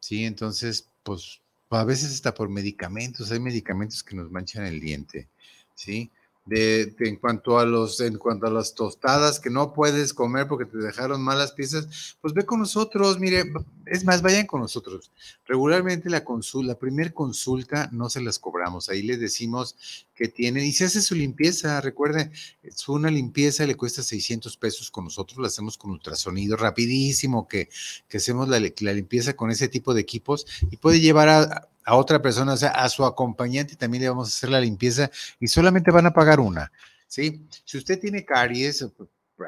¿sí? 0.00 0.24
Entonces, 0.24 0.88
pues 1.02 1.40
a 1.70 1.84
veces 1.84 2.12
hasta 2.12 2.34
por 2.34 2.48
medicamentos, 2.48 3.30
hay 3.30 3.40
medicamentos 3.40 4.02
que 4.02 4.16
nos 4.16 4.30
manchan 4.30 4.64
el 4.66 4.80
diente, 4.80 5.28
¿sí? 5.74 6.10
De, 6.46 6.94
en 6.98 7.16
cuanto 7.16 7.58
a 7.58 7.64
los 7.64 8.00
en 8.00 8.18
cuanto 8.18 8.46
a 8.46 8.50
las 8.50 8.74
tostadas 8.74 9.40
que 9.40 9.50
no 9.50 9.72
puedes 9.72 10.12
comer 10.12 10.46
porque 10.46 10.66
te 10.66 10.78
dejaron 10.78 11.22
malas 11.22 11.52
piezas, 11.52 12.16
pues 12.20 12.34
ve 12.34 12.44
con 12.44 12.60
nosotros, 12.60 13.18
mire, 13.18 13.44
es 13.86 14.04
más, 14.04 14.22
vayan 14.22 14.46
con 14.46 14.60
nosotros. 14.60 15.10
Regularmente 15.46 16.10
la 16.10 16.24
consulta, 16.24 16.72
la 16.72 16.78
primer 16.78 17.14
consulta 17.14 17.88
no 17.92 18.10
se 18.10 18.20
las 18.20 18.38
cobramos, 18.38 18.88
ahí 18.88 19.02
les 19.02 19.20
decimos 19.20 19.76
que 20.14 20.28
tienen 20.28 20.64
y 20.64 20.72
se 20.72 20.84
hace 20.84 21.02
su 21.02 21.14
limpieza, 21.14 21.80
recuerden, 21.80 22.32
es 22.62 22.88
una 22.88 23.10
limpieza 23.10 23.66
le 23.66 23.76
cuesta 23.76 24.02
600 24.02 24.56
pesos 24.56 24.90
con 24.90 25.04
nosotros, 25.04 25.38
la 25.38 25.48
hacemos 25.48 25.78
con 25.78 25.90
ultrasonido 25.90 26.56
rapidísimo 26.56 27.48
que, 27.48 27.68
que 28.08 28.18
hacemos 28.18 28.48
la, 28.48 28.60
la 28.60 28.92
limpieza 28.92 29.34
con 29.34 29.50
ese 29.50 29.68
tipo 29.68 29.94
de 29.94 30.02
equipos 30.02 30.46
y 30.70 30.76
puede 30.76 31.00
llevar 31.00 31.28
a, 31.28 31.68
a 31.84 31.96
otra 31.96 32.20
persona, 32.20 32.54
o 32.54 32.56
sea, 32.56 32.70
a 32.70 32.88
su 32.88 33.04
acompañante 33.04 33.76
también 33.76 34.02
le 34.02 34.08
vamos 34.08 34.28
a 34.28 34.36
hacer 34.36 34.50
la 34.50 34.60
limpieza 34.60 35.10
y 35.38 35.48
solamente 35.48 35.90
van 35.90 36.06
a 36.06 36.14
pagar 36.14 36.40
una, 36.40 36.72
¿sí? 37.06 37.46
Si 37.64 37.78
usted 37.78 38.00
tiene 38.00 38.24
caries, 38.24 38.86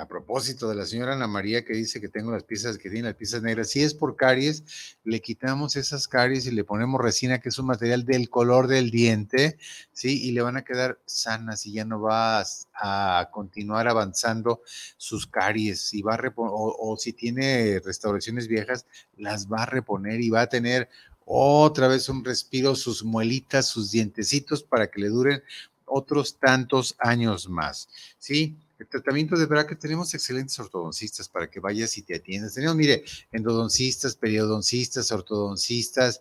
a 0.00 0.08
propósito 0.08 0.68
de 0.68 0.74
la 0.74 0.84
señora 0.84 1.12
Ana 1.12 1.28
María 1.28 1.64
que 1.64 1.72
dice 1.72 2.00
que 2.00 2.08
tengo 2.08 2.32
las 2.32 2.42
piezas, 2.42 2.76
que 2.76 2.90
tiene 2.90 3.08
las 3.08 3.16
piezas 3.16 3.42
negras, 3.42 3.70
si 3.70 3.82
es 3.82 3.94
por 3.94 4.16
caries, 4.16 4.96
le 5.04 5.20
quitamos 5.20 5.76
esas 5.76 6.08
caries 6.08 6.46
y 6.46 6.50
le 6.50 6.64
ponemos 6.64 7.00
resina, 7.00 7.38
que 7.38 7.50
es 7.50 7.58
un 7.58 7.66
material 7.66 8.04
del 8.04 8.28
color 8.28 8.66
del 8.66 8.90
diente, 8.90 9.58
¿sí? 9.92 10.22
Y 10.24 10.32
le 10.32 10.42
van 10.42 10.56
a 10.56 10.64
quedar 10.64 10.98
sanas 11.06 11.66
y 11.66 11.72
ya 11.72 11.84
no 11.84 12.00
va 12.00 12.44
a, 12.74 13.30
continuar 13.32 13.88
avanzando 13.88 14.62
sus 14.96 15.26
caries 15.26 15.94
y 15.94 16.02
va 16.02 16.14
a 16.14 16.32
o, 16.36 16.76
o 16.78 16.96
si 16.96 17.12
tiene 17.12 17.80
restauraciones 17.84 18.48
viejas, 18.48 18.86
las 19.16 19.46
va 19.46 19.62
a 19.62 19.66
reponer 19.66 20.20
y 20.20 20.30
va 20.30 20.42
a 20.42 20.48
tener 20.48 20.88
otra 21.26 21.88
vez 21.88 22.08
un 22.08 22.24
respiro, 22.24 22.74
sus 22.76 23.04
muelitas, 23.04 23.66
sus 23.66 23.90
dientecitos 23.90 24.62
para 24.62 24.88
que 24.88 25.00
le 25.00 25.08
duren 25.08 25.42
otros 25.84 26.36
tantos 26.36 26.94
años 26.98 27.48
más. 27.48 27.88
¿Sí? 28.18 28.56
El 28.78 28.86
tratamiento 28.86 29.36
de 29.36 29.46
verdad 29.46 29.66
tenemos 29.78 30.14
excelentes 30.14 30.58
ortodoncistas 30.58 31.28
para 31.28 31.50
que 31.50 31.60
vayas 31.60 31.96
y 31.98 32.02
te 32.02 32.14
atiendas. 32.14 32.54
Tenemos, 32.54 32.76
mire, 32.76 33.04
endodoncistas, 33.32 34.14
periodoncistas, 34.14 35.10
ortodoncistas, 35.10 36.20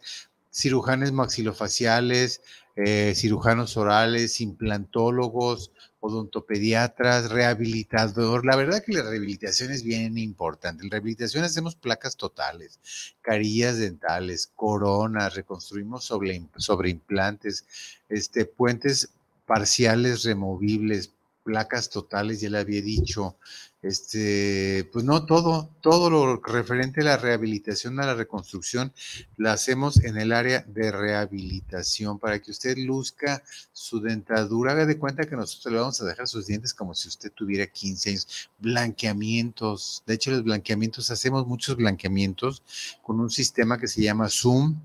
cirujanes 0.49 1.12
maxilofaciales, 1.12 2.41
eh, 2.78 3.14
cirujanos 3.16 3.78
orales, 3.78 4.41
implantólogos, 4.41 5.72
odontopediatras, 6.06 7.32
rehabilitador. 7.32 8.45
La 8.45 8.56
verdad 8.56 8.84
que 8.84 8.93
la 8.93 9.03
rehabilitación 9.03 9.72
es 9.72 9.84
bien 9.84 10.18
importante. 10.18 10.84
En 10.84 10.91
rehabilitación 10.91 11.43
hacemos 11.43 11.76
placas 11.76 12.16
totales, 12.16 12.80
carillas 13.22 13.78
dentales, 13.78 14.51
coronas, 14.56 15.36
reconstruimos 15.36 16.03
sobre, 16.06 16.41
sobre 16.58 16.89
implantes, 16.89 17.66
este, 18.10 18.45
puentes 18.45 19.10
parciales 19.45 20.24
removibles, 20.24 21.12
placas 21.45 21.91
totales, 21.91 22.41
ya 22.41 22.49
le 22.49 22.57
había 22.57 22.81
dicho, 22.81 23.37
este, 23.83 24.89
pues 24.91 25.05
no 25.05 25.27
todo, 25.27 25.69
todo 25.79 26.09
lo 26.09 26.37
referente 26.37 27.01
a 27.01 27.03
la 27.03 27.17
rehabilitación, 27.17 27.99
a 27.99 28.07
la 28.07 28.15
reconstrucción, 28.15 28.91
la 29.37 29.53
hacemos 29.53 30.03
en 30.03 30.17
el 30.17 30.31
área 30.31 30.65
de 30.67 30.91
rehabilitación 30.91 32.17
para 32.17 32.41
que 32.41 32.49
usted 32.49 32.77
luzca 32.79 33.43
su 33.71 34.01
dentadura. 34.01 34.71
Haga 34.71 34.87
de 34.87 34.97
cuenta 34.97 35.25
que 35.25 35.35
nosotros 35.35 35.71
le 35.71 35.79
vamos 35.79 36.01
a 36.01 36.05
dejar 36.05 36.27
sus 36.27 36.47
dientes 36.47 36.73
como 36.73 36.95
si 36.95 37.07
usted 37.07 37.31
tuviera 37.31 37.67
15 37.67 38.09
años. 38.09 38.49
Blanqueamientos. 38.57 40.01
De 40.07 40.15
hecho, 40.15 40.31
los 40.31 40.43
blanqueamientos, 40.43 41.11
hacemos 41.11 41.45
muchos 41.45 41.75
blanqueamientos 41.75 42.63
con 43.03 43.19
un 43.19 43.29
sistema 43.29 43.77
que 43.77 43.87
se 43.87 44.01
llama 44.01 44.29
Zoom 44.29 44.75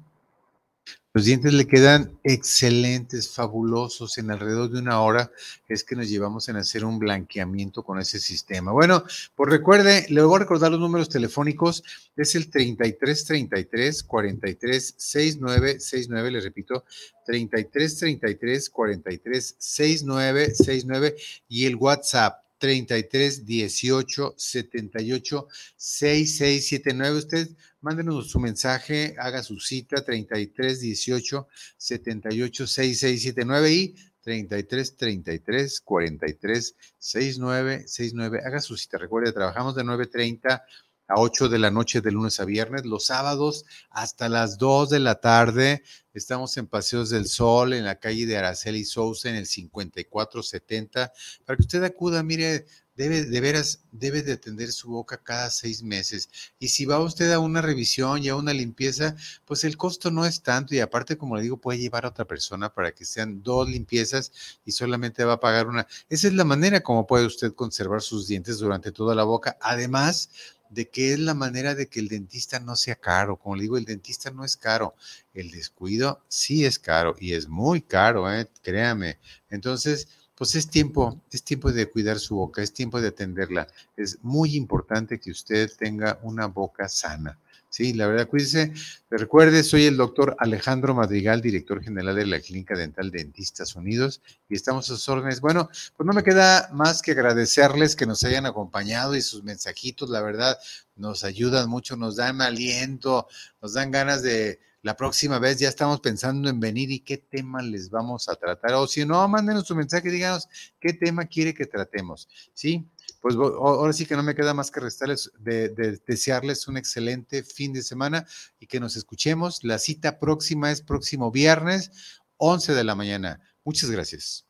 los 1.13 1.25
dientes 1.25 1.53
le 1.53 1.67
quedan 1.67 2.17
excelentes, 2.23 3.35
fabulosos. 3.35 4.17
En 4.19 4.31
alrededor 4.31 4.71
de 4.71 4.79
una 4.79 5.01
hora 5.01 5.33
es 5.69 5.83
que 5.83 5.97
nos 5.97 6.09
llevamos 6.09 6.49
en 6.49 6.57
hacer 6.57 6.85
un 6.85 7.01
blanqueamiento 7.01 7.83
con 7.83 7.99
ese 7.99 8.21
sistema. 8.21 8.71
Bueno, 8.71 9.03
pues 9.35 9.51
recuerde, 9.51 10.07
le 10.09 10.23
voy 10.23 10.37
a 10.37 10.41
recordar 10.41 10.71
los 10.71 10.79
números 10.79 11.09
telefónicos. 11.09 11.83
Es 12.17 12.37
el 12.37 12.49
33 12.49 13.25
33 13.25 14.03
43 14.05 14.95
69 14.97 15.81
69. 15.81 16.31
Le 16.31 16.41
repito, 16.41 16.85
33 17.27 17.97
33 17.97 18.71
43 18.71 19.57
69 19.59 20.55
69 20.55 21.17
y 21.49 21.67
el 21.67 21.75
WhatsApp 21.75 22.45
33 22.59 23.47
18 23.47 24.35
78 24.37 25.49
6679. 25.77 27.19
Usted 27.19 27.49
mándenos 27.81 28.31
su 28.31 28.39
mensaje, 28.41 29.15
haga 29.19 29.43
su 29.43 29.59
cita 29.61 30.05
33 30.05 30.81
18 30.81 31.49
78 31.77 32.67
6679 32.67 33.73
y 33.73 33.95
33 34.23 34.97
33 34.97 35.81
43 35.81 36.77
69 36.99 37.85
69. 37.87 38.41
Haga 38.45 38.61
su 38.61 38.77
cita. 38.77 38.99
Recuerde, 38.99 39.33
trabajamos 39.33 39.75
de 39.75 39.85
9:30 39.85 40.63
a 41.11 41.21
8 41.21 41.49
de 41.49 41.59
la 41.59 41.71
noche 41.71 42.01
de 42.01 42.13
lunes 42.13 42.39
a 42.39 42.45
viernes, 42.45 42.87
los 42.87 43.07
sábados 43.07 43.65
hasta 43.91 44.29
las 44.29 44.59
2 44.59 44.91
de 44.91 45.01
la 45.01 45.17
tarde. 45.17 45.83
Estamos 46.15 46.57
en 46.57 46.69
Paseos 46.69 47.11
del 47.11 47.27
Sol, 47.27 47.73
en 47.73 47.85
la 47.85 47.99
calle 47.99 48.27
de 48.27 48.37
Araceli 48.37 48.85
Sousa, 48.85 49.29
en 49.29 49.35
el 49.35 49.47
5470, 49.47 51.13
para 51.45 51.57
que 51.57 51.63
usted 51.63 51.83
acuda, 51.83 52.23
mire, 52.23 52.67
debe 53.01 53.25
de 53.25 53.41
veras, 53.41 53.81
debe 53.93 54.23
de 54.23 54.35
atender 54.35 54.73
su 54.73 54.91
boca 54.91 55.17
cada 55.17 55.49
seis 55.49 55.83
meses. 55.83 56.29
Y 56.59 56.69
si 56.69 56.85
va 56.85 57.01
usted 57.01 57.33
a 57.33 57.39
una 57.39 57.63
revisión 57.63 58.23
y 58.23 58.29
a 58.29 58.37
una 58.37 58.53
limpieza, 58.53 59.17
pues 59.47 59.65
el 59.65 59.79
costo 59.79 60.11
no 60.11 60.27
es 60.27 60.43
tanto 60.43 60.75
y 60.75 60.81
aparte, 60.81 61.17
como 61.17 61.35
le 61.35 61.43
digo, 61.43 61.57
puede 61.57 61.79
llevar 61.79 62.05
a 62.05 62.09
otra 62.09 62.27
persona 62.27 62.75
para 62.75 62.93
que 62.93 63.07
sean 63.07 63.43
dos 63.43 63.71
limpiezas 63.71 64.33
y 64.67 64.73
solamente 64.73 65.25
va 65.25 65.35
a 65.35 65.41
pagar 65.41 65.67
una. 65.67 65.87
Esa 66.11 66.29
es 66.29 66.35
la 66.35 66.45
manera 66.45 66.81
como 66.83 67.07
puede 67.07 67.25
usted 67.25 67.55
conservar 67.55 68.03
sus 68.03 68.29
dientes 68.29 68.59
durante 68.59 68.93
toda 68.93 69.15
la 69.15 69.25
boca. 69.25 69.57
Además, 69.63 70.29
de 70.69 70.89
que 70.91 71.15
es 71.15 71.19
la 71.19 71.35
manera 71.35 71.75
de 71.75 71.89
que 71.89 72.01
el 72.01 72.09
dentista 72.09 72.61
no 72.61 72.77
sea 72.77 72.97
caro. 72.97 73.37
Como 73.37 73.57
le 73.57 73.63
digo, 73.63 73.79
el 73.79 73.87
dentista 73.87 74.31
no 74.31 74.45
es 74.45 74.59
caro. 74.59 74.95
El 75.33 75.51
descuido 75.51 76.23
sí 76.29 76.67
es 76.67 76.79
caro 76.79 77.17
y 77.19 77.33
es 77.33 77.49
muy 77.49 77.81
caro, 77.81 78.31
¿eh? 78.31 78.47
créame. 78.63 79.19
Entonces, 79.49 80.09
pues 80.41 80.55
es 80.55 80.71
tiempo, 80.71 81.21
es 81.31 81.43
tiempo 81.43 81.71
de 81.71 81.85
cuidar 81.91 82.19
su 82.19 82.35
boca, 82.35 82.63
es 82.63 82.73
tiempo 82.73 82.99
de 82.99 83.09
atenderla. 83.09 83.69
Es 83.95 84.17
muy 84.23 84.57
importante 84.57 85.21
que 85.21 85.31
usted 85.31 85.71
tenga 85.79 86.19
una 86.23 86.47
boca 86.47 86.89
sana. 86.89 87.39
Sí, 87.69 87.93
la 87.93 88.07
verdad, 88.07 88.27
cuídese. 88.27 88.73
Recuerde, 89.11 89.63
soy 89.63 89.85
el 89.85 89.99
doctor 89.99 90.37
Alejandro 90.39 90.95
Madrigal, 90.95 91.43
director 91.43 91.83
general 91.83 92.17
de 92.17 92.25
la 92.25 92.41
Clínica 92.41 92.75
Dental 92.75 93.11
Dentistas 93.11 93.77
Unidos, 93.77 94.23
y 94.49 94.55
estamos 94.55 94.87
a 94.87 94.95
sus 94.95 95.07
órdenes. 95.11 95.43
Bueno, 95.43 95.69
pues 95.95 96.07
no 96.07 96.15
me 96.15 96.25
queda 96.25 96.71
más 96.73 97.03
que 97.03 97.11
agradecerles 97.11 97.95
que 97.95 98.07
nos 98.07 98.25
hayan 98.25 98.47
acompañado 98.47 99.15
y 99.15 99.21
sus 99.21 99.45
mensajitos, 99.45 100.09
la 100.09 100.23
verdad, 100.23 100.59
nos 100.97 101.23
ayudan 101.23 101.69
mucho, 101.69 101.99
nos 101.99 102.17
dan 102.17 102.41
aliento, 102.41 103.29
nos 103.61 103.75
dan 103.75 103.91
ganas 103.91 104.23
de, 104.23 104.59
la 104.83 104.97
próxima 104.97 105.39
vez 105.39 105.59
ya 105.59 105.69
estamos 105.69 106.01
pensando 106.01 106.49
en 106.49 106.59
venir 106.59 106.91
y 106.91 107.01
qué 107.01 107.19
tema 107.19 107.63
les 107.63 107.91
vamos 107.91 108.29
a 108.29 108.35
tratar. 108.35 108.75
O 108.75 108.87
si 108.87 109.05
no, 109.05 109.27
mándenos 109.29 109.67
su 109.67 109.75
mensaje 109.75 110.09
y 110.09 110.13
díganos 110.13 110.49
qué 110.81 110.93
tema 110.93 111.27
quiere 111.27 111.55
que 111.55 111.67
tratemos. 111.67 112.29
¿Sí? 112.55 112.89
Pues 113.21 113.37
ahora 113.37 113.93
sí 113.93 114.07
que 114.07 114.17
no 114.17 114.23
me 114.23 114.35
queda 114.35 114.55
más 114.55 114.71
que 114.71 114.81
restarles, 114.81 115.31
de, 115.39 115.69
desearles 116.07 116.67
un 116.69 116.79
excelente 116.79 117.43
fin 117.43 117.73
de 117.73 117.83
semana 117.83 118.27
y 118.59 118.67
que 118.67 118.81
nos 118.81 118.97
escuchemos. 118.97 119.63
La 119.63 119.79
cita 119.79 120.19
próxima 120.19 120.71
es 120.71 120.81
próximo 120.81 121.31
viernes, 121.31 121.91
11 122.39 122.73
de 122.73 122.85
la 122.85 122.95
mañana. 122.95 123.41
Muchas 123.65 123.91
gracias. 123.91 124.50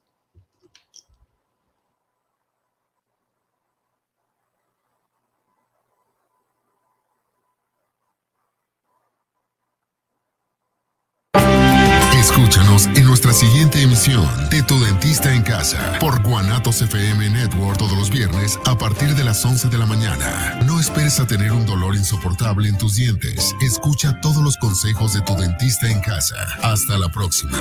Escúchanos 12.20 12.86
en 12.96 13.06
nuestra 13.06 13.32
siguiente 13.32 13.80
emisión 13.80 14.28
de 14.50 14.62
Tu 14.62 14.78
Dentista 14.78 15.34
en 15.34 15.42
Casa 15.42 15.96
por 15.98 16.22
Guanatos 16.22 16.82
FM 16.82 17.30
Network 17.30 17.78
todos 17.78 17.96
los 17.96 18.10
viernes 18.10 18.58
a 18.66 18.76
partir 18.76 19.14
de 19.14 19.24
las 19.24 19.42
11 19.42 19.70
de 19.70 19.78
la 19.78 19.86
mañana. 19.86 20.60
No 20.66 20.78
esperes 20.78 21.18
a 21.18 21.26
tener 21.26 21.50
un 21.50 21.64
dolor 21.64 21.96
insoportable 21.96 22.68
en 22.68 22.76
tus 22.76 22.96
dientes. 22.96 23.56
Escucha 23.62 24.20
todos 24.20 24.44
los 24.44 24.58
consejos 24.58 25.14
de 25.14 25.22
Tu 25.22 25.34
Dentista 25.34 25.90
en 25.90 26.02
Casa. 26.02 26.36
Hasta 26.62 26.98
la 26.98 27.08
próxima. 27.08 27.56